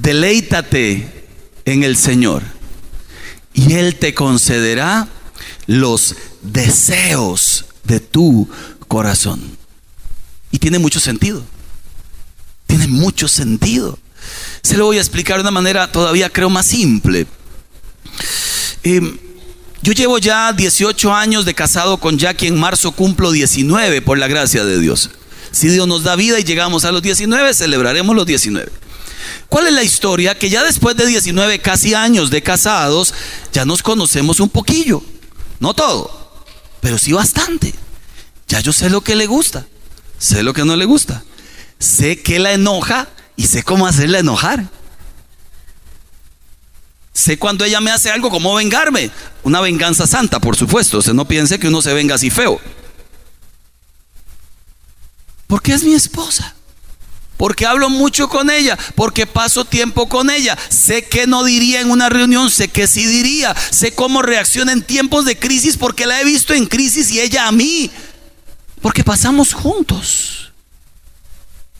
Deleítate 0.00 1.26
en 1.64 1.82
el 1.82 1.96
Señor 1.96 2.42
y 3.52 3.74
Él 3.74 3.96
te 3.96 4.14
concederá 4.14 5.08
los 5.66 6.14
deseos 6.42 7.66
de 7.84 8.00
tu 8.00 8.48
corazón. 8.86 9.40
Y 10.50 10.58
tiene 10.58 10.78
mucho 10.78 11.00
sentido. 11.00 11.44
Tiene 12.66 12.86
mucho 12.86 13.28
sentido. 13.28 13.98
Se 14.62 14.76
lo 14.76 14.86
voy 14.86 14.98
a 14.98 15.00
explicar 15.00 15.36
de 15.36 15.42
una 15.42 15.50
manera 15.50 15.90
todavía 15.90 16.30
creo 16.30 16.50
más 16.50 16.66
simple. 16.66 17.26
Em, 18.82 19.18
yo 19.82 19.92
llevo 19.92 20.18
ya 20.18 20.52
18 20.52 21.12
años 21.12 21.44
de 21.44 21.54
casado 21.54 21.98
con 21.98 22.18
Jackie, 22.18 22.46
en 22.46 22.58
marzo 22.58 22.92
cumplo 22.92 23.32
19 23.32 24.02
por 24.02 24.18
la 24.18 24.28
gracia 24.28 24.64
de 24.64 24.80
Dios. 24.80 25.10
Si 25.50 25.68
Dios 25.68 25.88
nos 25.88 26.04
da 26.04 26.14
vida 26.14 26.38
y 26.38 26.44
llegamos 26.44 26.84
a 26.84 26.92
los 26.92 27.02
19, 27.02 27.54
celebraremos 27.54 28.14
los 28.14 28.26
19. 28.26 28.70
¿Cuál 29.48 29.66
es 29.66 29.72
la 29.72 29.82
historia? 29.82 30.38
Que 30.38 30.50
ya 30.50 30.62
después 30.62 30.96
de 30.96 31.06
19 31.06 31.60
casi 31.60 31.94
años 31.94 32.30
de 32.30 32.42
casados, 32.42 33.14
ya 33.52 33.64
nos 33.64 33.82
conocemos 33.82 34.40
un 34.40 34.50
poquillo. 34.50 35.02
No 35.58 35.74
todo, 35.74 36.32
pero 36.80 36.98
sí 36.98 37.12
bastante. 37.12 37.74
Ya 38.46 38.60
yo 38.60 38.72
sé 38.72 38.90
lo 38.90 39.00
que 39.00 39.16
le 39.16 39.26
gusta, 39.26 39.66
sé 40.18 40.42
lo 40.42 40.52
que 40.52 40.64
no 40.64 40.76
le 40.76 40.84
gusta, 40.84 41.24
sé 41.78 42.22
que 42.22 42.38
la 42.38 42.52
enoja 42.52 43.08
y 43.36 43.46
sé 43.46 43.62
cómo 43.62 43.86
hacerla 43.86 44.18
enojar. 44.18 44.68
Sé 47.12 47.38
cuando 47.38 47.64
ella 47.64 47.80
me 47.80 47.90
hace 47.90 48.10
algo, 48.10 48.30
cómo 48.30 48.54
vengarme. 48.54 49.10
Una 49.42 49.60
venganza 49.60 50.06
santa, 50.06 50.38
por 50.38 50.54
supuesto. 50.54 50.98
O 50.98 51.02
sea, 51.02 51.14
no 51.14 51.26
piense 51.26 51.58
que 51.58 51.66
uno 51.66 51.82
se 51.82 51.92
venga 51.92 52.14
así 52.14 52.30
feo. 52.30 52.60
Porque 55.48 55.72
es 55.72 55.82
mi 55.82 55.94
esposa 55.94 56.54
porque 57.38 57.66
hablo 57.66 57.88
mucho 57.88 58.28
con 58.28 58.50
ella, 58.50 58.76
porque 58.96 59.24
paso 59.24 59.64
tiempo 59.64 60.08
con 60.08 60.28
ella. 60.28 60.58
Sé 60.68 61.06
que 61.06 61.28
no 61.28 61.44
diría 61.44 61.80
en 61.80 61.90
una 61.90 62.08
reunión, 62.08 62.50
sé 62.50 62.66
que 62.66 62.88
sí 62.88 63.06
diría. 63.06 63.54
Sé 63.70 63.94
cómo 63.94 64.22
reacciona 64.22 64.72
en 64.72 64.82
tiempos 64.82 65.24
de 65.24 65.38
crisis 65.38 65.76
porque 65.76 66.04
la 66.04 66.20
he 66.20 66.24
visto 66.24 66.52
en 66.52 66.66
crisis 66.66 67.12
y 67.12 67.20
ella 67.20 67.46
a 67.46 67.52
mí. 67.52 67.92
Porque 68.82 69.04
pasamos 69.04 69.54
juntos. 69.54 70.52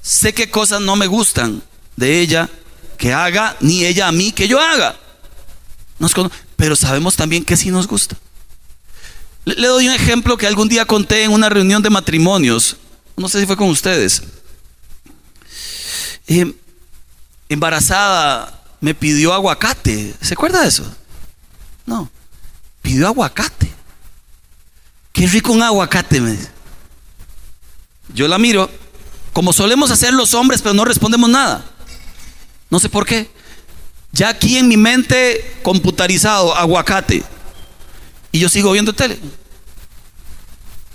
Sé 0.01 0.33
qué 0.33 0.49
cosas 0.49 0.81
no 0.81 0.95
me 0.95 1.09
gustan 1.09 1.61
de 1.97 2.21
ella 2.21 2.49
que 2.97 3.13
haga, 3.13 3.57
ni 3.59 3.85
ella 3.85 4.07
a 4.07 4.13
mí 4.13 4.31
que 4.31 4.47
yo 4.47 4.61
haga. 4.61 4.95
pero 6.57 6.77
sabemos 6.77 7.17
también 7.17 7.45
que 7.45 7.57
sí 7.57 7.73
nos 7.73 7.89
gusta. 7.89 8.17
Le 9.45 9.67
doy 9.67 9.89
un 9.89 9.95
ejemplo 9.95 10.37
que 10.37 10.47
algún 10.47 10.69
día 10.69 10.85
conté 10.85 11.25
en 11.25 11.33
una 11.33 11.49
reunión 11.49 11.83
de 11.83 11.91
matrimonios. 11.91 12.77
No 13.17 13.29
sé 13.29 13.41
si 13.41 13.47
fue 13.47 13.57
con 13.57 13.71
ustedes 13.71 14.23
embarazada 17.49 18.63
me 18.81 18.95
pidió 18.95 19.33
aguacate. 19.33 20.15
¿Se 20.21 20.35
acuerda 20.35 20.63
de 20.63 20.69
eso? 20.69 20.85
No. 21.87 22.11
Pidió 22.83 23.07
aguacate. 23.07 23.73
Qué 25.13 25.27
rico 25.27 25.53
un 25.53 25.63
aguacate, 25.63 26.21
me 26.21 26.39
Yo 28.15 28.29
la 28.29 28.39
miro, 28.39 28.71
como 29.33 29.53
solemos 29.53 29.91
hacer 29.91 30.15
los 30.15 30.35
hombres, 30.35 30.63
pero 30.63 30.75
no 30.75 30.85
respondemos 30.85 31.29
nada. 31.29 31.65
No 32.71 32.79
sé 32.79 32.89
por 32.89 33.07
qué. 33.07 33.31
Ya 34.13 34.29
aquí 34.29 34.59
en 34.59 34.69
mi 34.69 34.77
mente 34.77 35.59
computarizado, 35.63 36.55
aguacate. 36.55 37.25
Y 38.31 38.39
yo 38.39 38.49
sigo 38.49 38.73
viendo 38.73 38.93
tele. 38.93 39.19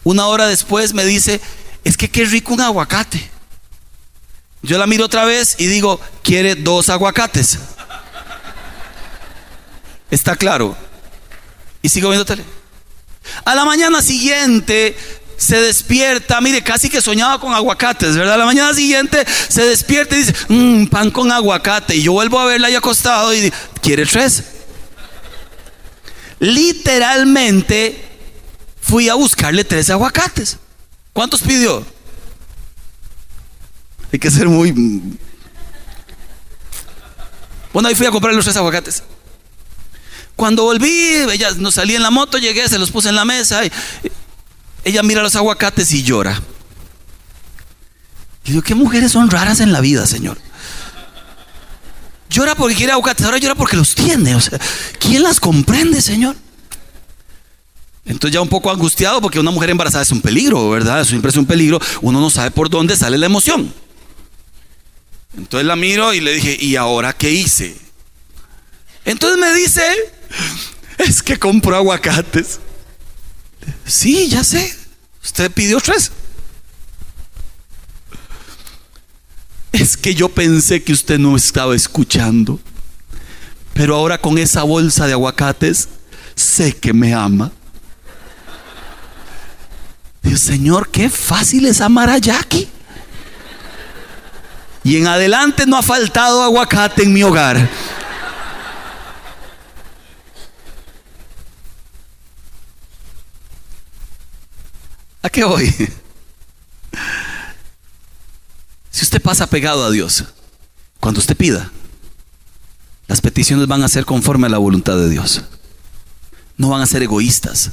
Una 0.03 0.27
hora 0.27 0.47
después 0.47 0.93
me 0.93 1.05
dice, 1.05 1.41
es 1.84 1.97
que 1.97 2.09
qué 2.09 2.25
rico 2.25 2.53
un 2.53 2.61
aguacate. 2.61 3.32
Yo 4.64 4.78
la 4.78 4.88
miro 4.88 5.05
otra 5.05 5.26
vez 5.26 5.55
y 5.59 5.68
digo, 5.68 5.99
quiere 6.24 6.55
dos 6.55 6.89
aguacates. 6.89 7.59
Está 10.09 10.38
claro. 10.38 10.76
Y 11.82 11.89
sigo 11.89 12.09
viendo 12.09 12.26
tele. 12.26 12.45
A 13.43 13.53
la 13.55 13.66
mañana 13.66 14.01
siguiente 14.01 14.95
se 15.38 15.59
despierta, 15.59 16.39
mire, 16.39 16.64
casi 16.64 16.89
que 16.89 17.01
soñaba 17.01 17.41
con 17.41 17.53
aguacates, 17.53 18.16
¿verdad? 18.16 18.36
A 18.36 18.38
la 18.38 18.45
mañana 18.45 18.74
siguiente 18.74 19.26
se 19.49 19.66
despierta 19.66 20.16
y 20.16 20.20
dice, 20.20 20.34
mmm, 20.47 20.86
pan 20.86 21.11
con 21.11 21.30
aguacate. 21.30 21.97
Y 21.97 22.03
yo 22.03 22.14
vuelvo 22.14 22.39
a 22.39 22.45
verla 22.45 22.68
ahí 22.68 22.76
acostado 22.76 23.34
y 23.34 23.51
¿quiere 23.82 24.05
tres? 24.05 24.43
Literalmente 26.39 28.01
fui 28.82 29.09
a 29.09 29.16
buscarle 29.16 29.66
tres 29.66 29.89
aguacates. 29.89 30.57
¿Cuántos 31.11 31.41
pidió? 31.41 31.86
Hay 34.14 34.20
que 34.20 34.30
ser 34.30 34.47
muy... 34.47 34.72
Bueno, 37.74 37.89
ahí 37.89 37.95
fui 37.95 38.05
a 38.05 38.11
comprar 38.11 38.36
los 38.36 38.45
tres 38.45 38.55
aguacates. 38.55 39.01
Cuando 40.36 40.64
volví, 40.64 41.16
ella 41.32 41.49
no 41.57 41.72
salí 41.72 41.95
en 41.95 42.03
la 42.03 42.11
moto, 42.11 42.38
llegué, 42.38 42.70
se 42.70 42.78
los 42.78 42.91
puse 42.91 43.09
en 43.09 43.16
la 43.16 43.26
mesa. 43.26 43.66
Y 43.66 43.72
ella 44.84 45.01
mira 45.01 45.24
los 45.24 45.36
aguacates 45.36 45.91
y 45.93 46.03
llora. 46.03 46.39
Y 48.45 48.51
digo, 48.51 48.61
¿qué 48.61 48.76
mujeres 48.76 49.11
son 49.11 49.32
raras 49.32 49.61
en 49.61 49.72
la 49.72 49.82
vida, 49.82 50.05
Señor? 50.05 50.38
Llora 52.30 52.53
porque 52.53 52.76
quiere 52.76 52.91
aguacates, 52.91 53.26
ahora 53.26 53.39
llora 53.39 53.55
porque 53.55 53.78
los 53.78 53.95
tiene. 53.95 54.36
O 54.36 54.41
sea, 54.41 54.59
¿quién 54.99 55.24
las 55.24 55.39
comprende, 55.39 56.03
Señor? 56.03 56.36
Entonces 58.05 58.36
ya 58.36 58.41
un 58.41 58.49
poco 58.49 58.70
angustiado 58.70 59.22
porque 59.22 59.39
una 59.39 59.49
mujer 59.49 59.72
embarazada 59.72 60.03
es 60.03 60.11
un 60.11 60.22
peligro, 60.22 60.70
¿verdad? 60.70 61.03
Siempre 61.03 61.32
es 61.32 61.38
un 61.38 61.47
peligro. 61.47 61.80
Uno 62.01 62.22
no 62.22 62.30
sabe 62.30 62.51
por 62.51 62.70
dónde 62.70 62.95
sale 62.95 63.18
la 63.18 63.26
emoción. 63.26 63.74
Entonces 65.38 65.65
la 65.65 65.75
miro 65.75 66.13
y 66.13 66.21
le 66.21 66.34
dije, 66.34 66.57
¿y 66.59 66.75
ahora 66.75 67.13
qué 67.13 67.31
hice? 67.31 67.75
Entonces 69.05 69.39
me 69.39 69.53
dice, 69.53 69.84
es 70.97 71.21
que 71.21 71.38
compró 71.38 71.75
aguacates. 71.75 72.59
Sí, 73.86 74.29
ya 74.29 74.43
sé. 74.43 74.75
Usted 75.23 75.51
pidió 75.51 75.79
tres. 75.79 76.11
Es 79.71 79.97
que 79.97 80.13
yo 80.13 80.29
pensé 80.29 80.84
que 80.84 80.93
usted 80.93 81.17
no 81.17 81.36
estaba 81.36 81.75
escuchando. 81.75 82.59
Pero 83.73 83.95
ahora 83.95 84.19
con 84.19 84.38
esa 84.38 84.63
bolsa 84.63 85.07
de 85.07 85.13
aguacates, 85.13 85.89
sé 86.36 86.75
que 86.75 86.93
me 86.93 87.13
ama. 87.13 87.51
Dios, 90.21 90.39
Señor, 90.39 90.89
qué 90.89 91.09
fácil 91.09 91.65
es 91.65 91.81
amar 91.81 92.09
a 92.09 92.17
Jackie. 92.17 92.69
Y 94.84 94.97
en 94.97 95.07
adelante 95.07 95.65
no 95.65 95.77
ha 95.77 95.81
faltado 95.81 96.43
aguacate 96.43 97.03
en 97.03 97.13
mi 97.13 97.23
hogar. 97.23 97.69
¿A 105.21 105.29
qué 105.29 105.43
voy? 105.45 105.73
Si 108.91 109.03
usted 109.03 109.21
pasa 109.21 109.47
pegado 109.47 109.86
a 109.86 109.91
Dios, 109.91 110.25
cuando 110.99 111.19
usted 111.19 111.36
pida, 111.36 111.71
las 113.07 113.21
peticiones 113.21 113.67
van 113.67 113.84
a 113.84 113.88
ser 113.88 114.05
conforme 114.05 114.47
a 114.47 114.49
la 114.49 114.57
voluntad 114.57 114.97
de 114.97 115.09
Dios. 115.09 115.43
No 116.57 116.69
van 116.69 116.81
a 116.81 116.86
ser 116.86 117.03
egoístas. 117.03 117.71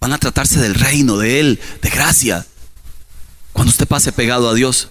Van 0.00 0.12
a 0.12 0.18
tratarse 0.18 0.60
del 0.60 0.74
reino, 0.74 1.16
de 1.16 1.40
Él, 1.40 1.60
de 1.82 1.90
gracia. 1.90 2.46
Cuando 3.52 3.70
usted 3.70 3.88
pase 3.88 4.12
pegado 4.12 4.48
a 4.48 4.54
Dios, 4.54 4.88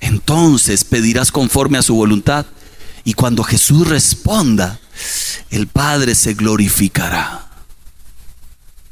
entonces 0.00 0.84
pedirás 0.84 1.30
conforme 1.30 1.78
a 1.78 1.82
su 1.82 1.94
voluntad. 1.94 2.46
Y 3.04 3.14
cuando 3.14 3.44
Jesús 3.44 3.88
responda, 3.88 4.80
el 5.50 5.66
Padre 5.66 6.14
se 6.14 6.34
glorificará. 6.34 7.48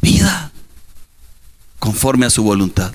Pida 0.01 0.53
conforme 1.79 2.27
a 2.27 2.31
su 2.31 2.43
voluntad. 2.43 2.93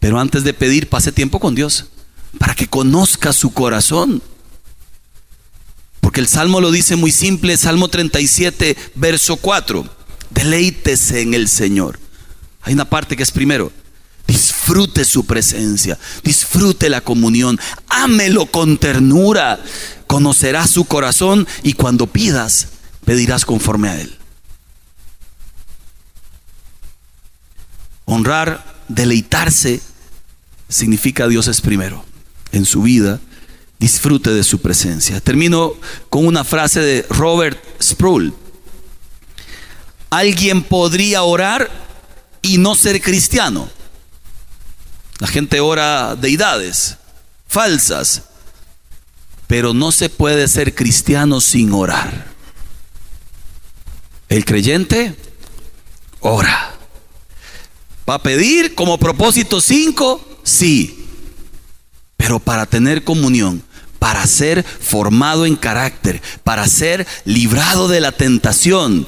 Pero 0.00 0.20
antes 0.20 0.44
de 0.44 0.54
pedir, 0.54 0.88
pase 0.88 1.12
tiempo 1.12 1.40
con 1.40 1.54
Dios 1.54 1.86
para 2.38 2.54
que 2.54 2.68
conozca 2.68 3.32
su 3.32 3.52
corazón. 3.52 4.22
Porque 6.00 6.20
el 6.20 6.28
Salmo 6.28 6.60
lo 6.60 6.70
dice 6.70 6.96
muy 6.96 7.10
simple, 7.10 7.56
Salmo 7.56 7.88
37, 7.88 8.76
verso 8.94 9.36
4. 9.36 9.88
Deleítese 10.30 11.22
en 11.22 11.34
el 11.34 11.48
Señor. 11.48 11.98
Hay 12.62 12.74
una 12.74 12.84
parte 12.84 13.16
que 13.16 13.22
es 13.22 13.30
primero, 13.30 13.72
Disfrute 14.66 15.04
su 15.04 15.24
presencia, 15.24 15.96
disfrute 16.24 16.90
la 16.90 17.00
comunión, 17.00 17.56
ámelo 17.88 18.46
con 18.46 18.78
ternura, 18.78 19.60
conocerás 20.08 20.70
su 20.70 20.86
corazón 20.86 21.46
y 21.62 21.74
cuando 21.74 22.08
pidas, 22.08 22.66
pedirás 23.04 23.44
conforme 23.44 23.90
a 23.90 24.00
él. 24.00 24.18
Honrar, 28.06 28.82
deleitarse, 28.88 29.80
significa 30.68 31.28
Dios 31.28 31.46
es 31.46 31.60
primero. 31.60 32.04
en 32.50 32.64
su 32.64 32.82
vida, 32.82 33.20
disfrute 33.78 34.30
de 34.30 34.42
su 34.42 34.60
presencia. 34.60 35.20
Termino 35.20 35.74
con 36.10 36.26
una 36.26 36.42
frase 36.42 36.80
de 36.80 37.06
Robert 37.08 37.62
Sproul. 37.80 38.34
Alguien 40.10 40.64
podría 40.64 41.22
orar 41.22 41.70
y 42.42 42.58
no 42.58 42.74
ser 42.74 43.00
cristiano. 43.00 43.75
La 45.18 45.26
gente 45.26 45.60
ora 45.60 46.14
deidades 46.14 46.96
falsas, 47.48 48.24
pero 49.46 49.72
no 49.72 49.92
se 49.92 50.08
puede 50.08 50.48
ser 50.48 50.74
cristiano 50.74 51.40
sin 51.40 51.72
orar. 51.72 52.26
El 54.28 54.44
creyente 54.44 55.16
ora. 56.20 56.74
¿Va 58.08 58.14
a 58.14 58.22
pedir 58.22 58.74
como 58.74 58.98
propósito 58.98 59.60
cinco? 59.60 60.20
Sí. 60.42 61.06
Pero 62.16 62.38
para 62.38 62.66
tener 62.66 63.04
comunión, 63.04 63.62
para 64.06 64.24
ser 64.28 64.62
formado 64.62 65.46
en 65.46 65.56
carácter, 65.56 66.22
para 66.44 66.68
ser 66.68 67.04
librado 67.24 67.88
de 67.88 68.00
la 68.00 68.12
tentación 68.12 69.04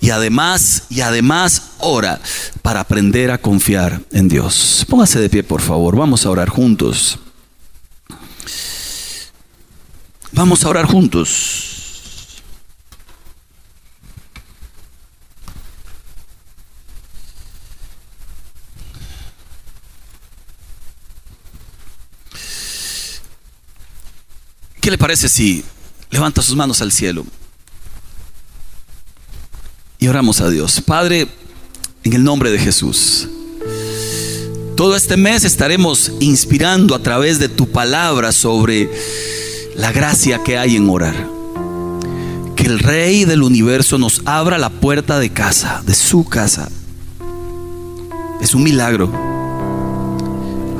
y 0.00 0.08
además, 0.08 0.84
y 0.88 1.02
además 1.02 1.72
ora 1.80 2.18
para 2.62 2.80
aprender 2.80 3.30
a 3.30 3.36
confiar 3.36 4.00
en 4.10 4.26
Dios. 4.26 4.86
Póngase 4.88 5.20
de 5.20 5.28
pie, 5.28 5.42
por 5.42 5.60
favor. 5.60 5.96
Vamos 5.96 6.24
a 6.24 6.30
orar 6.30 6.48
juntos. 6.48 7.18
Vamos 10.32 10.64
a 10.64 10.70
orar 10.70 10.86
juntos. 10.86 11.77
¿Qué 24.88 24.92
le 24.92 24.96
parece 24.96 25.28
si 25.28 25.62
levanta 26.08 26.40
sus 26.40 26.56
manos 26.56 26.80
al 26.80 26.90
cielo 26.90 27.26
y 29.98 30.08
oramos 30.08 30.40
a 30.40 30.48
Dios? 30.48 30.80
Padre, 30.80 31.28
en 32.04 32.12
el 32.14 32.24
nombre 32.24 32.50
de 32.50 32.58
Jesús. 32.58 33.28
Todo 34.78 34.96
este 34.96 35.18
mes 35.18 35.44
estaremos 35.44 36.12
inspirando 36.20 36.94
a 36.94 37.00
través 37.00 37.38
de 37.38 37.50
tu 37.50 37.68
palabra 37.68 38.32
sobre 38.32 38.88
la 39.76 39.92
gracia 39.92 40.42
que 40.42 40.56
hay 40.56 40.76
en 40.76 40.88
orar. 40.88 41.28
Que 42.56 42.64
el 42.64 42.78
Rey 42.78 43.26
del 43.26 43.42
universo 43.42 43.98
nos 43.98 44.22
abra 44.24 44.56
la 44.56 44.70
puerta 44.70 45.18
de 45.18 45.28
casa, 45.28 45.82
de 45.84 45.94
su 45.94 46.24
casa. 46.24 46.70
Es 48.40 48.54
un 48.54 48.62
milagro. 48.62 49.12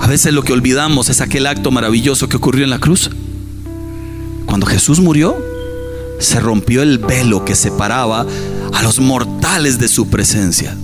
A 0.00 0.06
veces 0.06 0.32
lo 0.32 0.42
que 0.44 0.54
olvidamos 0.54 1.10
es 1.10 1.20
aquel 1.20 1.46
acto 1.46 1.70
maravilloso 1.70 2.26
que 2.26 2.38
ocurrió 2.38 2.64
en 2.64 2.70
la 2.70 2.78
cruz. 2.78 3.10
Cuando 4.58 4.74
Jesús 4.74 4.98
murió, 4.98 5.36
se 6.18 6.40
rompió 6.40 6.82
el 6.82 6.98
velo 6.98 7.44
que 7.44 7.54
separaba 7.54 8.26
a 8.72 8.82
los 8.82 8.98
mortales 8.98 9.78
de 9.78 9.86
su 9.86 10.08
presencia. 10.08 10.76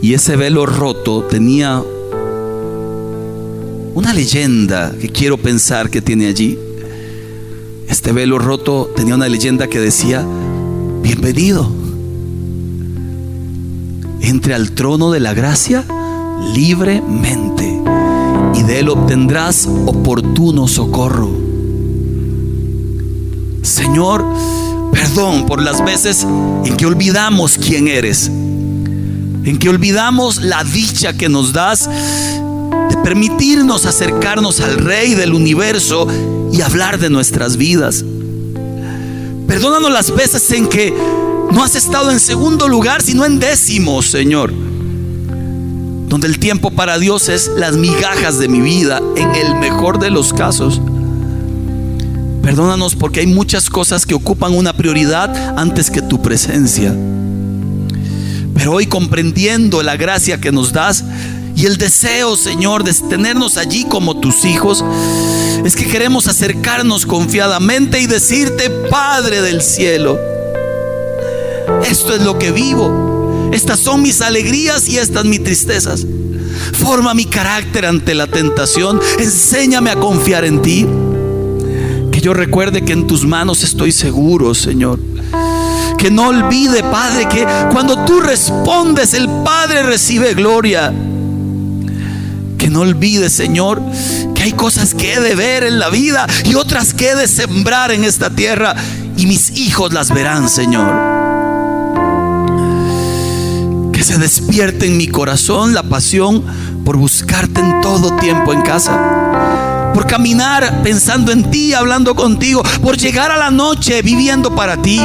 Y 0.00 0.14
ese 0.14 0.36
velo 0.36 0.64
roto 0.64 1.24
tenía 1.24 1.82
una 3.94 4.12
leyenda 4.12 4.94
que 4.96 5.08
quiero 5.08 5.38
pensar 5.38 5.90
que 5.90 6.00
tiene 6.00 6.28
allí. 6.28 6.56
Este 7.88 8.12
velo 8.12 8.38
roto 8.38 8.92
tenía 8.94 9.16
una 9.16 9.28
leyenda 9.28 9.66
que 9.66 9.80
decía, 9.80 10.24
bienvenido, 11.02 11.68
entre 14.20 14.54
al 14.54 14.70
trono 14.70 15.10
de 15.10 15.18
la 15.18 15.34
gracia 15.34 15.84
libremente 16.54 17.76
y 18.54 18.62
de 18.62 18.78
él 18.78 18.88
obtendrás 18.88 19.66
oportuno 19.66 20.68
socorro. 20.68 21.53
Señor, 23.64 24.22
perdón 24.92 25.46
por 25.46 25.62
las 25.62 25.82
veces 25.82 26.26
en 26.64 26.76
que 26.76 26.84
olvidamos 26.84 27.56
quién 27.56 27.88
eres, 27.88 28.26
en 28.26 29.58
que 29.58 29.70
olvidamos 29.70 30.42
la 30.42 30.62
dicha 30.64 31.14
que 31.14 31.30
nos 31.30 31.54
das 31.54 31.88
de 31.88 32.96
permitirnos 33.02 33.86
acercarnos 33.86 34.60
al 34.60 34.76
Rey 34.76 35.14
del 35.14 35.32
universo 35.32 36.06
y 36.52 36.60
hablar 36.60 36.98
de 36.98 37.08
nuestras 37.08 37.56
vidas. 37.56 38.04
Perdónanos 39.48 39.90
las 39.90 40.14
veces 40.14 40.50
en 40.52 40.68
que 40.68 40.94
no 41.50 41.64
has 41.64 41.74
estado 41.74 42.10
en 42.10 42.20
segundo 42.20 42.68
lugar, 42.68 43.00
sino 43.00 43.24
en 43.24 43.38
décimo, 43.38 44.02
Señor. 44.02 44.52
Donde 46.08 46.26
el 46.26 46.38
tiempo 46.38 46.70
para 46.70 46.98
Dios 46.98 47.30
es 47.30 47.50
las 47.56 47.76
migajas 47.76 48.38
de 48.38 48.48
mi 48.48 48.60
vida, 48.60 49.00
en 49.16 49.34
el 49.34 49.54
mejor 49.56 49.98
de 49.98 50.10
los 50.10 50.34
casos. 50.34 50.82
Perdónanos 52.44 52.94
porque 52.94 53.20
hay 53.20 53.26
muchas 53.26 53.70
cosas 53.70 54.04
que 54.04 54.14
ocupan 54.14 54.52
una 54.52 54.76
prioridad 54.76 55.58
antes 55.58 55.90
que 55.90 56.02
tu 56.02 56.20
presencia. 56.20 56.94
Pero 58.54 58.72
hoy 58.72 58.86
comprendiendo 58.86 59.82
la 59.82 59.96
gracia 59.96 60.38
que 60.38 60.52
nos 60.52 60.74
das 60.74 61.04
y 61.56 61.64
el 61.64 61.78
deseo, 61.78 62.36
Señor, 62.36 62.84
de 62.84 62.92
tenernos 62.92 63.56
allí 63.56 63.84
como 63.84 64.20
tus 64.20 64.44
hijos, 64.44 64.84
es 65.64 65.74
que 65.74 65.86
queremos 65.86 66.26
acercarnos 66.28 67.06
confiadamente 67.06 68.00
y 68.00 68.06
decirte, 68.06 68.68
Padre 68.90 69.40
del 69.40 69.62
cielo, 69.62 70.18
esto 71.88 72.14
es 72.14 72.20
lo 72.20 72.38
que 72.38 72.50
vivo. 72.50 73.48
Estas 73.54 73.80
son 73.80 74.02
mis 74.02 74.20
alegrías 74.20 74.86
y 74.86 74.98
estas 74.98 75.24
mis 75.24 75.42
tristezas. 75.42 76.04
Forma 76.74 77.14
mi 77.14 77.24
carácter 77.24 77.86
ante 77.86 78.14
la 78.14 78.26
tentación. 78.26 79.00
Enséñame 79.18 79.88
a 79.88 79.96
confiar 79.96 80.44
en 80.44 80.60
ti 80.60 80.86
yo 82.24 82.32
recuerde 82.32 82.82
que 82.82 82.94
en 82.94 83.06
tus 83.06 83.26
manos 83.26 83.62
estoy 83.64 83.92
seguro, 83.92 84.54
Señor. 84.54 84.98
Que 85.98 86.10
no 86.10 86.28
olvide, 86.28 86.82
Padre, 86.82 87.28
que 87.28 87.46
cuando 87.70 88.02
tú 88.06 88.18
respondes, 88.18 89.12
el 89.12 89.28
Padre 89.44 89.82
recibe 89.82 90.32
gloria. 90.32 90.90
Que 92.56 92.70
no 92.70 92.80
olvide, 92.80 93.28
Señor, 93.28 93.82
que 94.34 94.44
hay 94.44 94.52
cosas 94.52 94.94
que 94.94 95.12
he 95.12 95.20
de 95.20 95.34
ver 95.34 95.64
en 95.64 95.78
la 95.78 95.90
vida 95.90 96.26
y 96.46 96.54
otras 96.54 96.94
que 96.94 97.10
he 97.10 97.14
de 97.14 97.28
sembrar 97.28 97.90
en 97.90 98.04
esta 98.04 98.30
tierra. 98.30 98.74
Y 99.18 99.26
mis 99.26 99.50
hijos 99.58 99.92
las 99.92 100.08
verán, 100.08 100.48
Señor. 100.48 100.90
Que 103.92 104.02
se 104.02 104.16
despierte 104.16 104.86
en 104.86 104.96
mi 104.96 105.08
corazón 105.08 105.74
la 105.74 105.82
pasión 105.82 106.42
por 106.86 106.96
buscarte 106.96 107.60
en 107.60 107.82
todo 107.82 108.16
tiempo 108.16 108.54
en 108.54 108.62
casa 108.62 109.23
por 109.94 110.06
caminar 110.06 110.82
pensando 110.82 111.30
en 111.30 111.50
ti, 111.50 111.72
hablando 111.72 112.14
contigo, 112.14 112.62
por 112.82 112.96
llegar 112.96 113.30
a 113.30 113.38
la 113.38 113.50
noche 113.50 114.02
viviendo 114.02 114.54
para 114.54 114.76
ti. 114.76 115.00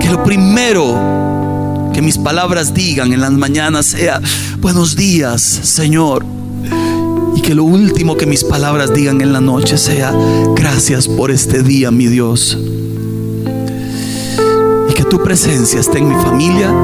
Que 0.00 0.10
lo 0.10 0.22
primero 0.24 1.90
que 1.94 2.02
mis 2.02 2.18
palabras 2.18 2.74
digan 2.74 3.12
en 3.12 3.20
las 3.20 3.30
mañanas 3.30 3.86
sea, 3.86 4.20
buenos 4.58 4.96
días, 4.96 5.40
Señor. 5.40 6.26
Y 7.36 7.42
que 7.42 7.54
lo 7.54 7.64
último 7.64 8.16
que 8.16 8.26
mis 8.26 8.42
palabras 8.42 8.92
digan 8.92 9.20
en 9.20 9.32
la 9.32 9.40
noche 9.40 9.78
sea, 9.78 10.12
gracias 10.56 11.06
por 11.06 11.30
este 11.30 11.62
día, 11.62 11.90
mi 11.92 12.06
Dios. 12.06 12.58
Y 14.88 14.92
que 14.92 15.04
tu 15.04 15.22
presencia 15.22 15.78
esté 15.78 15.98
en 15.98 16.08
mi 16.08 16.14
familia 16.22 16.74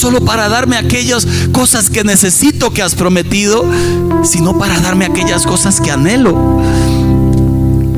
solo 0.00 0.22
para 0.22 0.48
darme 0.48 0.78
aquellas 0.78 1.26
cosas 1.52 1.90
que 1.90 2.04
necesito 2.04 2.72
que 2.72 2.80
has 2.80 2.94
prometido, 2.94 3.66
sino 4.24 4.58
para 4.58 4.80
darme 4.80 5.04
aquellas 5.04 5.44
cosas 5.44 5.78
que 5.78 5.90
anhelo. 5.90 6.58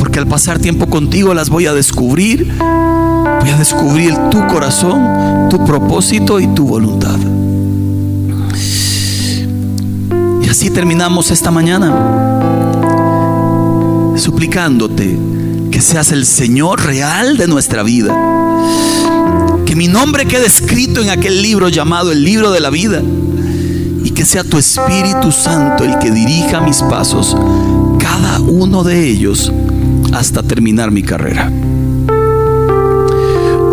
Porque 0.00 0.18
al 0.18 0.26
pasar 0.26 0.58
tiempo 0.58 0.88
contigo 0.88 1.32
las 1.32 1.48
voy 1.48 1.66
a 1.66 1.72
descubrir. 1.72 2.52
Voy 2.58 3.50
a 3.50 3.56
descubrir 3.56 4.16
tu 4.32 4.44
corazón, 4.48 5.48
tu 5.48 5.64
propósito 5.64 6.40
y 6.40 6.48
tu 6.48 6.66
voluntad. 6.66 7.18
Y 10.42 10.48
así 10.48 10.70
terminamos 10.70 11.30
esta 11.30 11.52
mañana 11.52 11.94
suplicándote 14.16 15.16
que 15.70 15.80
seas 15.80 16.10
el 16.10 16.26
Señor 16.26 16.84
real 16.84 17.36
de 17.36 17.46
nuestra 17.46 17.84
vida 17.84 18.12
que 19.72 19.76
mi 19.76 19.88
nombre 19.88 20.26
quede 20.26 20.44
escrito 20.44 21.00
en 21.00 21.08
aquel 21.08 21.40
libro 21.40 21.70
llamado 21.70 22.12
el 22.12 22.22
libro 22.22 22.50
de 22.50 22.60
la 22.60 22.68
vida 22.68 23.02
y 24.04 24.10
que 24.10 24.26
sea 24.26 24.44
tu 24.44 24.58
Espíritu 24.58 25.32
Santo 25.32 25.84
el 25.84 25.98
que 25.98 26.10
dirija 26.10 26.60
mis 26.60 26.82
pasos, 26.82 27.34
cada 27.98 28.38
uno 28.40 28.84
de 28.84 29.08
ellos, 29.08 29.50
hasta 30.12 30.42
terminar 30.42 30.90
mi 30.90 31.02
carrera. 31.02 31.50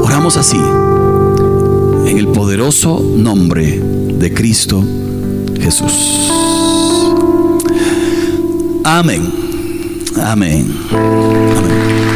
Oramos 0.01 0.37
así, 0.37 0.61
en 2.05 2.17
el 2.17 2.29
poderoso 2.29 3.03
nombre 3.17 3.77
de 3.77 4.33
Cristo 4.33 4.81
Jesús. 5.59 6.29
Amén. 8.85 9.33
Amén. 10.15 10.73
Amén. 10.93 12.08